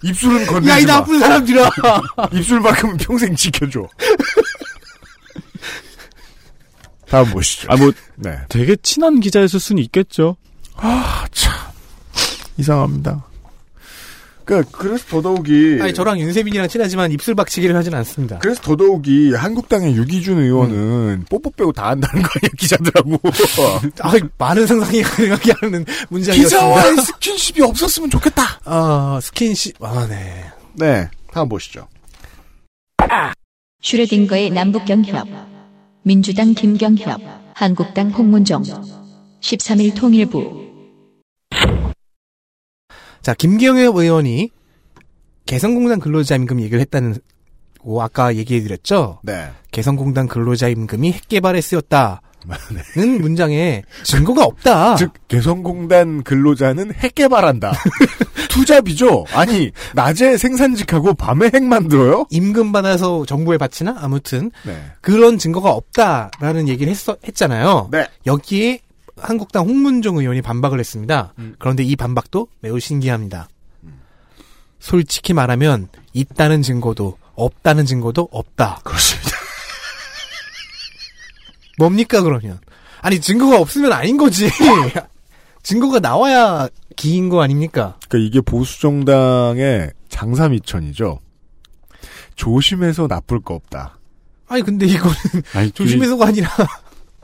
입술은 0.01 0.45
건들지 0.45 0.69
야, 0.69 0.79
이 0.79 0.85
마. 0.85 0.93
나쁜 0.99 1.19
사람들아! 1.19 1.69
입술만큼은 2.33 2.97
평생 2.97 3.35
지켜줘. 3.35 3.85
다음 7.13 7.29
보시죠. 7.29 7.67
아, 7.71 7.75
뭐, 7.75 7.91
네. 8.15 8.39
되게 8.49 8.75
친한 8.77 9.19
기자였을 9.19 9.59
수는 9.59 9.83
있겠죠. 9.83 10.35
아, 10.75 11.27
참. 11.31 11.53
이상합니다. 12.57 13.23
그, 14.45 14.63
그래서 14.71 15.05
더더욱이. 15.09 15.77
아니, 15.79 15.93
저랑 15.93 16.19
윤세민이랑 16.19 16.67
친하지만 16.67 17.11
입술 17.11 17.35
박치기를 17.35 17.75
하진 17.75 17.93
않습니다. 17.93 18.39
그래서 18.39 18.61
더더욱이 18.63 19.33
한국당의 19.35 19.95
유기준 19.95 20.39
의원은 20.39 21.25
뽀뽀 21.29 21.51
빼고 21.51 21.71
다 21.71 21.89
한다는 21.89 22.23
거 22.23 22.29
아니야, 22.35 22.49
기자들하고. 22.57 23.19
아, 24.01 24.13
많은 24.39 24.65
상상이 24.65 25.03
가능하게 25.03 25.53
하는 25.61 25.85
문장이었습니다. 26.09 26.65
기자와의 26.65 26.97
스킨십이 26.97 27.61
없었으면 27.61 28.09
좋겠다. 28.09 28.59
아, 28.65 29.19
스킨십, 29.21 29.75
아, 29.83 30.07
네. 30.09 30.45
네. 30.73 31.07
다음 31.31 31.47
보시죠. 31.47 31.87
슈레딩거의 33.81 34.49
남북 34.49 34.85
경협. 34.85 35.52
민주당 36.05 36.53
김경협. 36.53 37.21
한국당 37.53 38.09
홍문종. 38.09 38.63
13일 39.39 39.95
통일부. 39.95 40.63
자, 43.21 43.33
김경엽 43.33 43.95
의원이 43.95 44.49
개성공단 45.45 46.01
근로자 46.01 46.35
임금 46.35 46.59
얘기를 46.59 46.81
했다는, 46.81 47.19
고 47.79 48.01
아까 48.01 48.35
얘기해 48.35 48.61
드렸죠? 48.61 49.19
네. 49.23 49.49
개성공단 49.71 50.27
근로자 50.27 50.67
임금이 50.67 51.13
핵개발에 51.13 51.61
쓰였다 51.61 52.21
는 52.97 53.21
문장에 53.21 53.83
증거가 54.03 54.43
없다. 54.45 54.95
즉, 54.95 55.11
개성공단 55.27 56.23
근로자는 56.23 56.93
핵 56.95 57.15
개발한다. 57.15 57.73
투잡이죠? 58.49 59.25
아니, 59.33 59.71
낮에 59.93 60.37
생산직하고 60.37 61.13
밤에 61.13 61.49
핵 61.53 61.63
만들어요? 61.63 62.25
임금 62.29 62.71
받아서 62.71 63.25
정부에 63.25 63.57
바치나? 63.57 63.95
아무튼 63.99 64.51
네. 64.65 64.79
그런 65.01 65.37
증거가 65.37 65.71
없다라는 65.71 66.67
얘기를 66.67 66.91
했어, 66.91 67.17
했잖아요. 67.25 67.89
네. 67.91 68.07
여기에 68.25 68.79
한국당 69.17 69.67
홍문종 69.67 70.17
의원이 70.17 70.41
반박을 70.41 70.79
했습니다. 70.79 71.33
그런데 71.59 71.83
이 71.83 71.95
반박도 71.95 72.47
매우 72.61 72.79
신기합니다. 72.79 73.47
솔직히 74.79 75.33
말하면 75.33 75.87
있다는 76.13 76.61
증거도 76.61 77.17
없다는 77.35 77.85
증거도 77.85 78.27
없다. 78.31 78.81
그렇습니다. 78.83 79.42
뭡니까 81.77 82.21
그러면? 82.21 82.59
아니 83.01 83.19
증거가 83.19 83.59
없으면 83.59 83.91
아닌 83.91 84.17
거지. 84.17 84.49
증거가 85.63 85.99
나와야 85.99 86.67
기인 86.95 87.29
거 87.29 87.41
아닙니까? 87.41 87.97
그러니까 88.07 88.27
이게 88.27 88.41
보수 88.41 88.81
정당의 88.81 89.91
장사 90.09 90.49
미천이죠. 90.49 91.19
조심해서 92.35 93.07
나쁠 93.07 93.41
거 93.41 93.55
없다. 93.55 93.97
아니 94.47 94.61
근데 94.61 94.85
이거는 94.85 95.15
아니, 95.55 95.71
조심해서가 95.71 96.27
아니라 96.27 96.49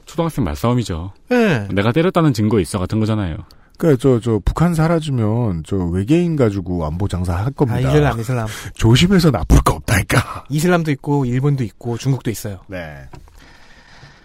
초등학생 0.06 0.44
말싸움이죠. 0.44 1.14
예. 1.32 1.68
내가 1.72 1.92
때렸다는 1.92 2.34
증거 2.34 2.60
있어 2.60 2.80
같은 2.80 3.00
거잖아요. 3.00 3.38
그러니까 3.78 4.02
저, 4.02 4.20
저 4.20 4.42
북한 4.44 4.74
사라지면 4.74 5.64
저 5.66 5.78
외계인 5.78 6.36
가지고 6.36 6.86
안보 6.86 7.08
장사 7.08 7.36
할 7.36 7.52
겁니다. 7.52 7.78
아 7.78 7.92
이슬람 7.92 8.20
이슬람 8.20 8.48
조심해서 8.74 9.32
나쁠 9.32 9.62
거 9.62 9.76
없다니까. 9.76 10.46
이슬람도 10.50 10.92
있고 10.92 11.26
일본도 11.26 11.64
있고 11.64 11.98
중국도 11.98 12.30
있어요. 12.30 12.60
네. 12.68 13.08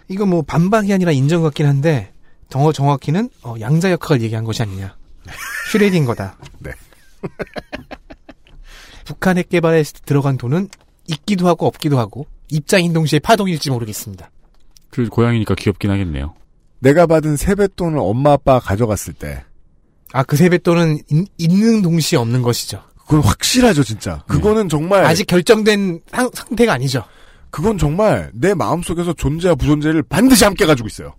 이거 0.07 0.25
뭐 0.25 0.41
반박이 0.41 0.93
아니라 0.93 1.11
인정 1.11 1.41
같긴 1.43 1.65
한데 1.65 2.11
더 2.49 2.71
정확히는 2.71 3.29
어, 3.43 3.55
양자 3.59 3.91
역학을 3.91 4.21
얘기한 4.21 4.43
것이 4.43 4.61
아니냐. 4.61 4.95
슈뢰딩거다. 5.71 6.37
네. 6.59 6.71
북한 9.05 9.37
핵 9.37 9.49
개발에 9.49 9.83
들어간 10.05 10.37
돈은 10.37 10.69
있기도 11.07 11.47
하고 11.47 11.67
없기도 11.67 11.99
하고 11.99 12.27
입자인 12.49 12.93
동시에 12.93 13.19
파동일지 13.19 13.69
모르겠습니다. 13.71 14.29
그 14.89 15.07
고양이니까 15.09 15.55
귀엽긴 15.55 15.91
하겠네요. 15.91 16.33
내가 16.79 17.05
받은 17.07 17.35
세뱃돈을 17.37 17.97
엄마 17.99 18.33
아빠가 18.33 18.59
가져갔을 18.59 19.13
때 19.13 19.43
아 20.13 20.23
그 20.23 20.37
세뱃돈은 20.37 20.99
인- 21.09 21.27
있는 21.37 21.81
동시에 21.81 22.17
없는 22.17 22.41
것이죠. 22.41 22.81
그건 23.01 23.21
확실하죠 23.21 23.83
진짜. 23.83 24.23
그거는 24.27 24.69
정말 24.69 25.03
아직 25.03 25.25
결정된 25.27 25.99
상, 26.09 26.29
상태가 26.33 26.73
아니죠. 26.73 27.03
그건 27.55 27.77
정말 27.77 28.31
내 28.33 28.53
마음속에서 28.53 29.13
존재와 29.13 29.55
부존재를 29.55 30.03
반드시 30.03 30.43
함께 30.43 30.65
가지고 30.65 30.89
있어요. 30.89 31.13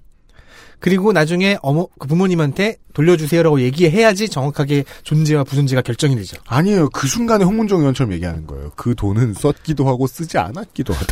그리고 0.80 1.14
나중에 1.14 1.56
어머 1.62 1.86
그 1.98 2.06
부모님한테 2.06 2.76
돌려주세요라고 2.92 3.62
얘기해야지 3.62 4.28
정확하게 4.28 4.84
존재와 5.02 5.44
부존재가 5.44 5.80
결정이 5.80 6.14
되죠. 6.14 6.36
아니에요. 6.46 6.90
그 6.90 7.06
순간에 7.08 7.42
홍문정 7.42 7.78
의원처럼 7.80 8.12
얘기하는 8.12 8.46
거예요. 8.46 8.70
그 8.76 8.94
돈은 8.94 9.32
썼기도 9.32 9.88
하고 9.88 10.06
쓰지 10.06 10.36
않았기도 10.36 10.92
하다. 10.92 11.06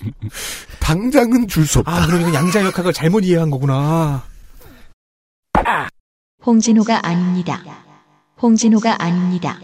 당장은 0.80 1.46
줄 1.46 1.66
수 1.66 1.80
없다. 1.80 1.94
아 1.94 2.06
그럼 2.06 2.22
이건 2.22 2.32
양자 2.32 2.64
역학을 2.64 2.94
잘못 2.94 3.26
이해한 3.26 3.50
거구나. 3.50 4.24
홍진호가 6.46 7.06
아닙니다. 7.06 7.62
홍진호가 8.40 9.02
아닙니다. 9.02 9.58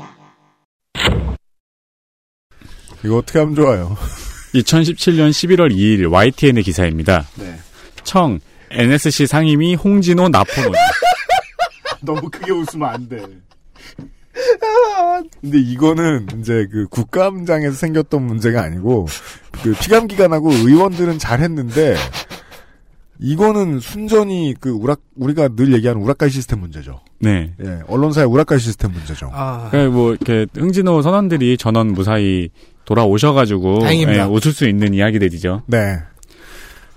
이거 3.02 3.16
어떻게 3.16 3.38
하면 3.38 3.54
좋아요? 3.54 3.96
2017년 4.60 5.30
11월 5.30 5.72
2일 5.72 6.10
YTN의 6.10 6.62
기사입니다. 6.62 7.26
네. 7.36 7.54
청 8.04 8.38
NSC 8.70 9.26
상임위 9.26 9.74
홍진호 9.74 10.28
나포논. 10.28 10.72
너무 12.02 12.28
크게 12.30 12.52
웃으면 12.52 12.88
안 12.88 13.08
돼. 13.08 13.22
근데 15.40 15.58
이거는 15.58 16.26
이제 16.40 16.66
그 16.70 16.86
국감장에서 16.88 17.74
생겼던 17.74 18.22
문제가 18.22 18.62
아니고 18.62 19.06
그 19.62 19.74
피감기관하고 19.74 20.50
의원들은 20.52 21.18
잘했는데 21.18 21.96
이거는 23.18 23.80
순전히 23.80 24.54
그 24.60 24.70
우락 24.70 25.00
우리가 25.16 25.48
늘 25.48 25.72
얘기하는 25.74 26.02
우락갈 26.02 26.30
시스템 26.30 26.60
문제죠. 26.60 27.00
네. 27.18 27.52
예, 27.64 27.78
언론사의 27.88 28.26
우락갈 28.26 28.60
시스템 28.60 28.92
문제죠. 28.92 29.30
아 29.32 29.68
그러니까 29.70 29.94
뭐 29.96 30.10
이렇게 30.12 30.46
흥진호 30.54 31.00
선원들이 31.02 31.56
전원 31.56 31.88
무사히 31.92 32.50
돌아오셔가지고 32.84 33.80
다행입니다. 33.80 34.24
예, 34.24 34.28
웃을 34.30 34.52
수 34.52 34.68
있는 34.68 34.92
이야기들이죠. 34.94 35.62
네. 35.66 35.96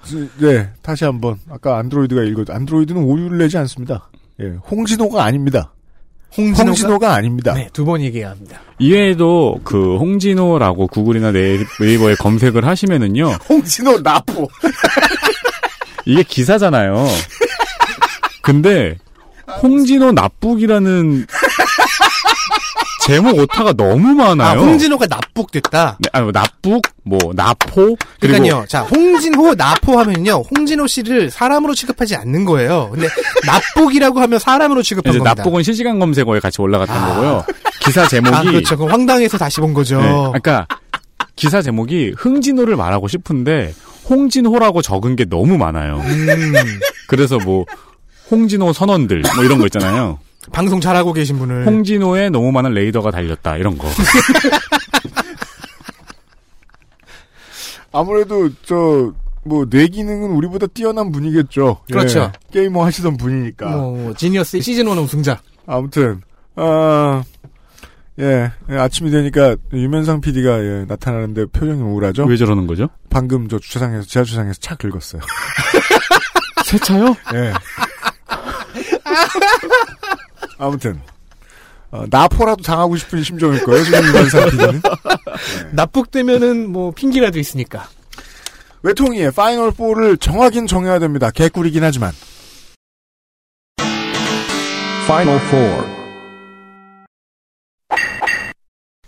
스- 0.04 0.30
네, 0.40 0.70
다시 0.82 1.06
한번 1.06 1.38
아까 1.50 1.78
안드로이드가 1.78 2.24
읽어 2.24 2.44
안드로이드는 2.54 3.04
오류를 3.04 3.38
내지 3.38 3.58
않습니다. 3.58 4.10
예, 4.42 4.56
홍진호가 4.70 5.24
아닙니다. 5.24 5.74
홍진호가 6.38 6.64
홍진호가 6.64 7.14
아닙니다. 7.16 7.54
네, 7.56 7.70
두 7.74 7.86
번 7.86 8.02
얘기해야 8.02 8.30
합니다. 8.30 8.60
이외에도 8.78 9.60
그 9.64 9.98
홍진호라고 9.98 10.88
구글이나 10.88 11.32
네이- 11.32 11.66
네이버에 11.82 12.16
검색을 12.16 12.66
하시면은요 12.68 13.26
홍진호 13.50 14.00
나포. 14.02 14.48
이게 16.10 16.24
기사잖아요. 16.24 17.08
근데 18.42 18.98
홍진호 19.62 20.12
납북이라는 20.14 21.28
제목 23.06 23.38
오타가 23.38 23.74
너무 23.74 24.10
아, 24.24 24.36
많아요. 24.36 24.60
홍진호가 24.60 25.06
납북됐다. 25.08 25.98
네, 26.00 26.10
아, 26.12 26.22
납북, 26.32 26.82
뭐 27.04 27.20
나포, 27.36 27.96
그러니까요. 28.20 28.66
자, 28.68 28.82
홍진호 28.82 29.54
나포 29.54 30.00
하면요. 30.00 30.44
홍진호 30.50 30.88
씨를 30.88 31.30
사람으로 31.30 31.76
취급하지 31.76 32.16
않는 32.16 32.46
거예요. 32.46 32.90
근데 32.92 33.08
납북이라고 33.46 34.20
하면 34.20 34.40
사람으로 34.40 34.82
취급한 34.82 35.12
이제 35.12 35.20
겁니다. 35.20 35.36
납북은 35.36 35.62
실시간 35.64 36.00
검색어에 36.00 36.40
같이 36.40 36.60
올라갔던 36.62 36.96
아. 36.98 37.08
거고요. 37.08 37.46
기사 37.82 38.08
제목이 38.08 38.36
아, 38.36 38.42
그렇죠. 38.42 38.78
그럼 38.78 38.92
황당해서 38.92 39.38
다시 39.38 39.60
본 39.60 39.74
거죠. 39.76 40.02
네, 40.02 40.08
그러니까 40.10 40.68
기사 41.36 41.62
제목이 41.62 42.14
흥진호를 42.18 42.76
말하고 42.76 43.08
싶은데 43.08 43.74
홍진호라고 44.10 44.82
적은 44.82 45.16
게 45.16 45.26
너무 45.26 45.58
많아요. 45.58 45.98
음, 45.98 46.54
그래서 47.08 47.38
뭐 47.40 47.66
홍진호 48.32 48.74
선원들 48.74 49.24
뭐 49.36 49.44
이런 49.44 49.60
거 49.60 49.66
있잖아요. 49.66 50.20
방송 50.52 50.80
잘하고 50.82 51.14
계신 51.14 51.38
분을 51.38 51.66
홍진호에 51.68 52.30
너무 52.30 52.52
많은 52.52 52.74
레이더가 52.74 53.12
달렸다 53.12 53.58
이런 53.58 53.78
거. 53.78 53.88
아무래도 57.92 58.50
저 58.64 59.14
뭐 59.44 59.66
뇌 59.70 59.88
기능은 59.88 60.32
우리보다 60.32 60.68
뛰어난 60.68 61.12
분이겠죠. 61.12 61.78
예, 61.90 61.94
그렇죠. 61.94 62.32
게이머 62.52 62.84
하시던 62.86 63.18
분이니까. 63.18 63.70
뭐, 63.70 63.92
뭐 63.98 64.14
지니어스 64.14 64.62
시즌 64.62 64.88
1 64.88 64.98
우승자. 64.98 65.42
아무튼 65.66 66.22
아 66.56 67.24
예, 68.20 68.52
예, 68.70 68.76
아침이 68.76 69.12
되니까 69.12 69.56
유면상 69.72 70.20
PD가 70.20 70.60
예, 70.60 70.86
나타나는데 70.88 71.46
표정이 71.48 71.82
우울하죠. 71.82 72.26
왜 72.26 72.36
저러는 72.36 72.68
거죠? 72.68 72.90
방금 73.10 73.48
저 73.48 73.58
주차장에서 73.60 74.06
지하 74.06 74.24
주차장에서 74.24 74.60
차 74.60 74.76
긁었어요. 74.76 75.22
새 76.66 76.78
차요? 76.80 77.16
예. 77.34 77.54
아무튼 80.58 81.00
어, 81.92 82.06
나포라도 82.10 82.62
당하고 82.62 82.98
싶은 82.98 83.24
심정일 83.24 83.64
거예요. 83.64 83.84
지금 83.84 84.04
유면상 84.06 84.50
PD는. 84.50 84.82
납북되면은 85.72 86.70
뭐 86.70 86.92
핑계라도 86.92 87.40
있으니까. 87.40 87.88
외통위의 88.84 89.32
파이널 89.32 89.72
4를 89.72 90.20
정하긴 90.20 90.68
정해야 90.68 91.00
됩니다. 91.00 91.32
개꿀이긴 91.32 91.84
하지만. 91.84 92.12
Final 95.08 95.40
Four. 95.48 95.99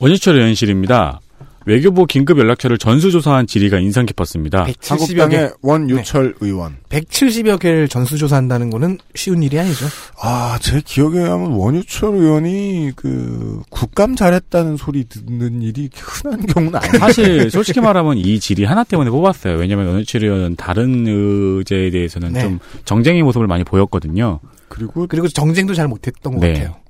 원유철 0.02 0.36
의원실입니다. 0.36 1.22
외교부 1.68 2.08
긴급 2.08 2.40
연락처를 2.40 2.80
전수조사한 2.80 3.46
질의가 3.46 3.78
인상 3.78 4.08
깊었습니다. 4.08 4.66
170여 4.66 5.30
개, 5.30 5.52
원유철 5.62 6.34
의원. 6.40 6.78
170여 6.90 7.60
개를 7.60 7.88
전수조사한다는 7.88 8.72
거는 8.72 8.98
쉬운 9.14 9.44
일이 9.44 9.60
아니죠. 9.60 9.86
아, 10.20 10.58
제 10.60 10.82
기억에 10.84 11.20
하면 11.20 11.52
원유철 11.52 12.16
의원이 12.16 12.94
그 12.96 13.62
국감 13.70 14.16
잘했다는 14.16 14.78
소리 14.78 15.04
듣는 15.04 15.62
일이 15.62 15.88
흔한 15.96 16.48
경우는 16.48 16.80
아니에요. 16.80 16.98
사실 16.98 17.52
솔직히 17.52 17.80
말하면 17.80 18.18
이 18.18 18.40
질의 18.40 18.66
하나 18.66 18.84
때문에 18.84 19.12
뽑았어요. 19.12 19.56
왜냐하면 19.58 19.90
원유철 19.90 20.24
의원은 20.24 20.56
다른 20.56 21.06
의제에 21.08 21.92
대해서는 21.92 22.34
네. 22.34 22.42
좀 22.42 22.58
정쟁의 22.86 23.22
모습을 23.22 23.46
많이 23.46 23.64
보였거든요. 23.64 24.40
그리고 24.68 25.06
그리고 25.08 25.28
정쟁도 25.28 25.76
잘 25.76 25.88
못했던 25.88 26.34
것 26.34 26.40
네. 26.40 26.54
같아요. 26.54 26.82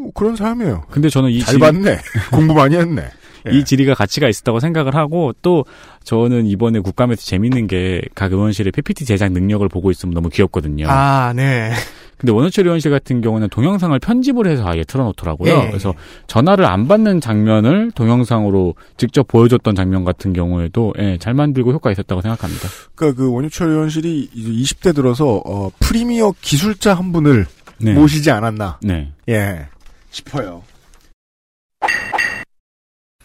뭐 0.00 0.10
그런 0.14 0.36
사람이에요. 0.36 0.84
근데 0.90 1.08
저는 1.08 1.30
이잘 1.30 1.54
질의, 1.54 1.60
봤네. 1.72 1.98
공부 2.32 2.54
많이 2.54 2.76
했네. 2.76 3.04
예. 3.50 3.56
이 3.56 3.64
질의가 3.64 3.94
가치가 3.94 4.28
있었다고 4.28 4.60
생각을 4.60 4.94
하고 4.94 5.32
또 5.40 5.64
저는 6.04 6.46
이번에 6.46 6.78
국감에서 6.80 7.22
재밌는 7.22 7.68
게 7.68 8.02
각 8.14 8.32
의원실의 8.32 8.72
PPT 8.72 9.06
제작 9.06 9.32
능력을 9.32 9.66
보고 9.68 9.90
있으면 9.90 10.14
너무 10.14 10.28
귀엽거든요. 10.28 10.86
아, 10.90 11.32
네. 11.34 11.72
근데 12.18 12.32
원우철 12.32 12.66
의원실 12.66 12.90
같은 12.90 13.22
경우는 13.22 13.48
동영상을 13.48 13.98
편집을 13.98 14.46
해서 14.46 14.68
아예 14.68 14.84
틀어놓더라고요. 14.84 15.50
예. 15.54 15.66
그래서 15.68 15.94
전화를 16.26 16.66
안 16.66 16.86
받는 16.86 17.22
장면을 17.22 17.92
동영상으로 17.94 18.74
직접 18.98 19.26
보여줬던 19.26 19.74
장면 19.74 20.04
같은 20.04 20.34
경우에도 20.34 20.92
예, 20.98 21.16
잘 21.18 21.32
만들고 21.32 21.72
효과 21.72 21.90
있었다고 21.90 22.20
생각합니다. 22.20 22.68
그러니까 22.94 23.22
그 23.22 23.32
원유철 23.32 23.70
의원실이 23.70 24.30
이제 24.34 24.50
20대 24.50 24.94
들어서 24.94 25.40
어, 25.46 25.70
프리미어 25.80 26.34
기술자 26.42 26.92
한 26.92 27.10
분을 27.12 27.46
네. 27.78 27.94
모시지 27.94 28.30
않았나. 28.30 28.80
네. 28.82 29.12
예. 29.30 29.66
싶어요. 30.10 30.62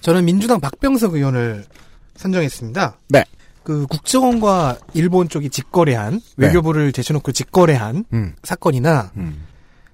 저는 0.02 0.26
민주당 0.26 0.60
박병석 0.60 1.16
의원을 1.16 1.66
선정했습니다. 2.16 2.98
네. 3.10 3.24
그 3.64 3.88
국정원과 3.88 4.78
일본 4.94 5.28
쪽이 5.28 5.50
직거래한 5.50 6.22
네. 6.38 6.48
외교부를 6.48 6.92
제쳐놓고 6.92 7.32
직거래한 7.32 8.06
음, 8.14 8.36
사건이나 8.44 9.12
음. 9.18 9.44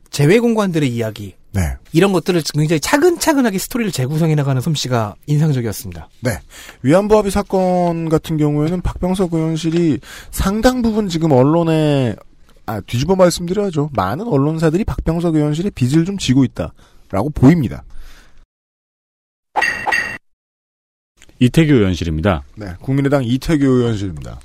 재외공관들의 0.09 0.93
이야기 0.93 1.35
네. 1.53 1.61
이런 1.93 2.11
것들을 2.11 2.41
굉장히 2.53 2.79
차근차근하게 2.81 3.57
스토리를 3.57 3.91
재구성해 3.91 4.35
나가는 4.35 4.61
솜씨가 4.61 5.15
인상적이었습니다. 5.27 6.09
네. 6.21 6.39
위안부 6.81 7.17
합의 7.17 7.31
사건 7.31 8.09
같은 8.09 8.37
경우에는 8.37 8.81
박병석 8.81 9.33
의원실이 9.33 9.99
상당 10.31 10.81
부분 10.81 11.07
지금 11.07 11.31
언론에 11.31 12.15
아, 12.65 12.79
뒤집어 12.81 13.15
말씀드려야죠. 13.15 13.89
많은 13.93 14.27
언론사들이 14.27 14.83
박병석 14.85 15.35
의원실의 15.35 15.71
빚을 15.71 16.05
좀 16.05 16.17
지고 16.17 16.43
있다라고 16.43 17.29
보입니다. 17.33 17.83
이태규 21.39 21.73
의원실입니다. 21.73 22.43
네. 22.55 22.75
국민의당 22.79 23.23
이태규 23.23 23.65
의원실입니다. 23.65 24.39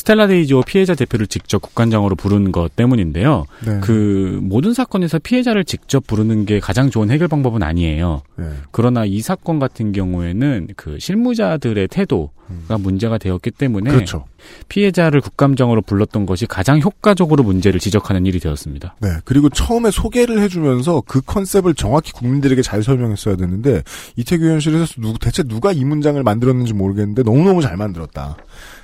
스텔라 0.00 0.28
데이지호 0.28 0.62
피해자 0.62 0.94
대표를 0.94 1.26
직접 1.26 1.60
국감장으로 1.60 2.16
부른 2.16 2.52
것 2.52 2.74
때문인데요. 2.74 3.44
네. 3.66 3.80
그 3.82 4.38
모든 4.42 4.72
사건에서 4.72 5.18
피해자를 5.18 5.62
직접 5.66 6.06
부르는 6.06 6.46
게 6.46 6.58
가장 6.58 6.88
좋은 6.88 7.10
해결 7.10 7.28
방법은 7.28 7.62
아니에요. 7.62 8.22
네. 8.36 8.46
그러나 8.70 9.04
이 9.04 9.20
사건 9.20 9.58
같은 9.58 9.92
경우에는 9.92 10.68
그 10.74 10.98
실무자들의 10.98 11.88
태도가 11.88 12.78
문제가 12.78 13.18
되었기 13.18 13.50
때문에 13.50 13.90
그렇죠. 13.90 14.24
피해자를 14.70 15.20
국감장으로 15.20 15.82
불렀던 15.82 16.24
것이 16.24 16.46
가장 16.46 16.80
효과적으로 16.80 17.44
문제를 17.44 17.78
지적하는 17.78 18.24
일이 18.24 18.40
되었습니다. 18.40 18.96
네. 19.02 19.10
그리고 19.26 19.50
처음에 19.50 19.90
소개를 19.90 20.40
해주면서 20.40 21.02
그 21.06 21.20
컨셉을 21.20 21.74
정확히 21.74 22.12
국민들에게 22.12 22.62
잘 22.62 22.82
설명했어야 22.82 23.36
되는데 23.36 23.82
이태규 24.16 24.44
의원실에서 24.44 24.94
누, 24.96 25.18
대체 25.20 25.42
누가 25.42 25.72
이 25.72 25.84
문장을 25.84 26.22
만들었는지 26.22 26.72
모르겠는데 26.72 27.22
너무너무 27.22 27.60
잘 27.60 27.76
만들었다. 27.76 28.38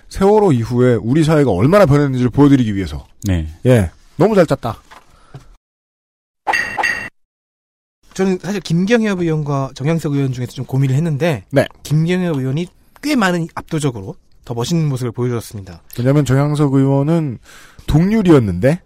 세월호 0.09 0.53
이후에 0.53 0.95
우리 0.95 1.25
사회가 1.25 1.51
얼마나 1.51 1.87
변했는지를 1.87 2.31
보여드리기 2.31 2.75
위해서. 2.75 3.07
네. 3.25 3.49
예. 3.67 3.91
너무 4.17 4.35
잘 4.35 4.47
짰다. 4.47 4.81
저는 8.15 8.39
사실 8.41 8.61
김경엽 8.61 9.21
의원과 9.21 9.73
정양석 9.75 10.15
의원 10.15 10.33
중에서 10.33 10.53
좀 10.53 10.65
고민을 10.65 10.95
했는데 10.97 11.45
네. 11.51 11.67
김경엽 11.83 12.39
의원이 12.39 12.67
꽤 13.03 13.15
많은 13.15 13.47
압도적으로 13.55 14.17
더 14.47 14.55
멋있는 14.55 14.89
모습을 14.89 15.13
보여줬습니다. 15.13 15.83
왜냐하면 15.99 16.25
정양석 16.25 16.73
의원은 16.73 17.39
동률이었는데 17.87 18.81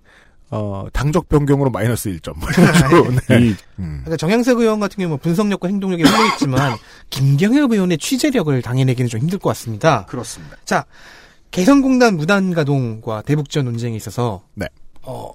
어, 0.51 0.87
당적 0.93 1.29
변경으로 1.29 1.71
마이너스 1.71 2.11
1점. 2.11 2.35
네. 3.29 3.41
이 3.41 3.55
음. 3.79 4.01
그러니까 4.03 4.17
정양석 4.17 4.59
의원 4.59 4.81
같은 4.81 4.97
경우는 4.97 5.11
뭐 5.11 5.19
분석력과 5.19 5.69
행동력이 5.69 6.03
훌륭했지만 6.03 6.77
김경엽 7.11 7.73
의원의 7.73 7.99
취재력을 7.99 8.61
당해내기는 8.61 9.09
좀 9.09 9.21
힘들 9.21 9.39
것 9.39 9.51
같습니다. 9.51 10.07
그렇습니다. 10.07 10.57
자, 10.65 10.85
개성공단 11.53 12.17
무단가동과 12.17 13.23
대북지원 13.23 13.67
논쟁에 13.67 13.97
있어서 13.97 14.43
네. 14.55 14.67
어, 15.03 15.33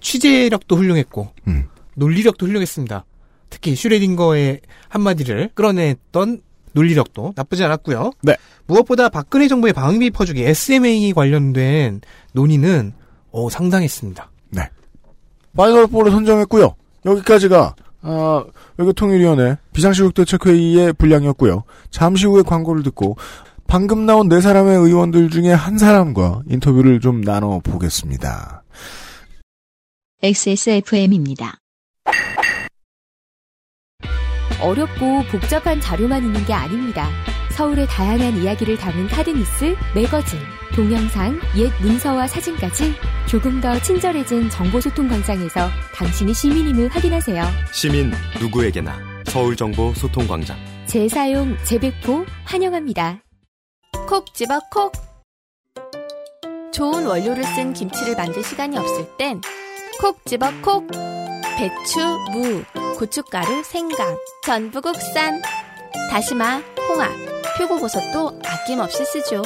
취재력도 0.00 0.76
훌륭했고 0.76 1.32
음. 1.46 1.68
논리력도 1.94 2.46
훌륭했습니다. 2.46 3.04
특히 3.50 3.76
슈뢰딩거의 3.76 4.60
한마디를 4.88 5.50
끌어냈던 5.54 6.42
논리력도 6.72 7.32
나쁘지 7.36 7.64
않았고요. 7.64 8.12
네. 8.22 8.36
무엇보다 8.66 9.08
박근혜 9.08 9.48
정부의 9.48 9.72
방위비 9.72 10.10
퍼주기 10.10 10.42
SMA 10.42 11.12
관련된 11.12 12.00
논의는 12.32 12.92
어, 13.30 13.48
상당했습니다. 13.48 14.30
final 15.56 15.86
4를 15.86 16.10
선정했고요. 16.10 16.74
여기까지가 17.04 17.74
아, 18.02 18.44
외교통일위원회 18.76 19.56
비상시국 19.72 20.14
대책회의의 20.14 20.92
분량이었고요. 20.92 21.64
잠시 21.90 22.26
후에 22.26 22.42
광고를 22.42 22.82
듣고 22.84 23.16
방금 23.66 24.06
나온 24.06 24.28
네 24.28 24.40
사람의 24.40 24.76
의원들 24.76 25.30
중에 25.30 25.52
한 25.52 25.76
사람과 25.76 26.42
인터뷰를 26.48 27.00
좀 27.00 27.20
나눠 27.20 27.58
보겠습니다. 27.60 28.62
XSFM입니다. 30.22 31.58
어렵고 34.62 35.22
복잡한 35.30 35.80
자료만 35.80 36.24
있는 36.24 36.44
게 36.46 36.52
아닙니다. 36.52 37.08
서울의 37.56 37.86
다양한 37.86 38.36
이야기를 38.36 38.76
담은 38.76 39.08
카드뉴스, 39.08 39.74
매거진, 39.94 40.38
동영상, 40.74 41.40
옛 41.56 41.72
문서와 41.80 42.26
사진까지 42.26 42.92
조금 43.26 43.62
더 43.62 43.80
친절해진 43.80 44.50
정보소통 44.50 45.08
광장에서 45.08 45.70
당신이 45.94 46.34
시민임을 46.34 46.88
확인하세요. 46.88 47.42
시민 47.72 48.12
누구에게나 48.38 48.98
서울정보 49.24 49.94
소통광장. 49.94 50.58
재사용, 50.84 51.56
재배포 51.64 52.26
환영합니다. 52.44 53.22
콕 54.06 54.34
집어 54.34 54.60
콕. 54.70 54.92
좋은 56.74 57.06
원료를 57.06 57.42
쓴 57.42 57.72
김치를 57.72 58.16
만들 58.16 58.44
시간이 58.44 58.76
없을 58.76 59.06
땐 59.16 59.40
콕 59.98 60.22
집어 60.26 60.50
콕. 60.60 60.86
배추, 61.56 62.00
무, 62.32 62.62
고춧가루, 62.98 63.64
생강, 63.64 64.14
전부 64.44 64.82
국산. 64.82 65.40
다시마, 66.10 66.60
홍합, 66.90 67.10
표고버섯도 67.58 68.40
아낌없이 68.44 69.04
쓰죠. 69.04 69.42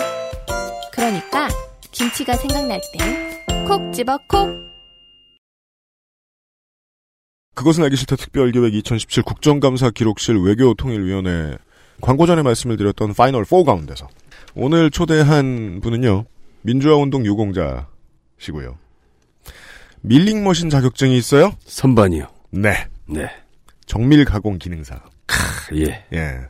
그러니까 0.92 1.48
김치가 1.92 2.34
생각날 2.34 2.80
땐 2.92 3.30
콕 3.66 3.92
집어 3.92 4.18
콕. 4.28 4.48
그것은 7.54 7.84
알기 7.84 7.94
싫다 7.96 8.16
특별기획 8.16 8.74
2017 8.74 9.22
국정감사 9.22 9.90
기록실 9.90 10.38
외교통일위원회 10.38 11.56
광고 12.00 12.26
전에 12.26 12.42
말씀을 12.42 12.76
드렸던 12.76 13.14
final 13.14 13.44
4 13.44 13.62
가운데서 13.64 14.08
오늘 14.54 14.90
초대한 14.90 15.80
분은요 15.82 16.24
민주화운동 16.62 17.24
유공자시고요 17.26 18.78
밀링머신 20.00 20.70
자격증이 20.70 21.16
있어요? 21.16 21.52
선반이요. 21.66 22.26
네 22.52 22.88
네. 23.06 23.28
정밀 23.86 24.24
가공 24.24 24.58
기능사 24.58 25.00
예. 25.74 26.04
예 26.12 26.40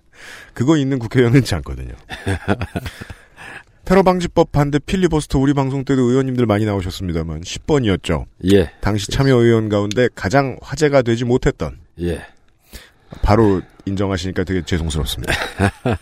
그거 0.54 0.76
있는 0.76 0.98
국회의원 0.98 1.34
흔치 1.34 1.54
않거든요 1.56 1.94
테러 3.84 4.02
방지법 4.02 4.52
반대 4.52 4.78
필리버스터 4.78 5.38
우리 5.38 5.52
방송 5.52 5.84
때도 5.84 6.02
의원님들 6.02 6.46
많이 6.46 6.64
나오셨습니다만 6.64 7.40
10번이었죠 7.40 8.26
예. 8.52 8.70
당시 8.80 9.10
참여 9.10 9.34
의원 9.36 9.68
가운데 9.68 10.08
가장 10.14 10.58
화제가 10.62 11.02
되지 11.02 11.24
못했던 11.24 11.78
예. 12.00 12.24
바로 13.22 13.60
인정하시니까 13.86 14.44
되게 14.44 14.62
죄송스럽습니다. 14.62 15.34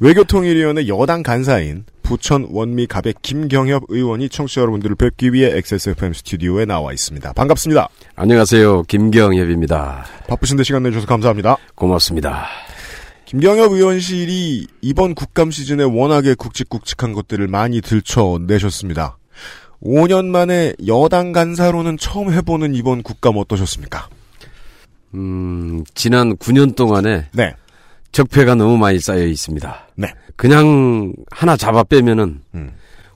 외교통일위원회 0.00 0.88
여당 0.88 1.22
간사인 1.22 1.84
부천 2.02 2.48
원미 2.50 2.86
갑의 2.86 3.14
김경협 3.22 3.84
의원이 3.88 4.28
청취자 4.28 4.62
여러분들을 4.62 4.96
뵙기 4.96 5.32
위해 5.32 5.56
XSFM 5.56 6.12
스튜디오에 6.12 6.64
나와 6.64 6.92
있습니다. 6.92 7.32
반갑습니다. 7.32 7.88
안녕하세요. 8.16 8.82
김경협입니다. 8.84 10.04
바쁘신데 10.28 10.64
시간 10.64 10.82
내주셔서 10.82 11.06
감사합니다. 11.06 11.56
고맙습니다. 11.74 12.48
김경협 13.32 13.72
의원실이 13.72 14.66
이번 14.82 15.14
국감 15.14 15.50
시즌에 15.50 15.84
워낙에 15.84 16.34
굵직굵직한 16.34 17.14
것들을 17.14 17.48
많이 17.48 17.80
들춰내셨습니다. 17.80 19.16
5년 19.82 20.26
만에 20.26 20.74
여당 20.86 21.32
간사로는 21.32 21.96
처음 21.96 22.30
해보는 22.30 22.74
이번 22.74 23.02
국감 23.02 23.38
어떠셨습니까? 23.38 24.10
음, 25.14 25.82
지난 25.94 26.36
9년 26.36 26.76
동안에 26.76 27.28
네. 27.32 27.54
적폐가 28.12 28.54
너무 28.54 28.76
많이 28.76 29.00
쌓여 29.00 29.24
있습니다. 29.24 29.88
네. 29.94 30.12
그냥 30.36 31.14
하나 31.30 31.56
잡아 31.56 31.84
빼면은 31.84 32.42
음. 32.54 32.72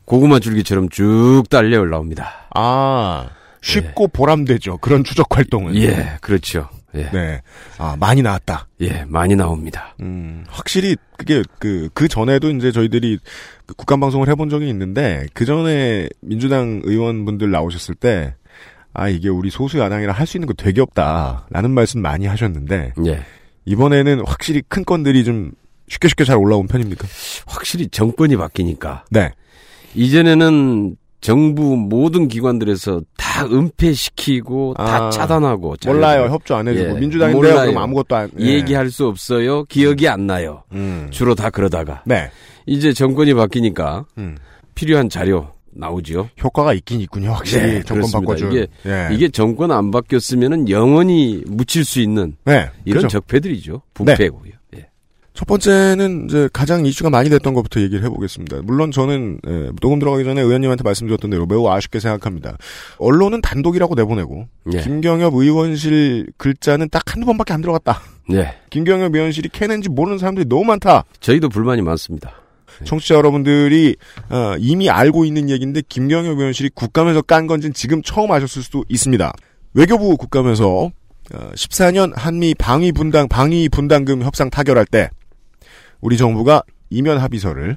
고구마 0.06 0.38
줄기처럼 0.38 0.88
쭉 0.88 1.42
딸려 1.50 1.78
올라옵니다. 1.78 2.48
아, 2.54 3.28
쉽고 3.60 4.08
보람되죠. 4.08 4.78
그런 4.78 5.04
추적 5.04 5.36
활동은. 5.36 5.76
예, 5.76 6.16
그렇죠. 6.22 6.70
예. 6.96 7.10
네. 7.12 7.42
아, 7.78 7.96
많이 7.98 8.22
나왔다. 8.22 8.68
예, 8.80 9.04
많이 9.06 9.34
나옵니다. 9.36 9.94
음, 10.00 10.44
확실히 10.48 10.96
그게 11.16 11.42
그, 11.58 11.88
그 11.94 12.08
전에도 12.08 12.50
이제 12.50 12.72
저희들이 12.72 13.18
그 13.66 13.74
국감방송을 13.74 14.28
해본 14.28 14.48
적이 14.50 14.68
있는데 14.70 15.26
그 15.34 15.44
전에 15.44 16.08
민주당 16.20 16.80
의원분들 16.84 17.50
나오셨을 17.50 17.94
때 17.94 18.34
아, 18.94 19.08
이게 19.08 19.28
우리 19.28 19.50
소수 19.50 19.78
야당이라 19.78 20.12
할 20.12 20.26
수 20.26 20.36
있는 20.38 20.46
거 20.46 20.54
되게 20.54 20.80
없다. 20.80 21.46
라는 21.50 21.70
말씀 21.70 22.00
많이 22.00 22.26
하셨는데 22.26 22.92
예. 23.06 23.20
이번에는 23.66 24.22
확실히 24.26 24.62
큰 24.68 24.84
건들이 24.84 25.24
좀 25.24 25.52
쉽게 25.88 26.08
쉽게 26.08 26.24
잘 26.24 26.36
올라온 26.36 26.66
편입니까? 26.66 27.06
확실히 27.46 27.88
정권이 27.88 28.36
바뀌니까 28.36 29.04
네. 29.10 29.30
이전에는 29.94 30.96
정부 31.20 31.76
모든 31.76 32.28
기관들에서 32.28 33.00
다 33.16 33.46
은폐시키고 33.46 34.74
다 34.76 35.06
아, 35.06 35.10
차단하고 35.10 35.76
몰라요. 35.86 36.26
협조 36.30 36.54
안 36.54 36.68
해주고. 36.68 36.96
예, 36.96 37.00
민주당인데요. 37.00 37.36
몰라요. 37.52 37.70
그럼 37.70 37.82
아무것도 37.82 38.16
안. 38.16 38.30
예. 38.38 38.44
얘기할 38.54 38.90
수 38.90 39.06
없어요. 39.06 39.64
기억이 39.64 40.08
안 40.08 40.26
나요. 40.26 40.62
음. 40.72 41.08
주로 41.10 41.34
다 41.34 41.50
그러다가 41.50 42.02
네. 42.06 42.30
이제 42.66 42.92
정권이 42.92 43.34
바뀌니까 43.34 44.04
음. 44.18 44.36
필요한 44.74 45.08
자료 45.08 45.48
나오죠. 45.72 46.28
효과가 46.42 46.72
있긴 46.74 47.00
있군요. 47.02 47.32
확실히 47.32 47.62
네, 47.66 47.82
정권 47.82 48.10
그렇습니다. 48.10 48.20
바꿔준. 48.20 48.52
이게 48.52 48.66
예. 48.86 49.08
이게 49.14 49.28
정권 49.28 49.70
안 49.72 49.90
바뀌었으면은 49.90 50.68
영원히 50.70 51.42
묻힐 51.46 51.84
수 51.84 52.00
있는 52.00 52.36
네. 52.44 52.70
이런 52.84 53.00
그렇죠. 53.02 53.08
적폐들이죠. 53.20 53.82
부패고요. 53.94 54.52
예. 55.36 55.38
첫 55.38 55.46
번째는 55.46 56.26
이제 56.26 56.48
가장 56.52 56.86
이슈가 56.86 57.10
많이 57.10 57.28
됐던 57.28 57.54
것부터 57.54 57.80
얘기를 57.80 58.02
해보겠습니다. 58.04 58.62
물론 58.62 58.90
저는 58.90 59.38
예, 59.46 59.70
녹음 59.80 59.98
들어가기 59.98 60.24
전에 60.24 60.40
의원님한테 60.40 60.82
말씀드렸던 60.82 61.30
대로 61.30 61.46
매우 61.46 61.68
아쉽게 61.68 62.00
생각합니다. 62.00 62.56
언론은 62.98 63.42
단독이라고 63.42 63.94
내보내고 63.94 64.48
예. 64.72 64.80
김경엽 64.80 65.34
의원실 65.34 66.28
글자는 66.38 66.88
딱 66.90 67.02
한두 67.12 67.26
번밖에 67.26 67.52
안 67.52 67.60
들어갔다. 67.60 68.00
네. 68.28 68.56
김경엽 68.70 69.14
의원실이 69.14 69.50
캐낸지 69.50 69.88
모르는 69.88 70.18
사람들이 70.18 70.48
너무 70.48 70.64
많다. 70.64 71.04
저희도 71.20 71.48
불만이 71.48 71.82
많습니다. 71.82 72.32
청취자 72.84 73.14
여러분들이 73.14 73.96
어, 74.28 74.54
이미 74.58 74.90
알고 74.90 75.24
있는 75.24 75.48
얘기인데 75.48 75.82
김경엽 75.88 76.38
의원실이 76.38 76.70
국감에서 76.74 77.22
깐 77.22 77.46
건지는 77.46 77.72
지금 77.72 78.02
처음 78.02 78.32
아셨을 78.32 78.62
수도 78.62 78.84
있습니다. 78.88 79.32
외교부 79.74 80.16
국감에서 80.16 80.90
어, 81.34 81.50
14년 81.54 82.12
한미 82.14 82.54
방위 82.54 82.92
분담 82.92 83.28
방위 83.28 83.68
분담금 83.68 84.22
협상 84.22 84.50
타결할 84.50 84.86
때 84.86 85.08
우리 86.00 86.16
정부가 86.16 86.62
이면 86.90 87.18
합의서를 87.18 87.76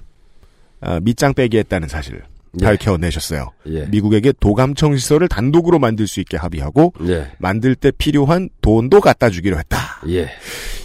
어, 0.81 0.99
밑장 1.01 1.33
빼기 1.33 1.57
했다는 1.57 1.87
사실을 1.87 2.23
예. 2.61 2.65
밝혀내셨어요. 2.65 3.51
예. 3.67 3.85
미국에게 3.85 4.33
도감청 4.39 4.97
시설을 4.97 5.27
단독으로 5.27 5.79
만들 5.79 6.07
수 6.07 6.19
있게 6.19 6.37
합의하고 6.37 6.93
예. 7.07 7.31
만들 7.37 7.75
때 7.75 7.91
필요한 7.91 8.49
돈도 8.61 9.01
갖다 9.01 9.29
주기로 9.29 9.57
했다. 9.57 9.77
예. 10.07 10.29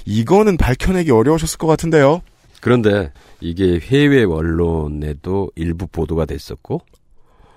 이거는 0.05 0.57
밝혀내기 0.57 1.11
어려우셨을 1.11 1.59
것 1.59 1.67
같은데요. 1.67 2.23
그런데 2.61 3.13
이게 3.41 3.79
해외 3.79 4.25
언론에도 4.25 5.51
일부 5.55 5.87
보도가 5.87 6.25
됐었고 6.27 6.81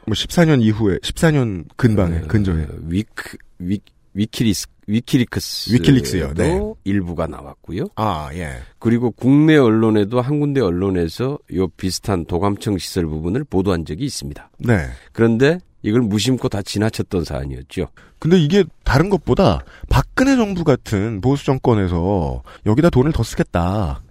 뭐 0.05 0.13
14년 0.13 0.61
이후에 0.61 0.97
14년 0.97 1.65
근방에 1.75 2.17
어, 2.17 2.28
근저에 2.28 2.67
위크 2.88 3.38
위 3.59 3.80
위키리스 4.14 4.68
위키리크스 4.88 5.74
위킬릭스요, 5.74 6.34
네. 6.34 6.60
일부가 6.86 7.28
나왔고요. 7.28 7.88
아 7.95 8.30
예. 8.34 8.60
그리고 8.80 9.12
국내 9.12 9.58
언론에도 9.58 10.22
한 10.22 10.39
군데 10.39 10.62
언론에서 10.62 11.38
요 11.55 11.68
비슷한 11.70 12.26
도감청 12.26 12.78
시설 12.78 13.05
부분을 13.05 13.43
보도한 13.43 13.86
적이 13.86 14.05
있습니다. 14.05 14.49
네. 14.60 14.88
그런데 15.12 15.60
이걸 15.82 16.01
무심코 16.01 16.49
다 16.49 16.62
지나쳤던 16.62 17.26
사안이었죠. 17.26 17.88
근데 18.20 18.39
이게 18.39 18.64
다른 18.84 19.10
것보다 19.10 19.64
박근혜 19.89 20.36
정부 20.36 20.64
같은 20.64 21.22
보수 21.22 21.45
정권에서 21.45 22.43
여기다 22.66 22.89
돈을 22.89 23.12
더 23.12 23.24
쓰겠다. 23.24 24.01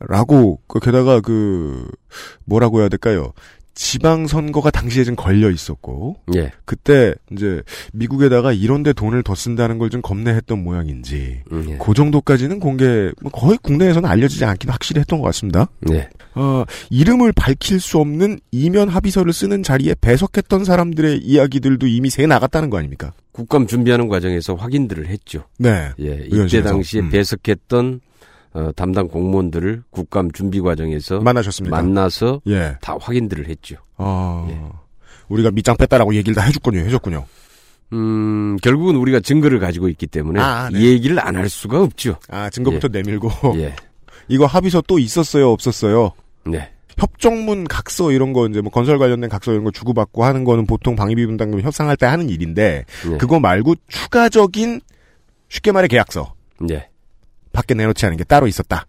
라고 0.00 0.60
그 0.66 0.80
게다가 0.80 1.20
그 1.20 1.88
뭐라고 2.44 2.80
해야 2.80 2.88
될까요? 2.88 3.32
지방 3.74 4.26
선거가 4.26 4.70
당시에 4.70 5.04
좀 5.04 5.16
걸려 5.16 5.50
있었고 5.50 6.16
예. 6.36 6.50
그때 6.64 7.14
이제 7.32 7.62
미국에다가 7.92 8.52
이런데 8.52 8.92
돈을 8.92 9.22
더 9.22 9.34
쓴다는 9.34 9.78
걸 9.78 9.84
좀 9.94 10.00
겁내했던 10.02 10.64
모양인지 10.64 11.42
음, 11.52 11.66
예. 11.68 11.78
그 11.78 11.94
정도까지는 11.94 12.58
공개 12.58 13.12
뭐 13.20 13.30
거의 13.30 13.58
국내에서는 13.62 14.08
알려지지 14.08 14.44
않긴 14.44 14.70
확실히 14.70 15.00
했던 15.00 15.20
것 15.20 15.26
같습니다. 15.26 15.68
네. 15.80 16.08
어, 16.34 16.64
이름을 16.90 17.32
밝힐 17.32 17.78
수 17.78 17.98
없는 17.98 18.40
이면 18.50 18.88
합의서를 18.88 19.32
쓰는 19.32 19.62
자리에 19.62 19.94
배석했던 20.00 20.64
사람들의 20.64 21.18
이야기들도 21.18 21.86
이미 21.86 22.10
새 22.10 22.26
나갔다는 22.26 22.70
거 22.70 22.78
아닙니까? 22.78 23.12
국감 23.32 23.66
준비하는 23.66 24.08
과정에서 24.08 24.54
확인들을 24.54 25.06
했죠. 25.06 25.44
네. 25.58 25.90
예. 26.00 26.14
이때 26.14 26.26
의원실에서. 26.30 26.68
당시에 26.70 27.00
음. 27.02 27.10
배석했던 27.10 28.00
어, 28.54 28.70
담당 28.76 29.08
공무원들을 29.08 29.82
국감 29.90 30.30
준비 30.32 30.60
과정에서 30.60 31.20
만나셨습니까? 31.20 31.76
만나서 31.76 32.40
예. 32.46 32.76
다 32.80 32.96
확인들을 33.00 33.48
했죠. 33.48 33.76
어, 33.96 34.46
예. 34.50 34.60
우리가 35.28 35.50
밑장 35.50 35.76
뺐다라고 35.76 36.14
얘기를 36.14 36.34
다 36.34 36.42
해줬군요. 36.42 36.80
해줬군요. 36.80 37.24
음, 37.92 38.56
결국은 38.62 38.96
우리가 38.96 39.20
증거를 39.20 39.58
가지고 39.60 39.88
있기 39.88 40.06
때문에 40.06 40.40
아, 40.40 40.68
네. 40.72 40.78
이 40.80 40.86
얘기를 40.92 41.18
안 41.20 41.36
할 41.36 41.48
수가 41.48 41.80
없죠. 41.82 42.16
아, 42.28 42.48
증거부터 42.50 42.88
내밀고. 42.88 43.28
예. 43.58 43.74
이거 44.28 44.46
합의서 44.46 44.82
또 44.86 44.98
있었어요? 44.98 45.50
없었어요? 45.50 46.12
네. 46.46 46.70
협정문 46.96 47.64
각서 47.64 48.12
이런 48.12 48.32
거 48.32 48.46
이제 48.46 48.60
뭐 48.60 48.70
건설 48.70 48.98
관련된 48.98 49.28
각서 49.28 49.50
이런 49.52 49.64
거 49.64 49.70
주고받고 49.72 50.24
하는 50.24 50.44
거는 50.44 50.64
보통 50.66 50.94
방위비 50.94 51.26
분담금 51.26 51.60
협상할 51.60 51.96
때 51.96 52.06
하는 52.06 52.28
일인데 52.30 52.84
네. 53.10 53.18
그거 53.18 53.40
말고 53.40 53.74
추가적인 53.88 54.80
쉽게 55.48 55.72
말해 55.72 55.88
계약서 55.88 56.34
네. 56.60 56.88
밖에 57.54 57.72
내놓지 57.72 58.04
않은 58.04 58.18
게 58.18 58.24
따로 58.24 58.46
있었다. 58.46 58.86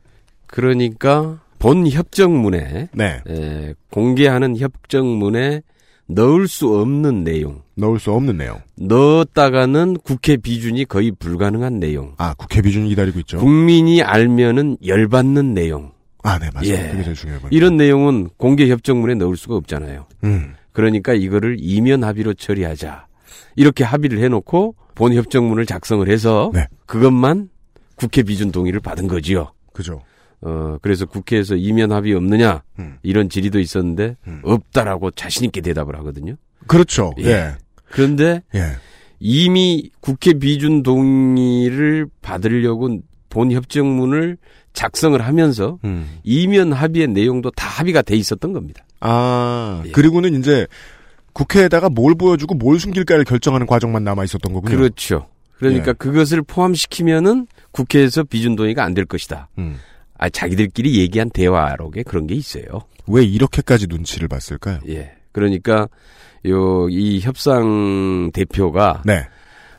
그러니까 0.48 1.40
본 1.60 1.88
협정문에 1.88 2.90
네. 2.94 3.22
에, 3.30 3.74
공개하는 3.92 4.58
협정문에 4.58 5.62
넣을 6.08 6.48
수 6.48 6.76
없는 6.78 7.24
내용, 7.24 7.62
넣을 7.76 8.00
수 8.00 8.12
없는 8.12 8.38
내용. 8.38 8.60
넣었다가는 8.78 9.98
국회 10.04 10.38
비준이 10.38 10.86
거의 10.86 11.12
불가능한 11.12 11.80
내용, 11.80 12.14
아, 12.18 12.34
국회 12.34 12.62
비준이 12.62 12.90
기다리고 12.90 13.20
있죠. 13.20 13.38
국민이 13.40 14.04
알면은 14.04 14.78
열받는 14.86 15.54
내용, 15.54 15.94
아, 16.22 16.38
네, 16.38 16.50
맞아요. 16.54 16.70
예. 16.70 16.90
그게 16.92 17.04
제일 17.04 17.16
중요해요. 17.16 17.48
이런 17.52 17.78
내용은 17.78 18.30
공개 18.38 18.68
협정문에 18.70 19.16
넣을 19.16 19.38
수가 19.38 19.56
없잖아요. 19.56 20.08
음. 20.24 20.54
그러니까 20.74 21.14
이거를 21.14 21.58
이면 21.60 22.04
합의로 22.04 22.34
처리하자. 22.34 23.08
이렇게 23.56 23.84
합의를 23.84 24.20
해놓고 24.20 24.76
본 24.94 25.14
협정문을 25.14 25.66
작성을 25.66 26.08
해서 26.10 26.52
네. 26.54 26.68
그것만 26.86 27.50
국회 27.96 28.24
비준 28.24 28.52
동의를 28.52 28.80
받은 28.80 29.08
거지요. 29.08 29.52
그죠. 29.74 30.02
어, 30.42 30.78
그래서 30.82 31.06
국회에서 31.06 31.56
이면 31.56 31.92
합의 31.92 32.14
없느냐 32.14 32.62
음. 32.80 32.98
이런 33.04 33.30
질의도 33.30 33.60
있었는데 33.60 34.16
음. 34.28 34.42
없다라고 34.44 35.12
자신 35.12 35.46
있게 35.46 35.62
대답을 35.62 35.96
하거든요. 35.98 36.36
그렇죠. 36.68 37.14
예. 37.20 37.26
예. 37.26 37.56
그런데 37.90 38.44
예. 38.54 38.74
이미 39.20 39.90
국회 40.02 40.34
비준 40.34 40.84
동의를 40.84 42.08
받으려고 42.22 43.00
본 43.30 43.52
협정문을 43.52 44.38
작성을 44.74 45.20
하면서 45.20 45.80
음. 45.84 46.20
이면 46.24 46.74
합의의 46.74 47.08
내용도 47.08 47.50
다 47.52 47.68
합의가 47.68 48.02
돼 48.02 48.16
있었던 48.16 48.54
겁니다. 48.54 48.84
아, 49.00 49.82
예. 49.86 49.92
그리고는 49.92 50.36
이제 50.40 50.68
국회에다가 51.34 51.90
뭘 51.90 52.16
보여주고 52.16 52.56
뭘 52.56 52.80
숨길까를 52.80 53.24
결정하는 53.24 53.68
과정만 53.68 54.04
남아 54.04 54.24
있었던 54.26 54.54
거군요. 54.54 54.76
그렇죠. 54.76 55.28
그러니까 55.58 55.90
예. 55.90 55.94
그것을 55.94 56.42
포함시키면은 56.42 57.48
국회에서 57.80 58.24
비준 58.24 58.56
동의가 58.56 58.84
안 58.84 58.94
될 58.94 59.06
것이다. 59.06 59.50
음. 59.58 59.78
아, 60.18 60.30
자기들끼리 60.30 60.98
얘기한 61.00 61.30
대화록에 61.30 62.04
그런 62.04 62.26
게 62.28 62.36
있어요. 62.36 62.64
왜 63.08 63.24
이렇게까지 63.24 63.88
눈치를 63.88 64.28
봤을까요? 64.30 64.80
예. 64.88 65.12
그러니까 65.34 65.88
요 66.46 66.88
이 66.90 67.20
협상 67.20 68.32
대표가 68.34 69.02
네. 69.06 69.26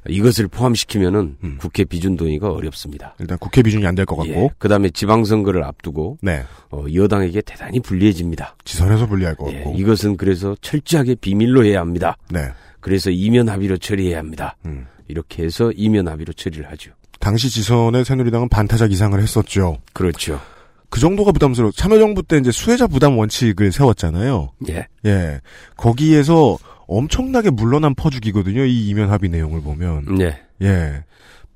이것을 0.09 0.47
포함시키면은 0.49 1.36
음. 1.42 1.57
국회 1.59 1.84
비준 1.84 2.16
동의가 2.16 2.51
어렵습니다. 2.53 3.14
일단 3.18 3.38
국회 3.38 3.62
비준이 3.62 3.84
안 3.86 3.94
될 3.94 4.05
것 4.05 4.16
같고. 4.16 4.30
예. 4.32 4.51
그다음에 4.59 4.90
지방선거를 4.90 5.64
앞두고 5.64 6.18
네. 6.22 6.42
어, 6.70 6.84
여당에게 6.92 7.40
대단히 7.40 7.80
불리해집니다. 7.80 8.57
지선에서 8.64 9.07
불리할 9.07 9.34
것 9.36 9.51
예. 9.53 9.57
같고. 9.64 9.74
이것은 9.76 10.16
그래서 10.16 10.55
철저하게 10.61 11.16
비밀로 11.16 11.64
해야 11.64 11.80
합니다. 11.80 12.16
네. 12.30 12.40
그래서 12.80 13.11
이면 13.11 13.49
합의로 13.49 13.78
처리해야 13.78 14.18
합니다. 14.18 14.57
음. 14.66 14.86
이렇게 15.09 15.42
해서 15.44 15.72
이면 15.74 16.07
합의로 16.09 16.32
처리를 16.34 16.70
하죠. 16.72 16.92
당시 17.21 17.51
지선에 17.51 18.05
새누리당은 18.05 18.49
반타작 18.49 18.93
이상을 18.93 19.21
했었죠. 19.21 19.79
그렇죠. 19.93 20.41
그 20.89 21.01
정도가 21.01 21.33
부담스러워. 21.33 21.73
참여정부 21.73 22.23
때 22.23 22.39
이제 22.39 22.51
수혜자 22.51 22.87
부담 22.87 23.19
원칙을 23.19 23.73
세웠잖아요. 23.73 24.53
예. 24.69 24.87
예. 25.05 25.41
거기에서 25.77 26.59
엄청나게 26.87 27.51
물러난 27.51 27.95
퍼주기거든요. 27.95 28.64
이 28.64 28.89
이면 28.89 29.11
합의 29.11 29.31
내용을 29.31 29.61
보면. 29.62 30.21
예. 30.21 30.41
예. 30.62 31.05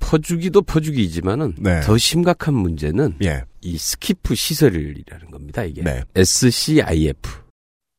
퍼주기도 0.00 0.62
퍼주기이지만은 0.62 1.54
네. 1.58 1.80
더 1.82 1.96
심각한 1.96 2.54
문제는 2.54 3.16
예. 3.22 3.44
이 3.60 3.76
SCIF 3.78 4.34
시설이라는 4.34 5.30
겁니다. 5.30 5.62
이게 5.62 5.82
네. 5.82 6.02
SCIF. 6.16 7.20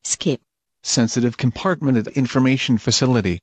SCIF. 0.04 0.38
Sensitive 0.84 1.36
Compartmented 1.38 2.10
Information 2.16 2.76
Facility. 2.80 3.38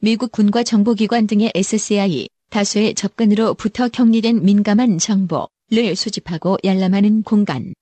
미국 0.00 0.32
군과 0.32 0.64
정보기관 0.64 1.28
등의 1.28 1.52
SCI, 1.54 2.28
다수의 2.52 2.94
접근으로부터 2.94 3.88
격리된 3.88 4.44
민감한 4.44 4.98
정보를 4.98 5.96
수집하고 5.96 6.58
열람하는 6.62 7.22
공간. 7.22 7.72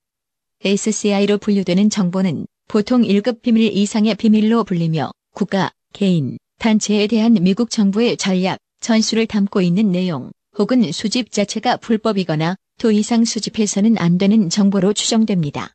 SCI로 0.64 1.38
분류되는 1.38 1.90
정보는 1.90 2.46
보통 2.68 3.02
1급 3.02 3.42
비밀 3.42 3.76
이상의 3.76 4.14
비밀로 4.14 4.62
불리며 4.62 5.10
국가, 5.34 5.72
개인, 5.92 6.38
단체에 6.60 7.08
대한 7.08 7.34
미국 7.40 7.70
정부의 7.70 8.16
전략, 8.16 8.58
전술을 8.80 9.26
담고 9.26 9.60
있는 9.60 9.90
내용, 9.90 10.30
혹은 10.56 10.92
수집 10.92 11.32
자체가 11.32 11.78
불법이거나 11.78 12.54
더 12.78 12.92
이상 12.92 13.24
수집해서는 13.24 13.98
안 13.98 14.18
되는 14.18 14.48
정보로 14.48 14.92
추정됩니다. 14.92 15.74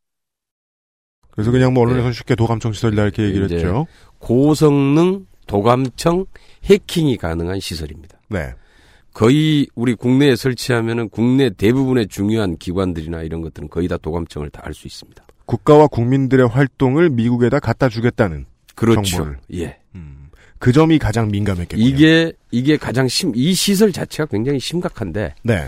그래서 1.31 1.51
그냥 1.51 1.73
뭐 1.73 1.83
언론에서 1.83 2.07
네. 2.07 2.13
쉽게 2.13 2.35
도감청 2.35 2.71
시설이다 2.71 3.03
이렇게 3.03 3.23
얘기를 3.23 3.51
했죠. 3.51 3.87
고성능 4.19 5.25
도감청 5.47 6.27
해킹이 6.63 7.17
가능한 7.17 7.59
시설입니다. 7.59 8.21
네. 8.29 8.53
거의 9.15 9.65
우리 9.75 9.95
국내에 9.95 10.35
설치하면은 10.35 11.07
국내 11.07 11.49
대부분의 11.49 12.09
중요한 12.09 12.57
기관들이나 12.57 13.21
이런 13.23 13.41
것들은 13.41 13.69
거의 13.69 13.87
다 13.87 13.95
도감청을 13.97 14.49
다 14.49 14.61
할 14.65 14.73
수 14.73 14.87
있습니다. 14.87 15.23
국가와 15.45 15.87
국민들의 15.87 16.45
활동을 16.47 17.09
미국에다 17.11 17.59
갖다 17.59 17.87
주겠다는 17.87 18.45
그렇죠. 18.75 19.03
정보를. 19.03 19.37
예. 19.53 19.77
음, 19.95 20.27
그 20.59 20.73
점이 20.73 20.99
가장 20.99 21.29
민감했겠군요. 21.29 21.87
이게 21.87 22.33
이게 22.51 22.75
가장 22.75 23.07
심 23.07 23.31
이 23.35 23.53
시설 23.53 23.93
자체가 23.93 24.27
굉장히 24.29 24.59
심각한데 24.59 25.33
네. 25.43 25.67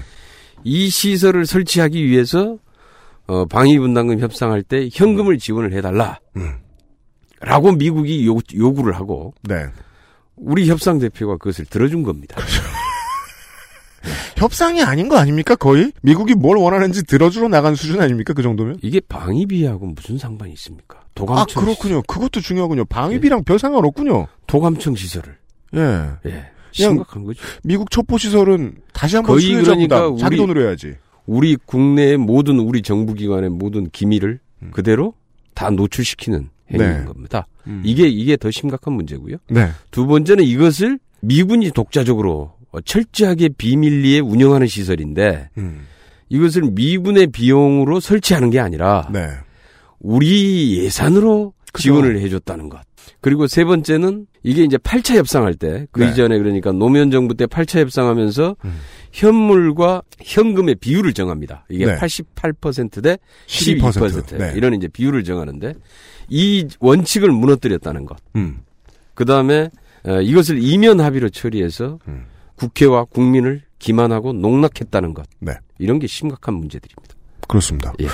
이 0.65 0.89
시설을 0.89 1.45
설치하기 1.45 2.05
위해서 2.05 2.57
어, 3.27 3.45
방위분담금 3.45 4.19
협상할 4.19 4.61
때 4.63 4.89
현금을 4.91 5.37
지원을 5.37 5.71
해달라. 5.71 6.19
음. 6.35 6.55
라고 7.39 7.71
미국이 7.71 8.25
요, 8.27 8.37
요구를 8.53 8.93
하고 8.95 9.33
네. 9.43 9.67
우리 10.35 10.67
협상 10.69 10.99
대표가 10.99 11.37
그것을 11.37 11.63
들어준 11.65 12.03
겁니다. 12.03 12.35
협상이 14.37 14.81
아닌 14.83 15.09
거 15.09 15.17
아닙니까? 15.17 15.55
거의 15.55 15.91
미국이 16.01 16.33
뭘 16.35 16.57
원하는지 16.57 17.03
들어주러 17.03 17.47
나간 17.47 17.75
수준 17.75 18.01
아닙니까? 18.01 18.33
그 18.33 18.41
정도면? 18.41 18.77
이게 18.81 18.99
방위비하고 18.99 19.87
무슨 19.87 20.17
상관이 20.17 20.53
있습니까? 20.53 20.99
아 20.99 21.03
도감청 21.15 21.63
그렇군요. 21.65 22.01
그것도 22.03 22.41
중요하군요. 22.41 22.85
방위비랑 22.85 23.43
별 23.43 23.57
상관 23.57 23.83
없군요. 23.85 24.27
도감청 24.45 24.95
시설을 24.95 25.37
예. 25.75 26.29
예 26.29 26.45
심각한 26.71 27.23
거죠. 27.23 27.41
미국 27.63 27.89
첩보 27.89 28.17
시설은 28.19 28.75
다시 28.93 29.15
한번 29.15 29.35
거의 29.35 29.53
그러니까 29.55 30.03
부담 30.09 30.17
자기 30.17 30.35
우리- 30.35 30.37
돈으로 30.37 30.61
해야지. 30.67 30.95
우리 31.25 31.55
국내의 31.55 32.17
모든 32.17 32.59
우리 32.59 32.81
정부 32.83 33.13
기관의 33.13 33.49
모든 33.49 33.89
기밀을 33.89 34.39
음. 34.61 34.71
그대로 34.71 35.13
다 35.55 35.69
노출시키는 35.71 36.49
행위인 36.71 36.89
네. 36.99 37.03
겁니다. 37.05 37.47
음. 37.65 37.81
이게 37.83 38.07
이게 38.07 38.37
더 38.37 38.51
심각한 38.51 38.93
문제고요. 38.93 39.37
네. 39.49 39.69
두 39.91 40.05
번째는 40.05 40.43
이것을 40.43 40.99
미군이 41.21 41.71
독자적으로 41.71 42.33
어, 42.41 42.56
철저하게 42.83 43.49
비밀리에 43.57 44.19
운영하는 44.19 44.67
시설인데 44.67 45.49
음. 45.57 45.85
이것을 46.29 46.63
미군의 46.71 47.27
비용으로 47.27 47.99
설치하는 47.99 48.49
게 48.49 48.59
아니라 48.59 49.09
네. 49.11 49.29
우리 49.99 50.77
예산으로 50.83 51.53
그죠. 51.73 51.83
지원을 51.83 52.19
해줬다는 52.21 52.69
것. 52.69 52.81
그리고 53.21 53.47
세 53.47 53.63
번째는 53.63 54.27
이게 54.43 54.63
이제 54.63 54.77
8차 54.77 55.15
협상할 55.15 55.55
때, 55.55 55.87
그 55.91 56.01
네. 56.01 56.11
이전에 56.11 56.37
그러니까 56.37 56.71
노무현 56.71 57.09
정부 57.09 57.33
때 57.35 57.45
8차 57.45 57.79
협상하면서 57.79 58.55
음. 58.63 58.79
현물과 59.11 60.03
현금의 60.21 60.75
비율을 60.75 61.13
정합니다. 61.13 61.65
이게 61.69 61.85
네. 61.85 61.95
88%대 61.95 63.17
12%. 63.47 63.79
12% 63.79 64.37
네. 64.37 64.53
이런 64.55 64.73
이제 64.73 64.87
비율을 64.87 65.23
정하는데 65.23 65.73
이 66.29 66.67
원칙을 66.79 67.31
무너뜨렸다는 67.31 68.05
것. 68.05 68.17
음. 68.35 68.59
그 69.13 69.25
다음에 69.25 69.69
이것을 70.23 70.61
이면 70.61 70.99
합의로 70.99 71.29
처리해서 71.29 71.99
음. 72.07 72.25
국회와 72.57 73.05
국민을 73.05 73.63
기만하고 73.79 74.33
농락했다는 74.33 75.13
것. 75.13 75.25
네. 75.39 75.53
이런 75.79 75.99
게 75.99 76.07
심각한 76.07 76.55
문제들입니다. 76.55 77.15
그렇습니다. 77.47 77.93
예. 78.01 78.07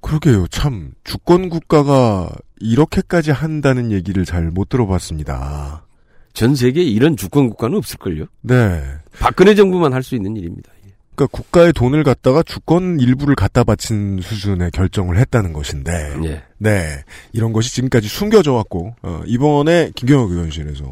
그러게요. 0.00 0.46
참 0.48 0.92
주권 1.04 1.48
국가가 1.48 2.28
이렇게까지 2.60 3.30
한다는 3.30 3.92
얘기를 3.92 4.24
잘 4.24 4.50
못 4.50 4.68
들어봤습니다. 4.68 5.84
전 6.32 6.54
세계에 6.56 6.82
이런 6.84 7.16
주권 7.16 7.48
국가는 7.48 7.76
없을걸요? 7.78 8.26
네. 8.42 8.82
박근혜 9.20 9.54
정부만 9.54 9.92
할 9.92 10.02
수 10.02 10.14
있는 10.16 10.36
일입니다. 10.36 10.72
그러니까 11.14 11.26
국가의 11.36 11.72
돈을 11.72 12.02
갖다가 12.02 12.42
주권 12.42 12.98
일부를 12.98 13.36
갖다 13.36 13.62
바친 13.62 14.20
수준의 14.20 14.72
결정을 14.72 15.16
했다는 15.18 15.52
것인데, 15.52 16.16
예. 16.24 16.42
네 16.58 17.04
이런 17.32 17.52
것이 17.52 17.72
지금까지 17.72 18.08
숨겨져 18.08 18.52
왔고 18.52 18.94
어, 19.02 19.22
이번에 19.26 19.92
김경혁 19.94 20.32
의원실에서 20.32 20.84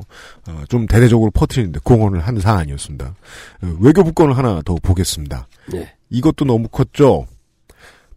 어, 0.48 0.62
좀 0.68 0.86
대대적으로 0.86 1.30
퍼뜨리는데 1.32 1.80
공헌을 1.82 2.20
한 2.20 2.38
사안이었습니다. 2.38 3.06
어, 3.62 3.76
외교부 3.80 4.12
건을 4.12 4.36
하나 4.36 4.62
더 4.64 4.76
보겠습니다. 4.80 5.48
예. 5.74 5.92
이것도 6.10 6.44
너무 6.44 6.68
컸죠. 6.68 7.26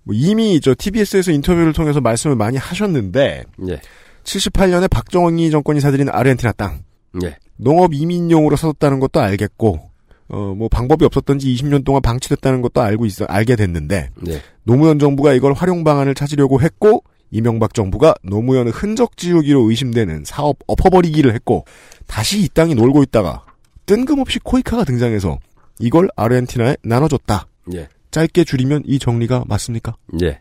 뭐 0.03 0.13
이미 0.13 0.59
저 0.61 0.75
TBS에서 0.77 1.31
인터뷰를 1.31 1.73
통해서 1.73 1.99
말씀을 2.01 2.35
많이 2.35 2.57
하셨는데 2.57 3.43
예. 3.67 3.81
78년에 4.23 4.89
박정희 4.89 5.49
정권이 5.49 5.79
사들인 5.79 6.09
아르헨티나 6.09 6.51
땅 6.51 6.83
예. 7.23 7.37
농업 7.57 7.93
이민용으로 7.93 8.55
사뒀다는 8.55 8.99
것도 8.99 9.21
알겠고 9.21 9.94
어 10.27 10.55
뭐 10.55 10.67
방법이 10.69 11.05
없었던지 11.05 11.53
20년 11.53 11.83
동안 11.83 12.01
방치됐다는 12.01 12.61
것도 12.61 12.81
알고 12.81 13.05
있어 13.05 13.25
알게 13.25 13.55
됐는데 13.55 14.09
예. 14.27 14.41
노무현 14.63 14.97
정부가 14.99 15.33
이걸 15.33 15.53
활용 15.53 15.83
방안을 15.83 16.15
찾으려고 16.15 16.61
했고 16.61 17.03
이명박 17.31 17.73
정부가 17.73 18.15
노무현의 18.23 18.71
흔적 18.73 19.17
지우기로 19.17 19.69
의심되는 19.69 20.23
사업 20.25 20.57
엎어버리기를 20.67 21.33
했고 21.33 21.65
다시 22.07 22.41
이 22.41 22.49
땅이 22.49 22.75
놀고 22.75 23.03
있다가 23.03 23.43
뜬금없이 23.85 24.39
코이카가 24.39 24.83
등장해서 24.83 25.39
이걸 25.79 26.07
아르헨티나에 26.15 26.77
나눠줬다. 26.83 27.47
예. 27.73 27.89
짧게 28.11 28.45
줄이면 28.45 28.83
이 28.85 28.97
정리가 28.97 29.43
맞습니까? 29.47 29.95
예. 30.23 30.39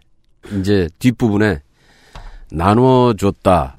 이제 0.59 0.89
뒷부분에 0.99 1.61
나눠줬다. 2.53 3.79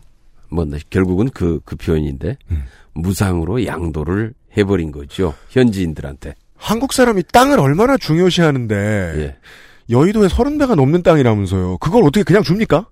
뭐, 0.50 0.66
결국은 0.90 1.30
그, 1.30 1.60
그 1.64 1.76
표현인데, 1.76 2.38
음. 2.52 2.64
무상으로 2.94 3.66
양도를 3.66 4.34
해버린 4.58 4.92
거죠. 4.92 5.34
현지인들한테. 5.50 6.36
한국 6.58 6.94
사람이 6.94 7.24
땅을 7.32 7.60
얼마나 7.60 7.98
중요시 7.98 8.42
하는데 8.42 8.76
예. 9.18 9.36
여의도에 9.90 10.28
30배가 10.28 10.76
넘는 10.76 11.04
땅이라면서요. 11.04 11.78
그걸 11.78 12.04
어떻게 12.04 12.24
그냥 12.24 12.42
줍니까? 12.44 12.88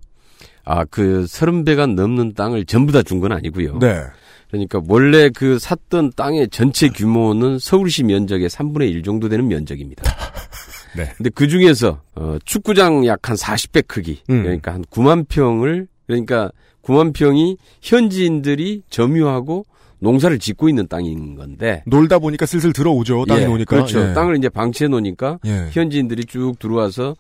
아, 0.66 0.86
그, 0.86 1.26
서른 1.28 1.66
배가 1.66 1.88
넘는 1.88 2.34
땅을 2.36 2.66
전부 2.66 2.92
다 2.94 3.02
준 3.04 3.20
건 3.20 3.32
아니고요. 3.34 3.80
네. 3.80 4.02
그러니까 4.50 4.80
원래 4.88 5.30
그 5.30 5.58
샀던 5.60 6.12
땅의 6.16 6.50
전체 6.50 6.88
규모는 6.90 7.58
서울시 7.60 8.04
면적의 8.04 8.48
3분의 8.50 8.90
1 8.92 9.02
정도 9.04 9.28
되는 9.28 9.48
면적입니다. 9.48 10.04
네. 10.96 11.12
근데 11.18 11.32
그 11.32 11.48
중에서 11.48 12.02
어, 12.16 12.38
축구장 12.46 13.06
약 13.08 13.28
한 13.28 13.36
40배 13.36 13.88
크기, 13.88 14.22
음. 14.30 14.44
그러니까 14.44 14.74
한 14.74 14.84
9만 14.86 15.28
평을 15.28 15.88
그러니까 16.06 16.52
9만 16.84 17.14
평이 17.14 17.58
현지인들이 17.82 18.84
점유하고 18.90 19.66
농사를 20.04 20.38
짓고 20.38 20.68
있는 20.68 20.88
땅인 20.88 21.36
건데 21.36 21.82
놀다 21.88 22.20
보니까 22.20 22.46
슬슬 22.46 22.74
들어오죠. 22.74 23.26
땅이 23.26 23.42
예, 23.42 23.46
노니까. 23.46 23.76
그렇죠. 23.76 24.10
예. 24.10 24.14
땅을 24.14 24.38
이제 24.38 24.50
방치해 24.50 24.90
놓으니까 24.90 25.40
예. 25.46 25.70
현지인들이 25.72 26.26
쭉 26.26 26.60
들어와서 26.60 27.16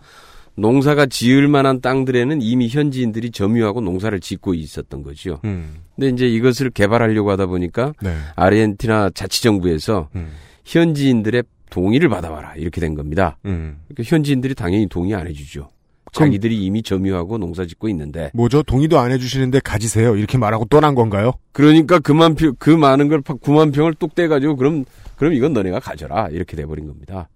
농사가 0.55 1.05
지을 1.05 1.47
만한 1.47 1.81
땅들에는 1.81 2.41
이미 2.41 2.67
현지인들이 2.67 3.31
점유하고 3.31 3.81
농사를 3.81 4.19
짓고 4.19 4.53
있었던 4.53 5.01
거죠. 5.01 5.39
음. 5.45 5.77
근데 5.95 6.09
이제 6.09 6.27
이것을 6.27 6.69
개발하려고 6.69 7.31
하다 7.31 7.47
보니까 7.47 7.93
네. 8.03 8.15
아르헨티나 8.35 9.11
자치정부에서 9.15 10.09
음. 10.15 10.31
현지인들의 10.65 11.43
동의를 11.71 12.09
받아와라 12.09 12.53
이렇게 12.55 12.79
된 12.81 12.93
겁니다. 12.93 13.37
음. 13.45 13.79
그러니까 13.87 14.15
현지인들이 14.15 14.53
당연히 14.53 14.87
동의 14.87 15.15
안 15.15 15.27
해주죠. 15.27 15.69
자기들이 16.13 16.63
이미 16.63 16.83
점유하고 16.83 17.37
농사 17.37 17.65
짓고 17.65 17.89
있는데 17.89 18.31
뭐죠? 18.33 18.63
동의도 18.63 18.99
안 18.99 19.11
해주시는데 19.11 19.59
가지세요. 19.61 20.15
이렇게 20.15 20.37
말하고 20.37 20.65
떠난 20.65 20.95
건가요? 20.95 21.33
그러니까 21.51 21.99
그만 21.99 22.35
평, 22.35 22.55
그 22.57 22.69
많은 22.69 23.07
걸 23.07 23.21
9만 23.21 23.73
평을 23.73 23.95
뚝 23.95 24.15
떼가지고 24.15 24.55
그럼 24.55 24.85
그럼 25.15 25.33
이건 25.33 25.53
너네가 25.53 25.79
가져라 25.79 26.29
이렇게 26.29 26.55
돼버린 26.55 26.87
겁니다. 26.87 27.29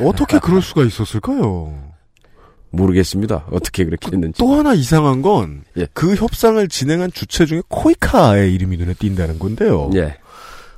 어떻게 0.00 0.38
그럴 0.38 0.62
수가 0.62 0.84
있었을까요? 0.84 1.94
모르겠습니다. 2.70 3.46
어떻게 3.50 3.84
그렇게 3.84 4.10
했는지. 4.12 4.38
또 4.38 4.54
하나 4.54 4.74
이상한 4.74 5.22
건그 5.22 5.62
예. 5.78 5.86
협상을 5.94 6.66
진행한 6.68 7.12
주체 7.12 7.46
중에 7.46 7.62
코이카의 7.68 8.52
이름이 8.54 8.76
눈에 8.76 8.94
띈다는 8.94 9.38
건데요. 9.38 9.90
예. 9.94 10.16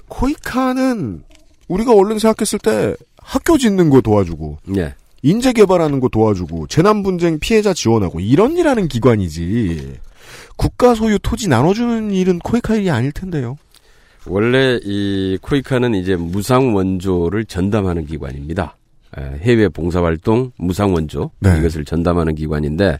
코이카는 0.08 1.24
우리가 1.68 1.94
얼른 1.94 2.18
생각했을 2.18 2.58
때 2.58 2.94
학교 3.18 3.58
짓는 3.58 3.90
거 3.90 4.00
도와주고 4.00 4.58
예. 4.76 4.94
인재 5.26 5.52
개발하는 5.52 5.98
거 5.98 6.08
도와주고 6.08 6.68
재난 6.68 7.02
분쟁 7.02 7.40
피해자 7.40 7.74
지원하고 7.74 8.20
이런 8.20 8.56
일하는 8.56 8.86
기관이지 8.86 9.94
국가 10.56 10.94
소유 10.94 11.18
토지 11.18 11.48
나눠주는 11.48 12.12
일은 12.12 12.38
코이카 12.38 12.76
일이 12.76 12.90
아닐 12.90 13.10
텐데요. 13.10 13.58
원래 14.24 14.78
이 14.84 15.36
코이카는 15.42 15.96
이제 15.96 16.14
무상 16.14 16.76
원조를 16.76 17.44
전담하는 17.44 18.06
기관입니다. 18.06 18.76
에, 19.18 19.38
해외 19.40 19.68
봉사활동 19.68 20.52
무상 20.58 20.94
원조 20.94 21.32
네. 21.40 21.58
이것을 21.58 21.84
전담하는 21.84 22.36
기관인데 22.36 22.98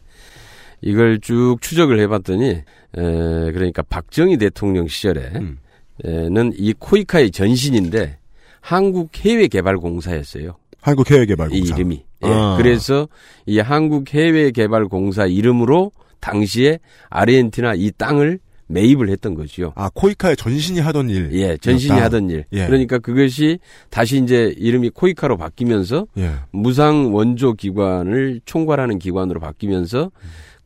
이걸 0.81 1.21
쭉 1.21 1.55
추적을 1.61 1.97
해봤더니 2.01 2.49
에, 2.49 2.63
그러니까 2.93 3.83
박정희 3.83 4.35
대통령 4.35 4.89
시절에 4.89 5.31
음. 5.35 5.59
에는 6.03 6.51
이 6.57 6.73
코이카의 6.77 7.31
전신인데 7.31 8.17
한국 8.59 9.09
해외 9.15 9.47
개발 9.47 9.77
공사였어요. 9.77 10.57
한국 10.87 11.11
해외 11.11 11.25
개발 11.25 11.49
공사. 11.49 11.65
이 11.65 11.67
이름이. 11.67 12.03
예. 12.23 12.27
아. 12.27 12.55
그래서 12.57 13.09
이 13.45 13.59
한국 13.59 14.13
해외 14.13 14.51
개발 14.51 14.85
공사 14.85 15.25
이름으로 15.25 15.91
당시에 16.21 16.79
아르헨티나 17.09 17.73
이 17.75 17.91
땅을 17.97 18.39
매입을 18.67 19.09
했던 19.09 19.33
거지요. 19.33 19.73
아 19.75 19.89
코이카의 19.93 20.37
전신이 20.37 20.79
하던 20.79 21.09
일. 21.09 21.29
예, 21.33 21.57
전신이. 21.57 21.99
하던 21.99 22.29
일. 22.29 22.45
예. 22.53 22.67
그러니까 22.67 22.99
그것이 22.99 23.59
다시 23.89 24.17
이제 24.17 24.53
이름이 24.57 24.91
코이카로 24.91 25.35
바뀌면서 25.35 26.07
예. 26.19 26.31
무상 26.51 27.13
원조 27.13 27.53
기관을 27.53 28.39
총괄하는 28.45 28.97
기관으로 28.97 29.41
바뀌면서 29.41 30.11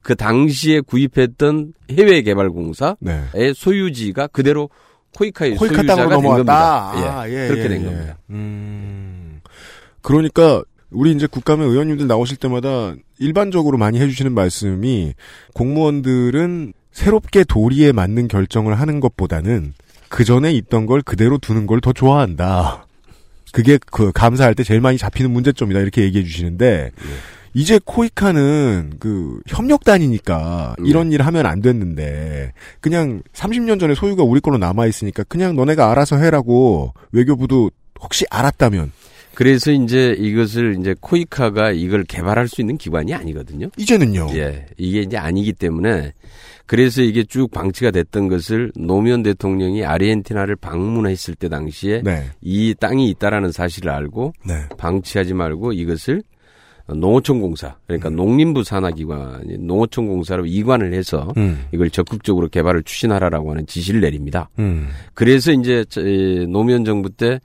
그 0.03 0.15
당시에 0.15 0.81
구입했던 0.81 1.73
해외 1.91 2.21
개발 2.21 2.49
공사의 2.51 2.95
네. 2.99 3.53
소유지가 3.55 4.27
그대로 4.27 4.69
코이카의 5.15 5.55
코이카 5.55 5.75
소유자가 5.75 6.09
된. 6.09 6.21
겁니다. 6.21 6.91
아, 6.93 7.27
예, 7.27 7.33
예, 7.43 7.47
그렇게 7.47 7.63
예, 7.63 7.67
된 7.69 7.81
예. 7.81 7.85
겁니다. 7.85 8.17
음. 8.29 9.30
그러니까 10.01 10.63
우리 10.89 11.11
이제 11.11 11.27
국감의 11.27 11.67
의원님들 11.67 12.07
나오실 12.07 12.37
때마다 12.37 12.93
일반적으로 13.19 13.77
많이 13.77 13.99
해주시는 13.99 14.33
말씀이 14.33 15.13
공무원들은 15.53 16.73
새롭게 16.91 17.43
도리에 17.45 17.91
맞는 17.93 18.27
결정을 18.27 18.79
하는 18.79 18.99
것보다는 18.99 19.73
그 20.09 20.25
전에 20.25 20.51
있던 20.53 20.85
걸 20.85 21.01
그대로 21.01 21.37
두는 21.37 21.65
걸 21.67 21.79
더 21.79 21.93
좋아한다. 21.93 22.85
그게 23.53 23.77
그 23.91 24.11
감사할 24.11 24.55
때 24.55 24.63
제일 24.63 24.81
많이 24.81 24.97
잡히는 24.97 25.31
문제점이다 25.31 25.79
이렇게 25.79 26.03
얘기해 26.03 26.23
주시는데 26.23 26.91
이제 27.53 27.79
코이카는 27.83 28.93
그 28.99 29.39
협력단이니까 29.47 30.75
음. 30.79 30.85
이런 30.85 31.11
일 31.11 31.21
하면 31.21 31.45
안 31.45 31.61
됐는데 31.61 32.53
그냥 32.79 33.21
30년 33.33 33.79
전에 33.79 33.93
소유가 33.93 34.23
우리 34.23 34.39
걸로 34.39 34.57
남아 34.57 34.85
있으니까 34.87 35.23
그냥 35.23 35.55
너네가 35.55 35.91
알아서 35.91 36.17
해라고 36.17 36.93
외교부도 37.11 37.71
혹시 38.01 38.25
알았다면 38.29 38.91
그래서 39.33 39.71
이제 39.71 40.15
이것을 40.17 40.77
이제 40.79 40.95
코이카가 40.99 41.71
이걸 41.71 42.03
개발할 42.03 42.47
수 42.47 42.61
있는 42.61 42.77
기관이 42.77 43.13
아니거든요. 43.13 43.69
이제는요. 43.77 44.29
예, 44.35 44.65
이게 44.77 45.01
이제 45.01 45.17
아니기 45.17 45.53
때문에 45.53 46.13
그래서 46.65 47.01
이게 47.01 47.23
쭉 47.23 47.51
방치가 47.51 47.91
됐던 47.91 48.29
것을 48.29 48.71
노무현 48.75 49.23
대통령이 49.23 49.83
아르헨티나를 49.83 50.55
방문했을 50.55 51.35
때 51.35 51.49
당시에 51.49 52.01
네. 52.01 52.29
이 52.41 52.73
땅이 52.79 53.09
있다라는 53.09 53.51
사실을 53.51 53.91
알고 53.91 54.33
네. 54.45 54.53
방치하지 54.77 55.33
말고 55.33 55.73
이것을 55.73 56.21
농어촌공사 56.93 57.75
그러니까 57.87 58.09
농림부 58.09 58.63
산하기관이 58.63 59.57
농어촌공사로 59.59 60.45
이관을 60.45 60.93
해서 60.93 61.33
음. 61.37 61.65
이걸 61.71 61.89
적극적으로 61.89 62.47
개발을 62.47 62.83
추진하라라고 62.83 63.51
하는 63.51 63.65
지시를 63.65 64.01
내립니다. 64.01 64.49
음. 64.59 64.89
그래서 65.13 65.51
이제 65.51 65.85
노무현 66.47 66.85
정부 66.85 67.09
때 67.09 67.39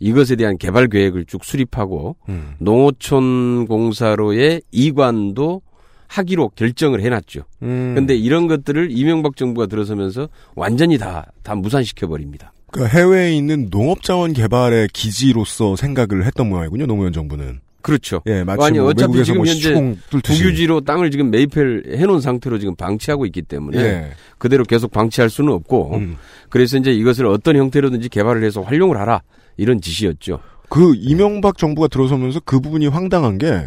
이것에 0.00 0.36
대한 0.36 0.58
개발 0.58 0.88
계획을 0.88 1.26
쭉 1.26 1.44
수립하고 1.44 2.16
음. 2.28 2.54
농어촌 2.58 3.66
공사로의 3.66 4.62
이관도 4.72 5.62
하기로 6.08 6.50
결정을 6.50 7.00
해놨죠. 7.02 7.42
음. 7.62 7.92
근데 7.94 8.14
이런 8.14 8.46
것들을 8.46 8.88
이명박 8.90 9.36
정부가 9.36 9.66
들어서면서 9.66 10.28
완전히 10.54 10.98
다, 10.98 11.32
다 11.42 11.54
무산시켜 11.54 12.06
버립니다. 12.06 12.52
그러니까 12.70 12.98
해외에 12.98 13.34
있는 13.34 13.68
농업자원 13.70 14.32
개발의 14.32 14.88
기지로서 14.92 15.76
생각을 15.76 16.26
했던 16.26 16.48
모양이군요. 16.48 16.86
노무현 16.86 17.12
정부는. 17.12 17.60
그렇죠. 17.82 18.22
예, 18.26 18.44
마치 18.44 18.64
아니, 18.64 18.78
뭐 18.78 18.88
어차피 18.88 19.18
외국에서 19.18 19.54
지금 19.54 19.84
뭐 19.84 20.20
현재. 20.20 20.32
국유지로 20.34 20.82
땅을 20.82 21.10
지금 21.10 21.30
매입을 21.30 21.84
해놓은 21.96 22.20
상태로 22.20 22.58
지금 22.58 22.74
방치하고 22.76 23.26
있기 23.26 23.42
때문에 23.42 23.78
예. 23.78 24.10
그대로 24.38 24.64
계속 24.64 24.90
방치할 24.90 25.28
수는 25.28 25.52
없고 25.52 25.96
음. 25.96 26.16
그래서 26.48 26.78
이제 26.78 26.92
이것을 26.92 27.26
어떤 27.26 27.56
형태로든지 27.56 28.08
개발을 28.08 28.44
해서 28.44 28.62
활용을 28.62 28.98
하라 28.98 29.22
이런 29.56 29.80
지시였죠. 29.80 30.40
그 30.72 30.94
이명박 30.96 31.58
정부가 31.58 31.86
들어서면서 31.88 32.40
그 32.46 32.58
부분이 32.58 32.86
황당한 32.86 33.36
게 33.36 33.62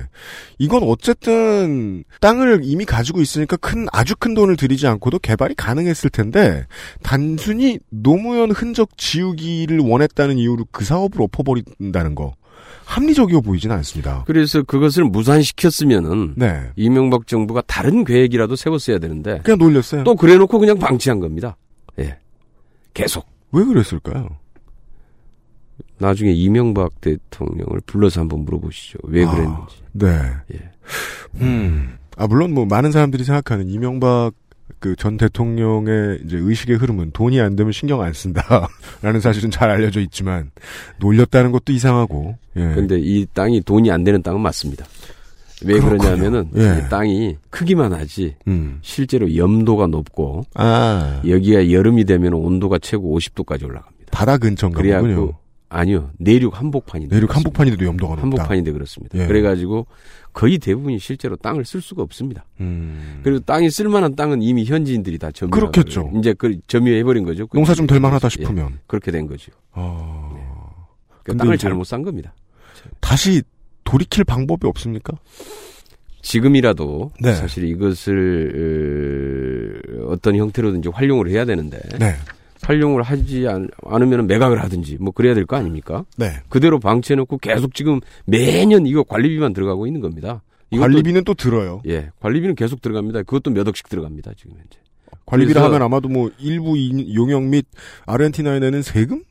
이건 0.57 0.81
어쨌든 0.81 2.03
땅을 2.19 2.61
이미 2.63 2.83
가지고 2.83 3.21
있으니까 3.21 3.57
큰 3.57 3.85
아주 3.93 4.15
큰 4.17 4.33
돈을 4.33 4.55
들이지 4.55 4.87
않고도 4.87 5.19
개발이 5.19 5.53
가능했을 5.53 6.09
텐데 6.09 6.65
단순히 7.03 7.77
노무현 7.91 8.49
흔적 8.49 8.97
지우기를 8.97 9.81
원했다는 9.81 10.39
이유로 10.39 10.65
그 10.71 10.83
사업을 10.83 11.21
엎어버린다는 11.21 12.15
거 12.15 12.33
합리적이어 12.85 13.41
보이진 13.41 13.71
않습니다. 13.71 14.23
그래서 14.25 14.63
그것을 14.63 15.03
무산시켰으면은 15.05 16.33
네. 16.37 16.69
이명박 16.75 17.27
정부가 17.27 17.61
다른 17.67 18.05
계획이라도 18.05 18.55
세웠어야 18.55 18.99
되는데 18.99 19.39
그냥 19.43 19.57
놀렸어요. 19.57 20.03
또 20.03 20.15
그래놓고 20.15 20.59
그냥 20.59 20.77
방치한 20.77 21.19
겁니다. 21.19 21.57
예, 21.99 22.17
계속. 22.93 23.25
왜 23.51 23.63
그랬을까요? 23.63 24.27
나중에 25.97 26.31
이명박 26.31 26.99
대통령을 27.01 27.81
불러서 27.85 28.21
한번 28.21 28.41
물어보시죠. 28.45 28.99
왜 29.03 29.25
아. 29.25 29.31
그랬는지. 29.31 29.75
네. 29.93 30.07
예. 30.53 30.71
음. 31.41 31.97
아 32.17 32.27
물론 32.27 32.53
뭐 32.53 32.65
많은 32.65 32.91
사람들이 32.91 33.23
생각하는 33.23 33.67
이명박 33.67 34.31
그 34.85 34.95
전 34.95 35.17
대통령의 35.17 36.19
이제 36.25 36.37
의식의 36.37 36.75
흐름은 36.77 37.09
돈이 37.11 37.41
안 37.41 37.55
되면 37.55 37.71
신경 37.71 38.01
안 38.01 38.13
쓴다라는 38.13 39.19
사실은 39.19 39.49
잘 39.49 39.71
알려져 39.71 39.99
있지만 40.01 40.51
놀렸다는 40.99 41.51
것도 41.51 41.73
이상하고. 41.73 42.37
예. 42.55 42.59
근데 42.75 42.99
이 42.99 43.25
땅이 43.33 43.61
돈이 43.61 43.89
안 43.89 44.03
되는 44.03 44.21
땅은 44.21 44.39
맞습니다. 44.41 44.85
왜. 45.65 45.79
그러냐면은 45.79 46.49
예. 46.55 46.83
이 46.85 46.89
땅이 46.89 47.37
크기만 47.49 47.93
하지 47.93 48.35
음. 48.47 48.77
실제로 48.83 49.35
염도가 49.35 49.87
높고 49.87 50.45
아 50.53 51.21
여기가 51.27 51.71
여름이 51.71 52.05
되면 52.05 52.33
온도가 52.33 52.77
최고 52.79 53.17
50도까지 53.17 53.63
올라갑니다. 53.63 54.11
바다 54.11 54.37
근처인가 54.37 54.79
그래갖고 54.79 55.07
보군요. 55.07 55.33
아니요 55.77 56.11
내륙 56.17 56.57
한복판인데 56.59 57.15
내륙 57.15 57.27
그렇습니다. 57.27 57.47
한복판인데도 57.49 57.85
염도가 57.85 58.09
높다. 58.15 58.21
한복판인데 58.23 58.71
그렇습니다. 58.71 59.17
예. 59.19 59.27
그래가지고 59.27 59.85
거의 60.33 60.57
대부분이 60.57 60.99
실제로 60.99 61.35
땅을 61.35 61.65
쓸 61.65 61.81
수가 61.81 62.01
없습니다. 62.03 62.45
음. 62.59 63.19
그리고 63.23 63.39
땅이 63.41 63.69
쓸만한 63.69 64.15
땅은 64.15 64.41
이미 64.41 64.65
현지인들이 64.65 65.17
다 65.17 65.31
점유. 65.31 65.51
그렇겠죠. 65.51 66.11
이제 66.17 66.33
그 66.33 66.57
점유해버린 66.67 67.23
거죠. 67.25 67.47
농사 67.53 67.73
좀 67.73 67.85
될 67.87 67.99
만하다 67.99 68.25
예, 68.25 68.29
싶으면. 68.29 68.79
그렇게 68.87 69.11
된 69.11 69.27
거죠. 69.27 69.51
어... 69.73 70.35
그 71.23 71.31
근데 71.31 71.43
땅을 71.43 71.57
잘못 71.57 71.85
산 71.85 72.01
겁니다. 72.03 72.33
다시 72.99 73.41
돌이킬 73.83 74.23
방법이 74.23 74.65
없습니까? 74.67 75.13
지금이라도 76.21 77.11
네. 77.21 77.33
사실 77.35 77.65
이것을 77.65 79.81
어, 80.07 80.11
어떤 80.13 80.35
형태로든지 80.35 80.89
활용을 80.89 81.29
해야 81.29 81.45
되는데 81.45 81.79
네. 81.99 82.15
활용을 82.65 83.03
하지 83.03 83.47
않, 83.47 83.67
않으면 83.85 84.27
매각을 84.27 84.61
하든지 84.63 84.97
뭐 84.99 85.11
그래야 85.11 85.33
될 85.33 85.45
거 85.45 85.55
아닙니까? 85.55 86.03
네. 86.17 86.31
그대로 86.49 86.79
방치해놓고 86.79 87.37
계속 87.37 87.73
지금 87.75 87.99
매년 88.25 88.85
이거 88.87 89.03
관리비만 89.03 89.53
들어가고 89.53 89.85
있는 89.87 90.01
겁니다. 90.01 90.41
이것도- 90.71 90.79
관리비는 90.79 91.23
또 91.23 91.33
들어요. 91.35 91.81
예, 91.87 92.09
관리비는 92.19 92.55
계속 92.55 92.81
들어갑니다. 92.81 93.23
그것도 93.23 93.51
몇 93.51 93.67
억씩 93.67 93.87
들어갑니다 93.89 94.31
지금 94.35 94.53
현재. 94.57 94.79
그래서- 95.59 95.65
하면 95.67 95.81
아마도 95.83 96.09
뭐 96.09 96.29
일부 96.39 96.75
인- 96.77 97.13
용역 97.13 97.43
및 97.43 97.65
아르헨티나에 98.07 98.59
내는 98.59 98.81
세금? 98.81 99.23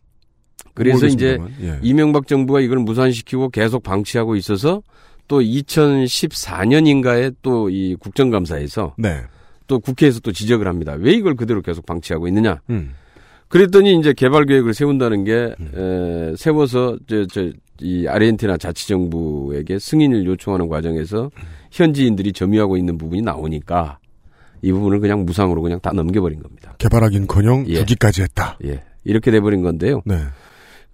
그래서 0.75 1.07
이제 1.07 1.39
예. 1.63 1.79
이명박 1.83 2.27
정부가 2.27 2.61
이걸 2.61 2.79
무산시키고 2.79 3.51
계속 3.51 3.83
방치하고 3.83 4.35
있어서 4.37 4.83
또 5.29 5.41
2014년인가에 5.41 7.35
또 7.43 7.69
이 7.71 7.97
국정감사에서 7.99 8.95
네. 8.99 9.23
또 9.67 9.81
국회에서 9.81 10.21
또 10.21 10.33
지적을 10.33 10.67
합니다. 10.69 10.95
왜 10.99 11.13
이걸 11.13 11.35
그대로 11.37 11.63
계속 11.63 11.87
방치하고 11.87 12.29
있느냐? 12.29 12.61
음. 12.71 12.95
그랬더니 13.49 13.99
이제 13.99 14.13
개발 14.13 14.47
계획을 14.47 14.75
세운다는 14.75 15.25
게 15.25 15.55
에, 15.75 16.35
세워서 16.37 16.99
저저이 17.07 18.09
아르헨티나 18.09 18.57
자치 18.57 18.89
정부에게 18.89 19.79
승인을 19.79 20.27
요청하는 20.27 20.69
과정에서 20.69 21.31
현지인들이 21.71 22.33
점유하고 22.33 22.77
있는 22.77 22.99
부분이 22.99 23.23
나오니까 23.23 23.99
이 24.63 24.73
부분을 24.73 25.01
그냥 25.01 25.25
무상으로 25.25 25.61
그냥 25.63 25.79
다 25.81 25.93
넘겨버린 25.93 26.43
겁니다. 26.43 26.75
개발하긴커녕 26.79 27.67
예. 27.69 27.75
주기까지 27.75 28.23
했다. 28.23 28.59
예, 28.65 28.83
이렇게 29.05 29.31
돼버린 29.31 29.63
건데요. 29.63 30.01
네. 30.07 30.17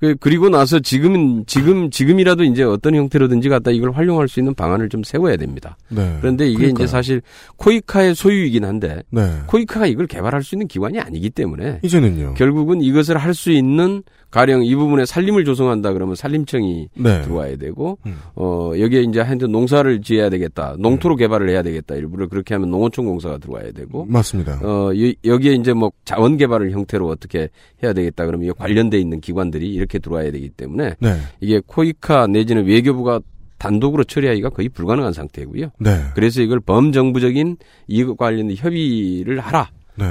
그- 0.01 0.16
그리고 0.18 0.48
나서 0.48 0.80
지금은 0.80 1.44
지금 1.46 1.90
지금이라도 1.90 2.42
이제 2.44 2.62
어떤 2.62 2.94
형태로든지 2.94 3.48
갖다 3.51 3.70
이걸 3.70 3.92
활용할 3.92 4.28
수 4.28 4.40
있는 4.40 4.55
방안을 4.55 4.88
좀 4.88 5.03
세워야 5.03 5.36
됩니다. 5.36 5.76
네. 5.90 6.16
그런데 6.20 6.46
이게 6.48 6.57
그러니까요. 6.57 6.84
이제 6.84 6.90
사실 6.90 7.20
코이카의 7.57 8.14
소유이긴 8.14 8.64
한데 8.64 9.03
네. 9.11 9.40
코이카가 9.46 9.86
이걸 9.86 10.07
개발할 10.07 10.42
수 10.42 10.55
있는 10.55 10.66
기관이 10.68 10.98
아니기 10.98 11.28
때문에 11.30 11.80
이제는요. 11.82 12.34
결국은 12.34 12.80
이것을 12.80 13.18
할 13.18 13.30
수 13.34 13.51
있는 13.53 14.03
가령 14.31 14.64
이 14.64 14.74
부분에 14.76 15.05
산림을 15.07 15.45
조성한다 15.45 15.93
그러면 15.93 16.14
산림청이 16.14 16.89
네. 16.95 17.22
들어와야 17.22 17.57
되고 17.57 17.99
음. 18.07 18.16
어 18.37 18.72
여기에 18.78 19.02
이제 19.02 19.20
하여튼 19.20 19.51
농사를 19.51 20.02
지어야 20.02 20.31
되겠다 20.31 20.77
농토로 20.78 21.16
개발을 21.16 21.48
해야 21.51 21.62
되겠다 21.62 21.97
일부러 21.97 22.28
그렇게 22.28 22.55
하면 22.55 22.70
농어촌 22.70 23.07
공사가 23.07 23.39
들어와야 23.39 23.73
되고 23.73 24.05
맞습니다. 24.07 24.61
어 24.62 24.93
여- 24.97 25.12
여기에 25.24 25.55
이제 25.55 25.73
뭐 25.73 25.90
자원 26.05 26.36
개발을 26.36 26.70
형태로 26.70 27.09
어떻게 27.09 27.48
해야 27.82 27.93
되겠다 27.93 28.27
그러면 28.27 28.47
이 28.48 28.52
관련돼 28.52 28.98
있는 29.01 29.20
기관들이 29.20 29.69
이렇게 29.73 29.98
들어와야 29.98 30.31
되기 30.31 30.48
때문에 30.51 30.94
네. 31.01 31.16
이게 31.40 31.61
코이카 31.66 32.27
내지는 32.28 32.66
외교부가 32.66 33.20
단독으로 33.59 34.05
처리하기가 34.05 34.51
거의 34.51 34.69
불가능한 34.70 35.12
상태고요. 35.12 35.70
네. 35.81 36.01
그래서 36.15 36.40
이걸 36.40 36.61
범정부적인 36.61 37.57
이거 37.89 38.15
관련된 38.15 38.57
협의를 38.57 39.40
하라 39.40 39.69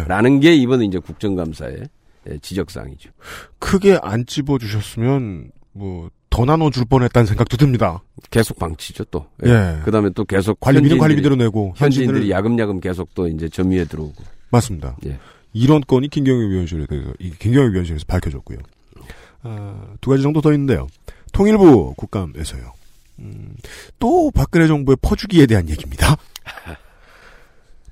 라는 0.07 0.39
네. 0.39 0.49
게 0.49 0.55
이번에 0.55 0.85
이제 0.85 0.99
국정감사의 0.99 1.77
예, 1.79 1.83
지적사항이죠. 2.41 3.09
크게 3.59 3.99
안 4.01 4.25
찝어주셨으면 4.25 5.51
뭐 5.73 6.09
더 6.29 6.45
나눠줄 6.45 6.85
뻔했다는 6.85 7.25
생각도 7.25 7.57
듭니다. 7.57 8.01
계속 8.29 8.59
방치죠 8.59 9.05
또. 9.05 9.25
예. 9.45 9.79
그다음에 9.83 10.09
또 10.11 10.23
계속 10.25 10.59
관리비는 10.59 10.97
관리비대로 10.97 11.35
내고 11.35 11.73
현지인들이 11.75 12.29
야금야금 12.29 12.79
계속 12.79 13.13
또 13.15 13.27
이제 13.27 13.49
점유에 13.49 13.85
들어오고. 13.85 14.23
맞습니다. 14.49 14.95
예. 15.05 15.17
이런 15.53 15.81
건이 15.85 16.09
김경일 16.09 16.49
위원실에 16.51 16.85
대해서 16.85 17.11
이 17.19 17.31
김경일 17.31 17.73
위원실에서 17.73 18.05
밝혀졌고요. 18.07 18.59
아, 19.41 19.93
두 20.01 20.11
가지 20.11 20.21
정도 20.21 20.41
더 20.41 20.53
있는데요. 20.53 20.87
통일부 21.33 21.93
국감에서요. 21.97 22.73
음, 23.19 23.55
또 23.97 24.31
박근혜 24.31 24.67
정부의 24.67 24.97
퍼주기에 25.01 25.45
대한 25.45 25.67
얘기입니다. 25.69 26.15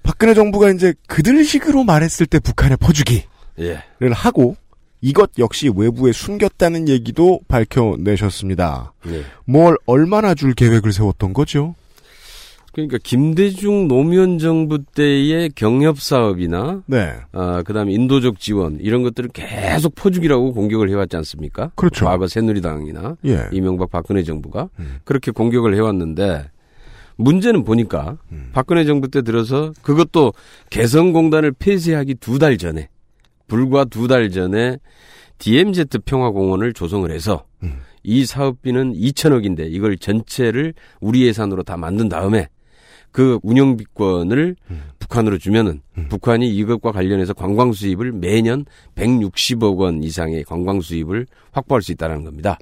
박근혜 0.03 0.33
정부가 0.33 0.69
이제 0.71 0.93
그들식으로 1.07 1.83
말했을 1.83 2.27
때 2.27 2.39
북한의 2.39 2.77
퍼주기 2.77 3.25
를 3.57 3.81
예. 4.09 4.13
하고 4.13 4.55
이것 5.01 5.31
역시 5.37 5.69
외부에 5.75 6.11
숨겼다는 6.11 6.87
얘기도 6.89 7.39
밝혀내셨습니다. 7.47 8.93
예. 9.07 9.23
뭘 9.45 9.77
얼마나 9.85 10.33
줄 10.33 10.53
계획을 10.53 10.91
세웠던 10.91 11.33
거죠? 11.33 11.75
그러니까 12.73 12.99
김대중 13.01 13.87
노무현 13.87 14.37
정부 14.37 14.83
때의 14.83 15.49
경협 15.55 15.99
사업이나 15.99 16.83
네. 16.85 17.11
아, 17.31 17.63
그다음에 17.63 17.91
인도적 17.91 18.39
지원 18.39 18.77
이런 18.79 19.01
것들을 19.01 19.31
계속 19.33 19.95
퍼주기라고 19.95 20.53
공격을 20.53 20.87
해왔지 20.89 21.17
않습니까? 21.17 21.71
그렇죠. 21.75 22.05
과거 22.05 22.27
새누리당이나 22.27 23.17
예. 23.25 23.47
이명박 23.51 23.89
박근혜 23.89 24.21
정부가 24.21 24.69
음. 24.77 24.97
그렇게 25.05 25.31
공격을 25.31 25.73
해왔는데 25.75 26.51
문제는 27.15 27.63
보니까 27.63 28.17
음. 28.31 28.49
박근혜 28.53 28.85
정부 28.85 29.07
때 29.09 29.23
들어서 29.23 29.73
그것도 29.81 30.33
개성공단을 30.69 31.53
폐쇄하기 31.53 32.15
두 32.15 32.37
달 32.37 32.59
전에 32.59 32.89
불과 33.47 33.85
두 33.85 34.07
달 34.07 34.29
전에 34.29 34.77
DMZ 35.39 35.85
평화공원을 36.05 36.73
조성을 36.73 37.09
해서 37.11 37.45
음. 37.63 37.79
이 38.03 38.25
사업비는 38.25 38.93
2천억인데 38.93 39.67
이걸 39.71 39.97
전체를 39.97 40.73
우리 40.99 41.25
예산으로 41.27 41.63
다 41.63 41.77
만든 41.77 42.09
다음에 42.09 42.47
그 43.11 43.39
운영비권을 43.43 44.55
음. 44.69 44.81
북한으로 44.99 45.37
주면은 45.37 45.81
북한이 46.09 46.49
이것과 46.55 46.91
관련해서 46.91 47.33
관광 47.33 47.71
수입을 47.71 48.11
매년 48.11 48.65
160억 48.95 49.77
원 49.77 50.03
이상의 50.03 50.43
관광 50.43 50.81
수입을 50.81 51.25
확보할 51.51 51.81
수 51.81 51.91
있다는 51.91 52.23
겁니다. 52.23 52.57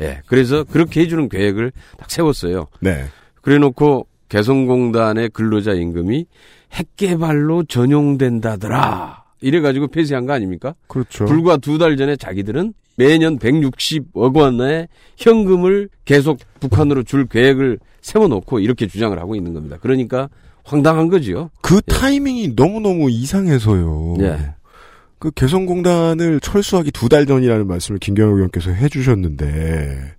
예. 0.00 0.20
그래서 0.26 0.64
그렇게 0.64 1.00
해주는 1.02 1.28
계획을 1.28 1.72
딱 1.96 2.10
세웠어요. 2.10 2.66
네. 2.80 3.04
그래 3.40 3.58
놓고 3.58 4.06
개성공단의 4.28 5.30
근로자 5.30 5.72
임금이 5.72 6.26
핵개발로 6.72 7.64
전용된다더라. 7.64 9.24
이래가지고 9.40 9.88
폐쇄한 9.88 10.26
거 10.26 10.32
아닙니까? 10.32 10.74
그렇죠. 10.88 11.24
불과 11.26 11.56
두 11.56 11.78
달 11.78 11.96
전에 11.96 12.16
자기들은 12.16 12.72
매년 12.96 13.38
160억 13.38 14.34
원의 14.36 14.88
현금을 15.18 15.88
계속 16.04 16.38
북한으로 16.60 17.02
줄 17.02 17.26
계획을 17.26 17.78
세워놓고 18.00 18.60
이렇게 18.60 18.86
주장을 18.86 19.18
하고 19.18 19.34
있는 19.36 19.52
겁니다. 19.52 19.76
그러니까 19.80 20.28
황당한 20.64 21.08
거지요. 21.08 21.50
그 21.60 21.80
타이밍이 21.82 22.54
너무너무 22.56 23.10
이상해서요. 23.10 24.14
예. 24.20 24.54
그 25.18 25.30
개성공단을 25.30 26.40
철수하기 26.40 26.90
두 26.92 27.08
달 27.08 27.26
전이라는 27.26 27.66
말씀을 27.66 27.98
김경호 27.98 28.34
의원께서 28.36 28.70
해주셨는데, 28.70 30.14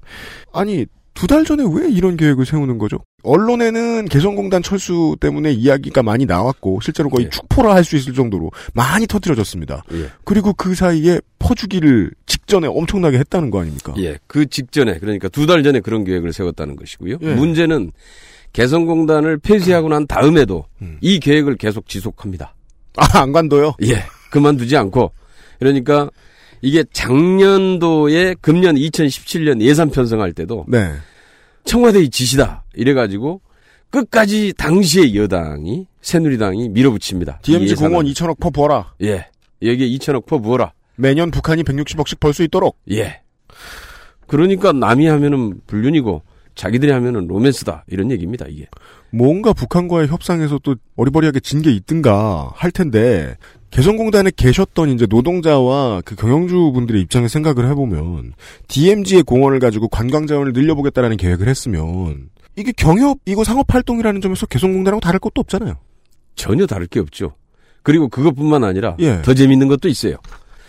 아니, 0.53 0.85
두 1.17 1.25
달 1.25 1.43
전에 1.45 1.63
왜 1.73 1.89
이런 1.89 2.15
계획을 2.15 2.45
세우는 2.45 2.77
거죠? 2.77 2.99
언론에는 3.23 4.05
개성공단 4.05 4.61
철수 4.61 5.17
때문에 5.19 5.51
이야기가 5.51 6.03
많이 6.03 6.27
나왔고, 6.27 6.79
실제로 6.81 7.09
거의 7.09 7.25
예. 7.25 7.29
축포라 7.31 7.73
할 7.73 7.83
수 7.83 7.95
있을 7.95 8.13
정도로 8.13 8.51
많이 8.75 9.07
터뜨려졌습니다. 9.07 9.83
예. 9.93 10.11
그리고 10.25 10.53
그 10.53 10.75
사이에 10.75 11.19
퍼주기를 11.39 12.11
직전에 12.27 12.67
엄청나게 12.67 13.17
했다는 13.17 13.49
거 13.49 13.61
아닙니까? 13.61 13.95
예. 13.97 14.19
그 14.27 14.45
직전에 14.45 14.99
그러니까 14.99 15.27
두 15.29 15.47
달 15.47 15.63
전에 15.63 15.79
그런 15.79 16.03
계획을 16.03 16.33
세웠다는 16.33 16.75
것이고요. 16.75 17.17
예. 17.21 17.33
문제는 17.33 17.91
개성공단을 18.53 19.39
폐쇄하고 19.39 19.89
난 19.89 20.05
다음에도 20.05 20.65
음. 20.83 20.97
이 21.01 21.19
계획을 21.19 21.57
계속 21.57 21.87
지속합니다. 21.89 22.53
아, 22.95 23.21
안 23.21 23.31
관둬요? 23.31 23.73
예. 23.83 24.03
그만두지 24.31 24.77
않고 24.77 25.11
그러니까 25.59 26.09
이게 26.61 26.83
작년도에 26.91 28.35
금년 28.41 28.75
2017년 28.75 29.61
예산 29.61 29.89
편성할 29.89 30.33
때도 30.33 30.65
네. 30.67 30.91
청와대의 31.65 32.09
지시다 32.09 32.63
이래가지고 32.75 33.41
끝까지 33.89 34.53
당시의 34.57 35.15
여당이 35.15 35.87
새누리당이 36.01 36.69
밀어붙입니다. 36.69 37.39
이 37.43 37.45
DMZ. 37.45 37.75
공원 37.75 38.05
2천억 38.05 38.39
퍼 38.39 38.49
부어라. 38.49 38.93
예 39.03 39.27
여기에 39.61 39.87
2천억 39.97 40.25
퍼 40.25 40.39
부어라. 40.39 40.73
매년 40.95 41.31
북한이 41.31 41.63
160억씩 41.63 42.19
벌 42.19 42.33
수 42.33 42.43
있도록. 42.43 42.77
예. 42.91 43.21
그러니까 44.27 44.71
남이 44.73 45.07
하면은 45.07 45.61
불륜이고 45.67 46.21
자기들이 46.55 46.91
하면은 46.91 47.27
로맨스다 47.27 47.85
이런 47.87 48.11
얘기입니다 48.11 48.45
이게. 48.49 48.67
뭔가 49.11 49.53
북한과의 49.53 50.07
협상에서 50.07 50.59
또 50.63 50.75
어리버리하게 50.97 51.39
진 51.39 51.61
게 51.61 51.71
있든가 51.71 52.51
할 52.55 52.71
텐데 52.71 53.37
개성공단에 53.71 54.31
계셨던 54.35 54.89
이제 54.89 55.05
노동자와 55.07 56.01
그 56.05 56.15
경영주 56.15 56.71
분들의 56.73 57.01
입장에 57.01 57.27
생각을 57.27 57.69
해보면 57.69 58.33
DMZ의 58.67 59.23
공원을 59.23 59.59
가지고 59.59 59.87
관광 59.87 60.25
자원을 60.25 60.53
늘려보겠다라는 60.53 61.17
계획을 61.17 61.47
했으면 61.47 62.29
이게 62.55 62.71
경협이고 62.71 63.43
상업 63.43 63.73
활동이라는 63.73 64.21
점에서 64.21 64.45
개성공단하고 64.45 64.99
다를 64.99 65.19
것도 65.19 65.41
없잖아요. 65.41 65.75
전혀 66.35 66.65
다를 66.65 66.87
게 66.87 66.99
없죠. 66.99 67.35
그리고 67.83 68.07
그것뿐만 68.07 68.63
아니라 68.63 68.95
예. 68.99 69.21
더 69.21 69.33
재밌는 69.33 69.67
것도 69.67 69.87
있어요. 69.87 70.17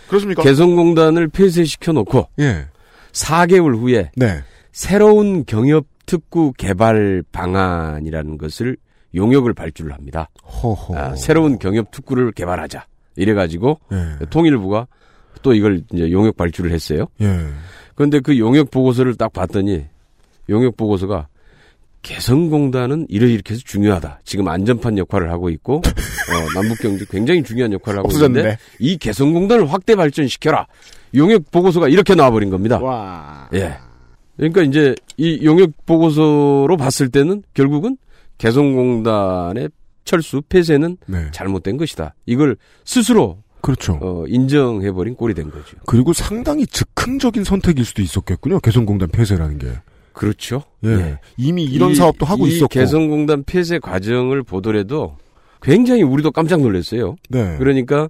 그렇습니까? 0.08 0.42
개성공단을 0.42 1.28
폐쇄시켜 1.28 1.92
놓고 1.92 2.28
예. 2.40 2.66
4개월 3.12 3.76
후에 3.76 4.10
네. 4.16 4.42
새로운 4.72 5.44
경협 5.44 5.86
특구 6.06 6.52
개발 6.56 7.22
방안이라는 7.32 8.38
것을 8.38 8.76
용역을 9.14 9.54
발주를 9.54 9.92
합니다. 9.92 10.28
아, 10.94 11.14
새로운 11.16 11.58
경협 11.58 11.90
특구를 11.90 12.32
개발하자. 12.32 12.86
이래가지고 13.16 13.80
예. 13.92 14.26
통일부가 14.26 14.86
또 15.42 15.54
이걸 15.54 15.82
이제 15.92 16.10
용역 16.10 16.36
발주를 16.36 16.70
했어요. 16.70 17.06
예. 17.20 17.46
그런데 17.94 18.20
그 18.20 18.38
용역 18.38 18.70
보고서를 18.70 19.16
딱 19.16 19.32
봤더니 19.32 19.84
용역 20.48 20.76
보고서가 20.76 21.28
개성공단은 22.02 23.06
이렇게 23.08 23.54
해서 23.54 23.62
중요하다. 23.64 24.20
지금 24.24 24.48
안전판 24.48 24.98
역할을 24.98 25.30
하고 25.30 25.50
있고 25.50 25.76
어, 25.82 26.52
남북 26.54 26.78
경제 26.80 27.04
굉장히 27.10 27.42
중요한 27.42 27.72
역할을 27.72 27.98
하고 27.98 28.06
없어졌네. 28.08 28.38
있는데 28.38 28.58
이 28.78 28.96
개성공단을 28.96 29.70
확대 29.72 29.96
발전시켜라. 29.96 30.66
용역 31.14 31.50
보고서가 31.50 31.88
이렇게 31.88 32.14
나와버린 32.14 32.50
겁니다. 32.50 32.78
와. 32.78 33.48
예. 33.54 33.76
그러니까 34.36 34.62
이제 34.62 34.94
이 35.16 35.44
용역 35.44 35.70
보고서로 35.86 36.76
봤을 36.78 37.08
때는 37.08 37.42
결국은 37.54 37.96
개성공단의 38.38 39.68
철수 40.04 40.40
폐쇄는 40.48 40.96
네. 41.06 41.26
잘못된 41.32 41.76
것이다. 41.76 42.14
이걸 42.26 42.56
스스로 42.84 43.38
그렇죠. 43.60 43.98
어, 44.00 44.24
인정해버린 44.28 45.14
꼴이 45.16 45.34
된 45.34 45.50
거죠. 45.50 45.76
그리고 45.86 46.12
상당히 46.12 46.66
즉흥적인 46.66 47.44
선택일 47.44 47.84
수도 47.84 48.00
있었겠군요. 48.02 48.60
개성공단 48.60 49.08
폐쇄라는 49.10 49.58
게. 49.58 49.66
그렇죠. 50.12 50.62
예. 50.84 51.18
이미 51.36 51.64
이런 51.64 51.90
이- 51.90 51.94
사업도 51.94 52.24
하고 52.24 52.46
이 52.46 52.50
있었고. 52.56 52.68
개성공단 52.68 53.44
폐쇄 53.44 53.78
과정을 53.78 54.42
보더라도 54.42 55.16
굉장히 55.60 56.02
우리도 56.02 56.30
깜짝 56.30 56.60
놀랐어요. 56.60 57.16
네. 57.28 57.56
그러니까 57.58 58.08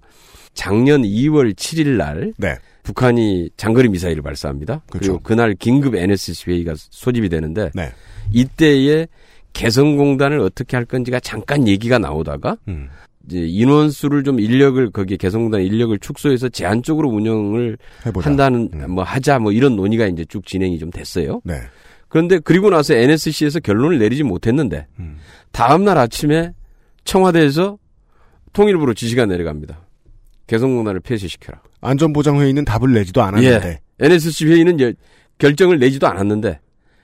작년 0.55 1.03
2월 1.03 1.55
7일 1.55 1.97
날 1.97 2.33
네. 2.37 2.57
북한이 2.83 3.51
장거리 3.57 3.89
미사일을 3.89 4.23
발사합니다. 4.23 4.83
그리고 4.91 5.15
그렇죠. 5.15 5.21
그날 5.23 5.55
긴급 5.55 5.95
NSC 5.97 6.51
회의가 6.51 6.75
소집이 6.77 7.29
되는데 7.29 7.71
네. 7.75 7.93
이때에 8.33 9.07
개성공단을 9.53 10.41
어떻게 10.41 10.77
할 10.77 10.85
건지가 10.85 11.21
잠깐 11.21 11.67
얘기가 11.67 11.99
나오다가 11.99 12.57
음. 12.69 12.89
이제 13.27 13.41
인원수를 13.41 14.25
좀 14.25 14.41
인력을 14.41 14.91
거기에 14.91 15.17
개성공단 15.17 15.63
인력을 15.63 15.99
축소해서 15.99 16.49
제한적으로 16.49 17.09
운영을 17.11 17.77
해보자. 18.07 18.31
한다는 18.31 18.71
음. 18.73 18.93
뭐 18.93 19.05
하자 19.05 19.39
뭐 19.39 19.53
이런 19.53 19.77
논의가 19.77 20.07
이제 20.07 20.25
쭉 20.25 20.47
진행이 20.47 20.79
좀 20.79 20.91
됐어요. 20.91 21.41
네. 21.45 21.61
그런데 22.09 22.39
그리고 22.39 22.71
나서 22.71 22.95
NSC에서 22.95 23.61
결론을 23.61 23.99
내리지 23.99 24.23
못했는데 24.23 24.87
음. 24.99 25.19
다음 25.53 25.85
날 25.85 25.99
아침에 25.99 26.53
청와대에서 27.05 27.79
통일부로 28.53 28.95
지시가 28.95 29.27
내려갑니다. 29.27 29.87
개성공단을 30.47 31.01
폐쇄시켜라. 31.01 31.61
안전보장회의는 31.83 32.65
답을 32.65 32.93
내지도 32.95 33.23
않았는데. 33.23 33.81
NSC 34.01 34.47
회의는 34.47 34.95
결정을 35.39 35.79
내지도 35.79 36.07
않았는데 36.07 36.61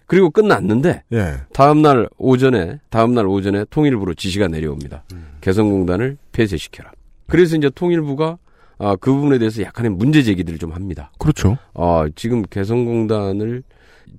그리고 0.06 0.30
끝났는데 0.30 1.02
예. 1.12 1.34
다음 1.52 1.82
날 1.82 2.08
오전에 2.18 2.78
다음 2.90 3.14
날 3.14 3.26
오전에 3.26 3.64
통일부로 3.70 4.14
지시가 4.14 4.48
내려옵니다. 4.48 5.04
개성공단을 5.40 6.18
폐쇄시켜라. 6.32 6.92
그래서 7.26 7.56
이제 7.56 7.70
통일부가 7.74 8.38
아, 8.78 8.96
그 8.96 9.12
부분에 9.12 9.38
대해서 9.38 9.62
약간의 9.62 9.92
문제 9.92 10.22
제기들을 10.22 10.58
좀 10.58 10.72
합니다. 10.72 11.12
그렇죠. 11.18 11.56
아, 11.74 12.08
지금 12.16 12.42
개성공단을 12.42 13.62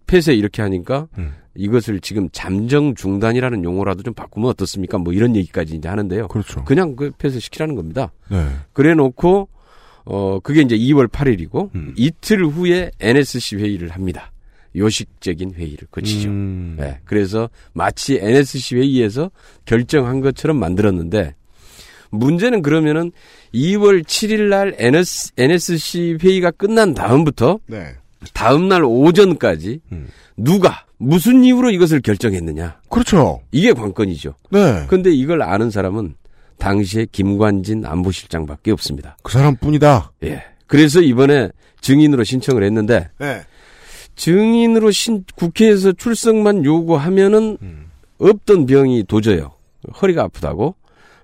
폐쇄 0.08 0.34
이렇게 0.34 0.62
하니까 0.62 1.08
음. 1.18 1.34
이것을 1.56 2.00
지금 2.02 2.30
잠정 2.32 2.96
중단이라는 2.96 3.64
용어라도 3.64 4.04
좀 4.04 4.14
바꾸면 4.14 4.50
어떻습니까? 4.50 4.98
뭐 4.98 5.14
이런 5.14 5.36
얘기까지 5.36 5.76
이제 5.76 5.88
하는데요. 5.88 6.28
그렇죠. 6.28 6.64
그냥 6.66 6.96
그 6.96 7.12
폐쇄시키라는 7.18 7.76
겁니다. 7.76 8.12
네. 8.30 8.48
그래 8.74 8.94
놓고 8.94 9.48
어 10.06 10.40
그게 10.42 10.62
이제 10.62 10.78
2월 10.78 11.08
8일이고 11.08 11.74
음. 11.76 11.94
이틀 11.98 12.46
후에 12.46 12.92
NSC 13.00 13.56
회의를 13.56 13.90
합니다. 13.90 14.32
요식적인 14.76 15.54
회의를 15.54 15.88
거치죠. 15.92 16.30
음. 16.30 16.76
네, 16.80 17.00
그래서 17.06 17.50
마치 17.74 18.18
NSC 18.22 18.76
회의에서 18.76 19.32
결정한 19.66 20.22
것처럼 20.22 20.58
만들었는데 20.58 21.36
문제는 22.12 22.62
그러면은 22.62 23.12
2월 23.54 24.04
7일 24.04 24.50
날 24.50 24.76
NS, 24.78 25.34
NSC 25.38 26.18
회의가 26.22 26.52
끝난 26.52 26.94
다음부터 26.94 27.60
네. 27.68 27.96
다음 28.34 28.68
날 28.68 28.84
오전까지 28.84 29.82
음. 29.92 30.08
누가 30.38 30.86
무슨 30.98 31.44
이유로 31.44 31.72
이것을 31.72 32.02
결정했느냐 32.02 32.80
그렇죠. 32.90 33.42
이게 33.52 33.74
관건이죠. 33.74 34.36
네. 34.52 34.86
근데 34.88 35.12
이걸 35.12 35.42
아는 35.42 35.70
사람은 35.70 36.16
당시에 36.58 37.06
김관진 37.12 37.86
안보실장밖에 37.86 38.72
없습니다. 38.72 39.18
그 39.24 39.32
사람뿐이다. 39.34 40.14
예. 40.24 40.44
그래서 40.68 41.02
이번에 41.02 41.50
증인으로 41.82 42.24
신청을 42.24 42.64
했는데 42.64 43.10
네. 43.20 43.42
증인으로 44.16 44.92
신 44.92 45.24
국회에서 45.36 45.92
출석만 45.94 46.66
요구하면은 46.66 47.58
음. 47.62 47.92
없던 48.18 48.66
병이 48.66 49.04
도져요. 49.08 49.52
허리가 50.02 50.24
아프다고 50.24 50.76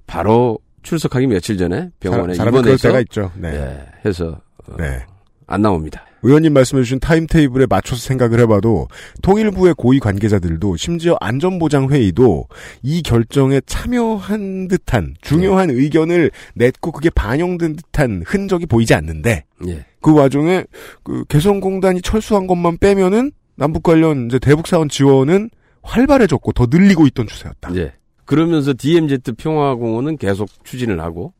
바로 0.05 0.59
출석하기 0.83 1.27
며칠 1.27 1.57
전에 1.57 1.89
병원에 1.99 2.33
사람, 2.33 2.53
입원해서 2.53 2.89
때가 2.89 2.99
있죠. 3.01 3.31
네. 3.35 3.53
예, 3.53 4.09
해서 4.09 4.41
어, 4.67 4.75
네. 4.77 5.05
안 5.47 5.61
나옵니다. 5.61 6.05
의원님 6.23 6.53
말씀해주신 6.53 6.99
타임테이블에 6.99 7.65
맞춰서 7.67 8.01
생각을 8.01 8.39
해봐도 8.41 8.87
통일부의 9.21 9.73
고위 9.75 9.99
관계자들도 9.99 10.77
심지어 10.77 11.17
안전보장회의도 11.19 12.47
이 12.83 13.01
결정에 13.01 13.61
참여한 13.65 14.67
듯한 14.67 15.15
중요한 15.21 15.69
네. 15.69 15.75
의견을 15.75 16.31
냈고 16.55 16.91
그게 16.91 17.09
반영된 17.09 17.75
듯한 17.75 18.23
흔적이 18.25 18.65
보이지 18.67 18.93
않는데 18.93 19.45
예. 19.67 19.85
그 20.01 20.13
와중에 20.13 20.65
그 21.03 21.25
개성공단이 21.25 22.01
철수한 22.01 22.47
것만 22.47 22.77
빼면은 22.77 23.31
남북 23.55 23.83
관련 23.83 24.27
이제 24.27 24.39
대북 24.39 24.67
사원 24.67 24.89
지원은 24.89 25.49
활발해졌고 25.83 26.51
더 26.53 26.67
늘리고 26.69 27.07
있던 27.07 27.27
추세였다. 27.27 27.75
예. 27.75 27.93
그러면서 28.25 28.73
DMZ 28.77 29.19
평화공원은 29.37 30.17
계속 30.17 30.47
추진을 30.63 31.01
하고 31.01 31.33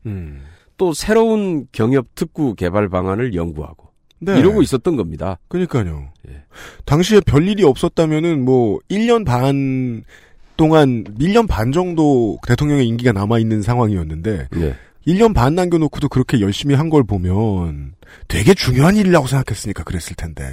또 0.76 0.92
새로운 0.92 1.66
경협 1.72 2.14
특구 2.14 2.54
개발 2.54 2.88
방안을 2.88 3.34
연구하고 3.34 3.91
네. 4.22 4.38
이러고 4.38 4.62
있었던 4.62 4.96
겁니다. 4.96 5.38
그러니까요. 5.48 6.08
예. 6.28 6.42
당시에 6.84 7.20
별일이 7.20 7.64
없었다면은 7.64 8.44
뭐 8.44 8.78
1년 8.90 9.24
반 9.26 10.04
동안 10.56 11.04
1년 11.18 11.48
반 11.48 11.72
정도 11.72 12.38
대통령의 12.46 12.86
임기가 12.86 13.12
남아 13.12 13.38
있는 13.38 13.62
상황이었는데 13.62 14.48
예. 14.56 14.76
1년 15.06 15.34
반 15.34 15.54
남겨놓고도 15.56 16.08
그렇게 16.08 16.40
열심히 16.40 16.74
한 16.76 16.88
걸 16.88 17.02
보면 17.02 17.94
되게 18.28 18.54
중요한 18.54 18.96
일이라고 18.96 19.26
생각했으니까 19.26 19.82
그랬을 19.82 20.14
텐데. 20.16 20.52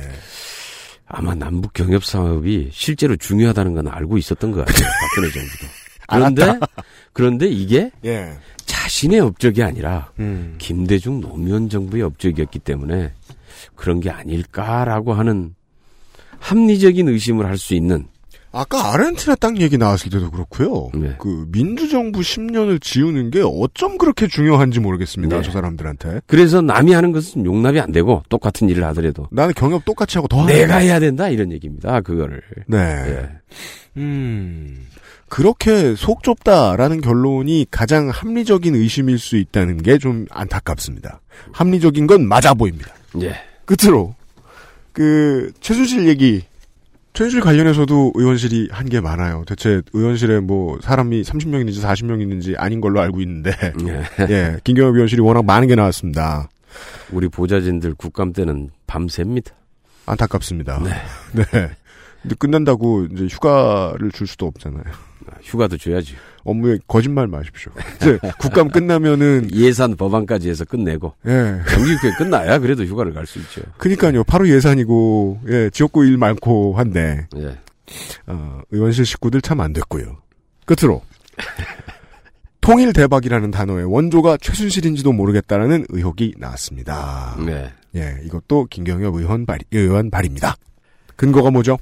아마 1.12 1.34
남북 1.34 1.74
경협 1.74 2.06
사업이 2.06 2.70
실제로 2.72 3.16
중요하다는 3.16 3.74
건 3.74 3.88
알고 3.88 4.18
있었던 4.20 4.52
것 4.52 4.66
같아요. 4.66 4.88
박근혜 5.16 5.32
정부도. 5.32 5.66
그런데 6.08 6.60
그런데 7.14 7.48
이게 7.48 7.92
예. 8.06 8.32
자신의 8.66 9.20
업적이 9.20 9.64
아니라 9.64 10.12
음. 10.20 10.56
김대중 10.60 11.20
노무현 11.22 11.68
정부의 11.70 12.04
업적이었기 12.04 12.60
때문에 12.60 13.12
그런 13.76 14.00
게 14.00 14.10
아닐까라고 14.10 15.14
하는 15.14 15.56
합리적인 16.40 17.08
의심을 17.10 17.46
할 17.46 17.58
수 17.58 17.74
있는 17.76 18.08
아까 18.52 18.94
아르헨티나 18.94 19.36
땅 19.36 19.58
얘기 19.62 19.78
나왔을 19.78 20.10
때도 20.10 20.32
그렇고요. 20.32 20.90
네. 20.96 21.14
그 21.20 21.46
민주정부 21.52 22.22
10년을 22.22 22.82
지우는 22.82 23.30
게 23.30 23.44
어쩜 23.46 24.00
그렇게 24.00 24.26
중요한지 24.28 24.80
모르겠습니다. 24.80 25.36
네. 25.38 25.44
저 25.44 25.52
사람들한테. 25.52 26.22
그래서 26.26 26.60
남이 26.60 26.94
하는 26.94 27.12
것은 27.12 27.46
용납이 27.46 27.80
안 27.80 27.92
되고 27.92 28.24
똑같은 28.28 28.68
일을 28.70 28.84
하더라도 28.86 29.28
나는 29.32 29.54
경협 29.54 29.86
똑같이 29.86 30.18
하고 30.18 30.28
더 30.28 30.46
내가. 30.48 30.78
해야 30.78 31.00
된다 31.00 31.30
이런 31.30 31.52
얘기입니다. 31.52 32.02
그거를. 32.02 32.42
네. 32.66 32.78
예. 32.80 33.30
음. 33.98 34.88
그렇게 35.28 35.94
속 35.96 36.24
좁다라는 36.24 37.02
결론이 37.02 37.68
가장 37.70 38.10
합리적인 38.10 38.74
의심일 38.74 39.20
수 39.20 39.38
있다는 39.38 39.84
게 39.84 40.00
좀 40.00 40.26
안타깝습니다. 40.32 41.22
합리적인 41.52 42.08
건 42.08 42.28
맞아 42.28 42.56
보입니다. 42.56 42.92
예. 43.22 43.36
끝으로 43.76 44.16
그 44.94 45.52
최순실 45.62 46.08
얘기 46.08 46.44
최순실 47.14 47.42
관련해서도 47.42 48.14
의원실이 48.16 48.70
한 48.72 48.88
게 48.90 49.00
많아요. 49.02 49.44
대체 49.46 49.82
의원실에 49.94 50.40
뭐 50.40 50.80
사람이 50.82 51.22
30명이는지 51.22 51.82
40명 51.84 52.22
있는지 52.22 52.56
아닌 52.58 52.82
걸로 52.82 53.00
알고 53.02 53.22
있는데 53.22 53.52
예. 53.88 54.04
예, 54.30 54.58
김경엽 54.64 54.96
의원실이 54.96 55.22
워낙 55.22 55.46
많은 55.46 55.68
게 55.68 55.76
나왔습니다. 55.76 56.50
우리 57.12 57.28
보좌진들 57.28 57.94
국감 57.96 58.34
때는 58.34 58.70
밤새입니다. 58.88 59.52
안타깝습니다. 60.06 60.82
네. 60.84 60.90
네. 61.52 61.70
근데 62.22 62.36
끝난다고 62.38 63.06
이제 63.12 63.26
휴가를 63.26 64.12
줄 64.12 64.26
수도 64.28 64.46
없잖아요. 64.48 64.84
휴가도 65.44 65.78
줘야지. 65.78 66.16
업무에 66.44 66.78
거짓말 66.88 67.28
마십시오. 67.28 67.72
국감 68.40 68.70
끝나면은 68.70 69.50
예산 69.56 69.96
법안까지 69.96 70.50
해서 70.50 70.66
끝내고 70.66 71.14
예. 71.28 71.60
정기국회 71.70 72.12
끝나야 72.18 72.60
그래도 72.60 72.84
휴가를 72.84 73.14
갈 73.14 73.26
수 73.26 73.40
있죠. 73.40 73.62
그니까요. 73.78 74.24
바로 74.24 74.48
예산이고 74.48 75.42
예, 75.50 75.70
지역구 75.72 76.06
일 76.06 76.18
많고 76.18 76.76
한데 76.78 77.28
예. 77.38 77.58
어, 78.28 78.62
의원실 78.72 79.06
식구들 79.06 79.42
참 79.42 79.60
안 79.60 79.74
됐고요. 79.74 80.18
끝으로 80.66 81.02
통일 82.62 82.94
대박이라는 82.94 83.52
단어의 83.52 83.86
원조가 83.92 84.38
최순실인지도 84.42 85.12
모르겠다라는 85.14 85.86
의혹이 85.90 86.36
나왔습니다. 86.38 87.36
네. 87.46 87.72
예, 87.96 88.18
이것도 88.24 88.66
김경엽 88.70 89.16
의원 89.16 89.46
발 89.46 89.60
의원 89.72 90.12
발입니다. 90.12 90.56
근거가 91.16 91.50
뭐죠? 91.52 91.78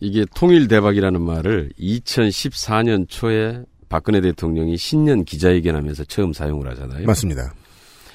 이게 0.00 0.24
통일 0.34 0.68
대박이라는 0.68 1.20
말을 1.20 1.70
2014년 1.78 3.08
초에 3.08 3.62
박근혜 3.88 4.20
대통령이 4.20 4.76
신년 4.76 5.24
기자회견하면서 5.24 6.04
처음 6.04 6.32
사용을 6.32 6.68
하잖아요. 6.70 7.06
맞습니다. 7.06 7.52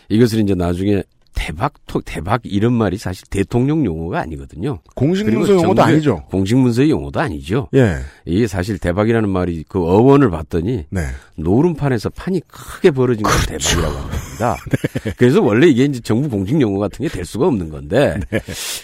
이것을 0.09 0.39
이제 0.41 0.53
나중에 0.53 1.03
대박 1.33 1.73
토 1.87 2.01
대박 2.01 2.41
이런 2.43 2.73
말이 2.73 2.97
사실 2.97 3.25
대통령 3.29 3.85
용어가 3.85 4.19
아니거든요. 4.19 4.79
공식 4.95 5.29
문서 5.29 5.53
용어도 5.53 5.81
아니죠. 5.81 6.23
공식 6.29 6.57
문서의 6.57 6.89
용어도 6.89 7.19
아니죠. 7.21 7.69
예, 7.73 7.97
이게 8.25 8.47
사실 8.47 8.77
대박이라는 8.77 9.29
말이 9.29 9.63
그 9.67 9.79
어원을 9.81 10.29
봤더니 10.29 10.85
네. 10.89 11.01
노름판에서 11.35 12.09
판이 12.09 12.41
크게 12.47 12.91
벌어진 12.91 13.23
건 13.23 13.31
대박이라고 13.47 13.95
합니다. 13.97 14.57
그래서 15.17 15.41
원래 15.41 15.67
이게 15.67 15.85
이제 15.85 15.99
정부 16.01 16.29
공식 16.29 16.59
용어 16.61 16.79
같은 16.79 17.07
게 17.07 17.13
될 17.13 17.25
수가 17.25 17.47
없는 17.47 17.69
건데 17.69 18.19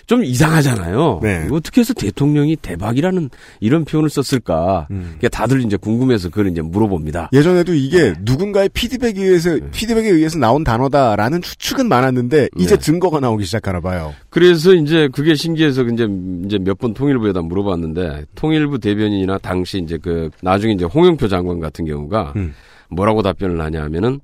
좀 0.06 0.24
이상하잖아요. 0.24 1.20
네. 1.24 1.48
어떻게 1.52 1.82
해서 1.82 1.94
대통령이 1.94 2.56
대박이라는 2.58 3.30
이런 3.60 3.86
표현을 3.86 4.10
썼을까? 4.10 4.88
음. 4.92 5.16
그러니까 5.18 5.30
다들 5.30 5.62
이제 5.64 5.78
궁금해서 5.78 6.30
그걸 6.30 6.48
이제 6.52 6.62
물어봅니다. 6.62 7.30
예전에도 7.34 7.74
이게 7.74 8.12
네. 8.12 8.14
누군가의 8.22 8.70
피드백에 8.70 9.14
의해서 9.16 9.58
피드백에 9.72 10.10
의해서 10.10 10.38
나온 10.38 10.64
단어다라는 10.64 11.42
추측은 11.42 11.90
많았는데 11.90 12.39
이제 12.58 12.76
네. 12.76 12.80
증거가 12.82 13.20
나오기 13.20 13.44
시작하나 13.46 13.80
봐요. 13.80 14.14
그래서 14.30 14.74
이제 14.74 15.10
그게 15.12 15.36
신기해서 15.36 15.84
이제 15.84 16.08
이제 16.46 16.58
몇 16.60 16.78
번 16.80 16.94
통일부에다 16.94 17.42
물어봤는데 17.42 18.26
통일부 18.36 18.80
대변인이나 18.80 19.38
당시 19.40 19.80
이제 19.80 19.98
그 20.02 20.30
나중에 20.42 20.74
이제 20.74 20.86
홍영표 20.86 21.28
장관 21.28 21.60
같은 21.60 21.86
경우가 21.86 22.34
음. 22.38 22.54
뭐라고 22.90 23.22
답변을 23.22 23.60
하냐면은 23.62 24.20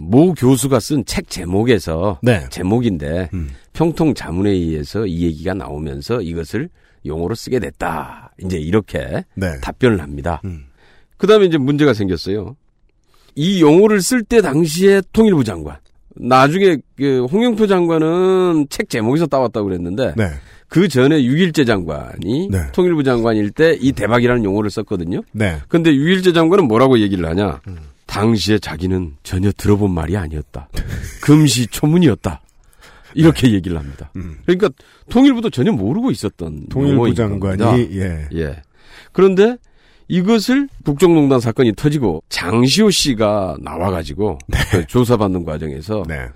모 0.00 0.34
교수가 0.34 0.78
쓴 0.80 1.04
책 1.06 1.28
제목에서 1.30 2.20
네. 2.22 2.44
제목인데 2.50 3.30
음. 3.34 3.48
평통 3.72 4.14
자문회의에서 4.14 5.06
이 5.06 5.22
얘기가 5.22 5.54
나오면서 5.54 6.20
이것을 6.20 6.68
용어로 7.06 7.34
쓰게 7.34 7.58
됐다. 7.60 8.32
이제 8.44 8.58
이렇게 8.58 9.24
네. 9.34 9.46
답변을 9.62 10.00
합니다. 10.00 10.40
음. 10.44 10.66
그다음에 11.16 11.46
이제 11.46 11.56
문제가 11.58 11.94
생겼어요. 11.94 12.56
이 13.34 13.60
용어를 13.62 14.00
쓸 14.00 14.22
때 14.22 14.40
당시에 14.40 15.02
통일부 15.12 15.44
장관 15.44 15.76
나중에 16.18 16.78
그 16.96 17.24
홍영표 17.26 17.66
장관은 17.66 18.66
책 18.70 18.88
제목에서 18.88 19.26
따왔다고 19.26 19.66
그랬는데 19.68 20.14
네. 20.16 20.30
그 20.68 20.88
전에 20.88 21.22
유일재 21.22 21.64
장관이 21.64 22.48
네. 22.50 22.58
통일부 22.72 23.04
장관일 23.04 23.50
때 23.50 23.76
이 23.80 23.92
대박이라는 23.92 24.42
용어를 24.44 24.70
썼거든요. 24.70 25.22
네. 25.32 25.58
근데 25.68 25.94
유일재 25.94 26.32
장관은 26.32 26.66
뭐라고 26.66 26.98
얘기를 26.98 27.26
하냐? 27.28 27.60
음. 27.68 27.76
당시에 28.06 28.58
자기는 28.58 29.16
전혀 29.22 29.50
들어본 29.52 29.90
말이 29.92 30.16
아니었다. 30.16 30.68
금시초문이었다. 31.22 32.40
이렇게 33.14 33.52
얘기를 33.52 33.78
합니다. 33.78 34.10
음. 34.16 34.36
그러니까 34.44 34.70
통일부도 35.10 35.50
전혀 35.50 35.72
모르고 35.72 36.10
있었던 36.10 36.66
통일부 36.68 37.14
장관이. 37.14 37.62
예. 37.92 38.28
예. 38.34 38.62
그런데 39.12 39.56
이것을 40.08 40.68
국정농단 40.84 41.40
사건이 41.40 41.74
터지고 41.74 42.22
장시호 42.28 42.90
씨가 42.90 43.56
나와가지고 43.60 44.38
그 44.70 44.86
조사받는 44.86 45.44
과정에서 45.44 46.04
네. 46.08 46.26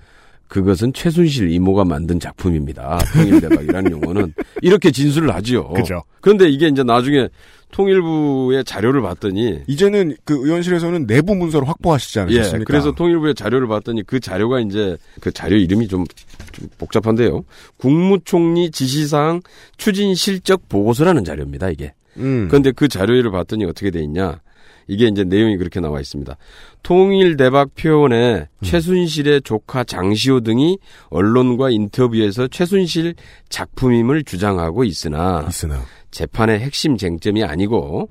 그것은 0.47 0.91
최순실 0.91 1.49
이모가 1.51 1.85
만든 1.85 2.19
작품입니다. 2.19 2.99
통일대박이라는 3.13 3.91
용어는 3.91 4.33
이렇게 4.61 4.91
진술을 4.91 5.33
하지요. 5.33 5.69
그죠. 5.69 6.03
그런데 6.19 6.49
이게 6.49 6.67
이제 6.67 6.83
나중에 6.83 7.29
통일부의 7.71 8.65
자료를 8.65 9.01
봤더니 9.01 9.61
이제는 9.65 10.17
그 10.25 10.33
의원실에서는 10.33 11.07
내부 11.07 11.35
문서를 11.35 11.69
확보하시지 11.69 12.19
예, 12.19 12.23
않으셨습니까? 12.23 12.67
그래서 12.67 12.91
통일부의 12.91 13.33
자료를 13.33 13.67
봤더니 13.67 14.03
그 14.03 14.19
자료가 14.19 14.59
이제 14.59 14.97
그 15.21 15.31
자료 15.31 15.55
이름이 15.55 15.87
좀, 15.87 16.03
좀 16.51 16.67
복잡한데요. 16.77 17.45
국무총리 17.77 18.71
지시사항 18.71 19.41
추진 19.77 20.15
실적 20.15 20.67
보고서라는 20.67 21.23
자료입니다. 21.23 21.69
이게. 21.69 21.93
음. 22.17 22.47
그런데 22.49 22.71
그 22.71 22.87
자료를 22.87 23.31
봤더니 23.31 23.65
어떻게 23.65 23.91
돼 23.91 24.01
있냐? 24.03 24.39
이게 24.87 25.05
이제 25.07 25.23
내용이 25.23 25.57
그렇게 25.57 25.79
나와 25.79 25.99
있습니다. 26.01 26.35
통일 26.83 27.37
대박 27.37 27.73
표현에 27.75 28.49
최순실의 28.63 29.41
조카 29.43 29.83
장시호 29.83 30.41
등이 30.41 30.79
언론과 31.09 31.69
인터뷰에서 31.69 32.47
최순실 32.47 33.13
작품임을 33.49 34.23
주장하고 34.23 34.83
있으나 34.83 35.45
있으나 35.47 35.81
재판의 36.09 36.59
핵심 36.59 36.97
쟁점이 36.97 37.43
아니고 37.43 38.09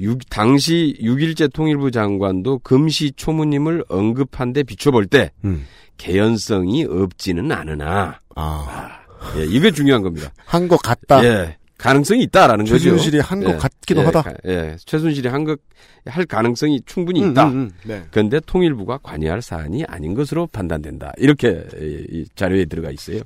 육- 0.00 0.28
당시 0.28 0.96
6일째 1.00 1.50
통일부 1.54 1.90
장관도 1.90 2.58
금시초문임을 2.58 3.84
언급한 3.88 4.52
데 4.52 4.62
비춰볼 4.62 5.06
때 5.06 5.30
음. 5.44 5.64
개연성이 5.96 6.84
없지는 6.84 7.50
않으나 7.52 8.18
아. 8.34 8.90
예, 9.38 9.44
이게 9.44 9.70
중요한 9.70 10.02
겁니다. 10.02 10.30
한 10.44 10.68
것 10.68 10.76
같다. 10.82 11.24
예, 11.24 11.56
가능성이 11.78 12.22
있다라는 12.24 12.64
거죠. 12.64 12.78
최순실이 12.78 13.18
한것 13.20 13.54
예, 13.54 13.58
같기도 13.58 14.00
예, 14.02 14.04
하다. 14.06 14.22
가- 14.22 14.34
예, 14.46 14.76
최순실이 14.84 15.28
한 15.28 15.44
것 15.44 15.58
할 16.06 16.26
가능성이 16.26 16.82
충분히 16.84 17.22
음, 17.24 17.30
있다. 17.30 17.48
음, 17.48 17.52
음. 17.54 17.70
네. 17.84 18.04
그런데 18.10 18.38
통일부가 18.40 18.98
관여할 19.02 19.40
사안이 19.40 19.84
아닌 19.88 20.12
것으로 20.12 20.46
판단된다. 20.48 21.12
이렇게 21.16 21.64
이- 21.80 22.06
이 22.10 22.24
자료에 22.36 22.66
들어가 22.66 22.90
있어요. 22.90 23.20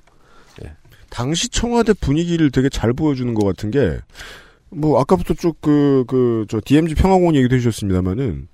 당시 1.11 1.49
청와대 1.49 1.95
분위기를 1.95 2.51
되게 2.53 2.69
잘 2.69 2.93
보여주는 2.93 3.33
것 3.35 3.45
같은 3.47 3.71
게, 3.73 3.99
뭐, 4.69 5.01
아까부터 5.01 5.33
쭉 5.35 5.57
그, 5.61 6.05
그, 6.07 6.45
저, 6.51 6.61
DMZ 6.65 6.95
평화공원 6.97 7.35
얘기도 7.35 7.57
해주셨습니다만은, 7.57 8.47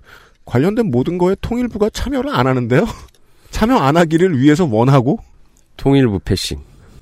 관련된 0.45 0.91
모든 0.91 1.19
거에 1.19 1.35
통일부가 1.41 1.91
참여를 1.91 2.35
안 2.35 2.47
하는데요? 2.47 2.87
참여 3.51 3.77
안 3.77 3.97
하기를 3.97 4.39
위해서 4.41 4.65
원하고, 4.67 5.19
통일부 5.77 6.21
패싱. 6.21 6.61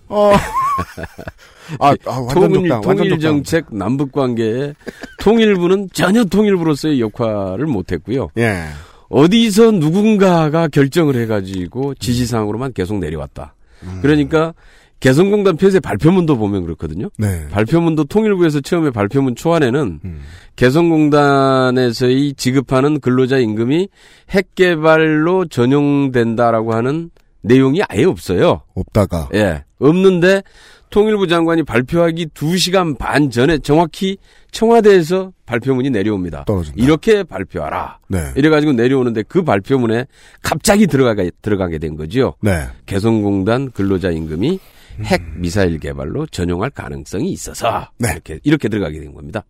어, 0.08 0.32
아, 1.78 1.94
아, 2.06 2.18
완전 2.18 2.52
통일, 2.52 2.70
완전 2.72 2.96
통일. 2.96 3.18
정책 3.18 3.66
남북 3.70 4.12
관계에 4.12 4.74
통일부는 5.20 5.88
전혀 5.92 6.24
통일부로서의 6.24 7.00
역할을 7.00 7.66
못했고요. 7.66 8.28
예. 8.38 8.64
어디서 9.08 9.72
누군가가 9.72 10.68
결정을 10.68 11.16
해가지고 11.16 11.94
지시사항으로만 11.96 12.72
계속 12.72 12.98
내려왔다. 12.98 13.54
음. 13.82 13.98
그러니까 14.00 14.54
개성공단 15.00 15.56
폐쇄 15.56 15.80
발표문도 15.80 16.38
보면 16.38 16.62
그렇거든요. 16.62 17.08
네. 17.18 17.48
발표문도 17.50 18.04
통일부에서 18.04 18.60
처음에 18.60 18.90
발표문 18.90 19.34
초안에는 19.34 20.00
음. 20.04 20.20
개성공단에서의 20.54 22.34
지급하는 22.34 23.00
근로자 23.00 23.38
임금이 23.38 23.88
핵개발로 24.30 25.46
전용된다라고 25.46 26.72
하는 26.74 27.10
내용이 27.42 27.82
아예 27.88 28.04
없어요. 28.04 28.62
없다가. 28.74 29.28
예. 29.34 29.64
없는데 29.80 30.42
통일부 30.92 31.26
장관이 31.26 31.62
발표하기 31.62 32.26
2시간 32.26 32.98
반 32.98 33.30
전에 33.30 33.58
정확히 33.58 34.18
청와대에서 34.50 35.32
발표문이 35.46 35.88
내려옵니다. 35.88 36.44
떨어진다. 36.44 36.80
이렇게 36.80 37.24
발표하라. 37.24 37.98
네. 38.08 38.30
이래가지고 38.36 38.74
내려오는데 38.74 39.22
그 39.22 39.42
발표문에 39.42 40.04
갑자기 40.42 40.86
들어가게, 40.86 41.30
들어가게 41.40 41.78
된 41.78 41.96
거죠. 41.96 42.34
네. 42.42 42.66
개성공단 42.84 43.70
근로자 43.70 44.10
임금이 44.10 44.60
핵 45.04 45.22
미사일 45.38 45.78
개발로 45.78 46.26
전용할 46.26 46.68
가능성이 46.68 47.32
있어서 47.32 47.88
네. 47.96 48.10
이렇게 48.12 48.38
이렇게 48.44 48.68
들어가게 48.68 49.00
된 49.00 49.14
겁니다. 49.14 49.42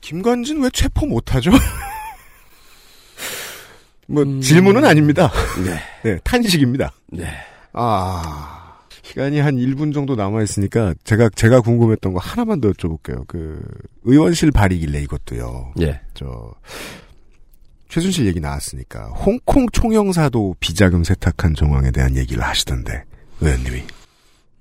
김관진 0.00 0.62
왜 0.62 0.70
체포 0.70 1.04
못하죠? 1.04 1.50
뭐, 4.08 4.24
질문은 4.40 4.84
아닙니다. 4.84 5.30
네. 5.62 5.78
네, 6.10 6.18
탄식입니다. 6.24 6.90
네. 7.08 7.26
아, 7.74 8.61
시간이 9.12 9.40
한 9.40 9.56
1분 9.56 9.92
정도 9.92 10.14
남아 10.14 10.42
있으니까, 10.42 10.94
제가, 11.04 11.28
제가 11.34 11.60
궁금했던 11.60 12.14
거 12.14 12.18
하나만 12.18 12.62
더 12.62 12.70
여쭤볼게요. 12.70 13.24
그, 13.26 13.62
의원실 14.04 14.50
발의길래 14.50 15.02
이것도요. 15.02 15.74
예. 15.82 16.00
저, 16.14 16.54
최순실 17.90 18.26
얘기 18.26 18.40
나왔으니까, 18.40 19.08
홍콩 19.08 19.68
총영사도 19.70 20.56
비자금 20.60 21.04
세탁한 21.04 21.54
정황에 21.54 21.90
대한 21.90 22.16
얘기를 22.16 22.42
하시던데, 22.42 23.04
의원님이. 23.42 23.82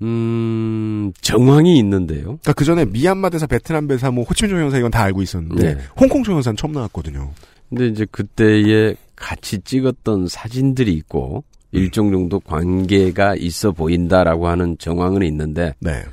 음, 0.02 1.14
정황이 1.22 1.78
있는데요. 1.78 2.24
그러니까 2.24 2.54
그 2.54 2.66
전에 2.66 2.84
미얀마 2.84 3.30
대사, 3.30 3.48
베트남 3.48 3.88
대사, 3.88 4.12
뭐 4.12 4.26
호치민 4.26 4.50
총영사 4.50 4.78
이건 4.80 4.92
다 4.92 5.02
알고 5.04 5.22
있었는데, 5.22 5.76
네. 5.76 5.82
홍콩 5.98 6.24
총영사는 6.24 6.58
처음 6.58 6.74
나왔거든요. 6.74 7.32
근데 7.70 7.88
이제 7.88 8.06
그때에 8.12 8.96
같이 9.16 9.62
찍었던 9.62 10.28
사진들이 10.28 10.92
있고 10.96 11.46
일정 11.72 12.12
정도 12.12 12.40
관계가 12.40 13.36
있어 13.36 13.72
보인다라고 13.72 14.48
하는 14.48 14.78
정황은 14.78 15.24
있는데 15.24 15.74
네. 15.80 16.04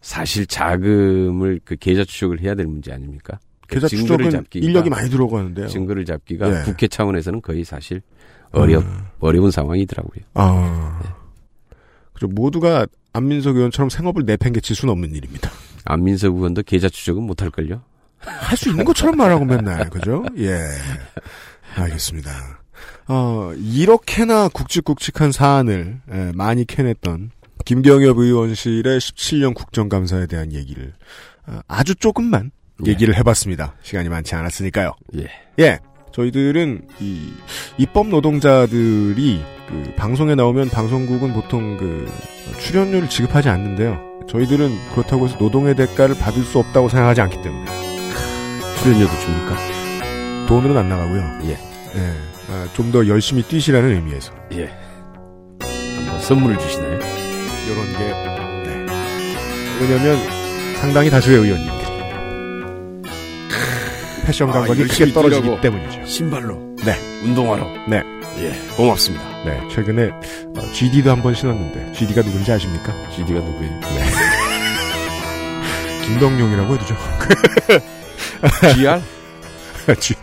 사실 0.00 0.46
자금을 0.46 1.60
그 1.64 1.76
계좌 1.76 2.04
추적을 2.04 2.40
해야 2.40 2.54
될 2.54 2.66
문제 2.66 2.92
아닙니까? 2.92 3.38
그 3.66 3.74
계좌 3.74 3.88
추적은 3.88 4.30
잡기가- 4.30 4.62
인력이 4.64 4.88
많이 4.90 5.10
들어가는데요. 5.10 5.66
증거를 5.68 6.04
잡기가 6.04 6.48
네. 6.48 6.62
국회 6.64 6.86
차원에서는 6.88 7.42
거의 7.42 7.64
사실 7.64 8.00
어렵 8.52 8.84
어려운 9.18 9.50
상황이더라고요. 9.50 10.24
아. 10.34 11.00
그죠. 12.14 12.26
모두가 12.28 12.86
안민석 13.12 13.56
의원처럼 13.56 13.90
생업을 13.90 14.24
내팽개칠 14.24 14.74
수는 14.76 14.92
없는 14.92 15.14
일입니다. 15.14 15.50
안민석 15.84 16.34
의원도 16.36 16.62
계좌 16.62 16.88
추적은 16.88 17.22
못 17.24 17.42
할 17.42 17.50
걸요. 17.50 17.82
할 18.20 18.56
수 18.56 18.70
있는 18.70 18.84
것처럼 18.84 19.16
말하고 19.16 19.44
맨날, 19.44 19.88
그죠? 19.90 20.24
예. 20.38 20.58
알겠습니다. 21.76 22.57
어, 23.08 23.52
이렇게나 23.56 24.48
굵직굵직한 24.48 25.32
사안을 25.32 26.00
예, 26.12 26.32
많이 26.34 26.64
캐냈던 26.64 27.30
김경엽 27.64 28.18
의원실의 28.18 28.98
17년 28.98 29.54
국정감사에 29.54 30.26
대한 30.26 30.52
얘기를 30.52 30.92
어, 31.46 31.60
아주 31.68 31.94
조금만 31.94 32.50
예. 32.86 32.90
얘기를 32.90 33.16
해봤습니다. 33.16 33.74
시간이 33.82 34.08
많지 34.08 34.34
않았으니까요. 34.34 34.92
예. 35.16 35.26
예. 35.58 35.78
저희들은 36.12 36.88
이 37.00 37.32
입법 37.76 38.08
노동자들이 38.08 39.42
그 39.68 39.92
방송에 39.96 40.34
나오면 40.34 40.70
방송국은 40.70 41.32
보통 41.32 41.76
그 41.76 42.10
출연료를 42.60 43.08
지급하지 43.08 43.48
않는데요. 43.48 44.00
저희들은 44.28 44.92
그렇다고 44.92 45.26
해서 45.26 45.36
노동의 45.38 45.76
대가를 45.76 46.16
받을 46.18 46.42
수 46.42 46.58
없다고 46.58 46.88
생각하지 46.88 47.20
않기 47.20 47.42
때문에 47.42 47.70
출연료도 48.82 49.12
줍니까? 49.20 49.56
돈으로는 50.48 50.80
안 50.80 50.88
나가고요. 50.88 51.38
예. 51.44 51.58
좀 52.74 52.92
더 52.92 53.06
열심히 53.06 53.42
뛰시라는 53.42 53.94
의미에서 53.96 54.32
예. 54.52 54.72
뭐 56.08 56.18
선물을 56.20 56.58
주시나요? 56.58 56.98
이런 57.66 57.92
게 57.92 57.98
네. 58.68 58.86
왜냐하면 59.80 60.18
상당히 60.80 61.10
다수의 61.10 61.38
의원님들이 61.38 61.88
패션 64.24 64.50
아, 64.50 64.52
감각이 64.52 64.80
열심히 64.82 65.12
크게 65.12 65.12
떨어지기. 65.14 65.60
때문이죠. 65.62 66.06
신발로. 66.06 66.76
네. 66.84 66.94
운동화로. 67.24 67.66
네. 67.88 68.02
예. 68.38 68.52
고맙습니다. 68.76 69.24
네. 69.44 69.66
최근에 69.70 70.10
어, 70.10 70.72
GD도 70.72 71.10
한번 71.10 71.34
신었는데 71.34 71.92
GD가 71.94 72.22
누군지 72.22 72.52
아십니까? 72.52 72.92
GD가 73.16 73.40
누구예요? 73.40 73.80
김덕용이라고 76.04 76.74
해두죠. 76.74 76.96
GR? 78.74 79.00
G, 79.98 80.14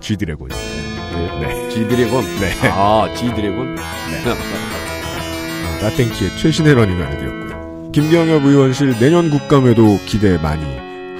G드래곤. 0.00 0.48
네. 1.40 1.68
G드래곤? 1.68 2.24
네. 2.40 2.68
아, 2.70 3.08
G드래곤? 3.16 3.76
나땡키의 5.82 6.36
최신의 6.38 6.74
러닝을 6.74 7.04
알려드렸고요. 7.04 7.92
김경협 7.92 8.44
의원실 8.44 8.98
내년 8.98 9.30
국감에도 9.30 9.98
기대 10.06 10.38
많이 10.38 10.64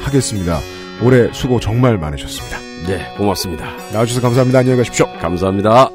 하겠습니다. 0.01 0.61
올해 1.03 1.29
수고 1.33 1.61
정말 1.61 1.99
많으셨습니다. 1.99 2.59
네, 2.87 3.15
고맙습니다. 3.17 3.71
나와주셔서 3.93 4.21
감사합니다. 4.23 4.61
안녕히 4.61 4.79
가십시오. 4.79 5.07
감사합니다. 5.21 5.89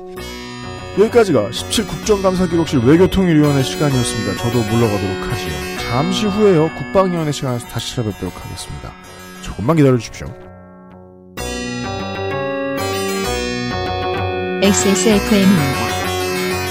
여기까지가 1.00 1.52
17 1.52 1.88
국정감사기록실 1.88 2.80
외교통일위원회 2.80 3.62
시간이었습니다. 3.64 4.36
저도 4.38 4.60
물러가도록 4.64 5.32
하지요. 5.32 5.78
잠시 5.90 6.26
후에요. 6.26 6.70
국방위원회 6.76 7.32
시간에서 7.32 7.68
다시 7.68 7.96
찾아뵙도록 7.96 8.34
하겠습니다. 8.44 8.92
조금만 9.42 9.78
기다려주십시오. 9.78 10.47
XSFM입니다. 14.60 15.88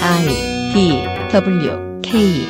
I 0.02 0.72
D 0.74 1.04
W 1.32 2.00
K 2.02 2.46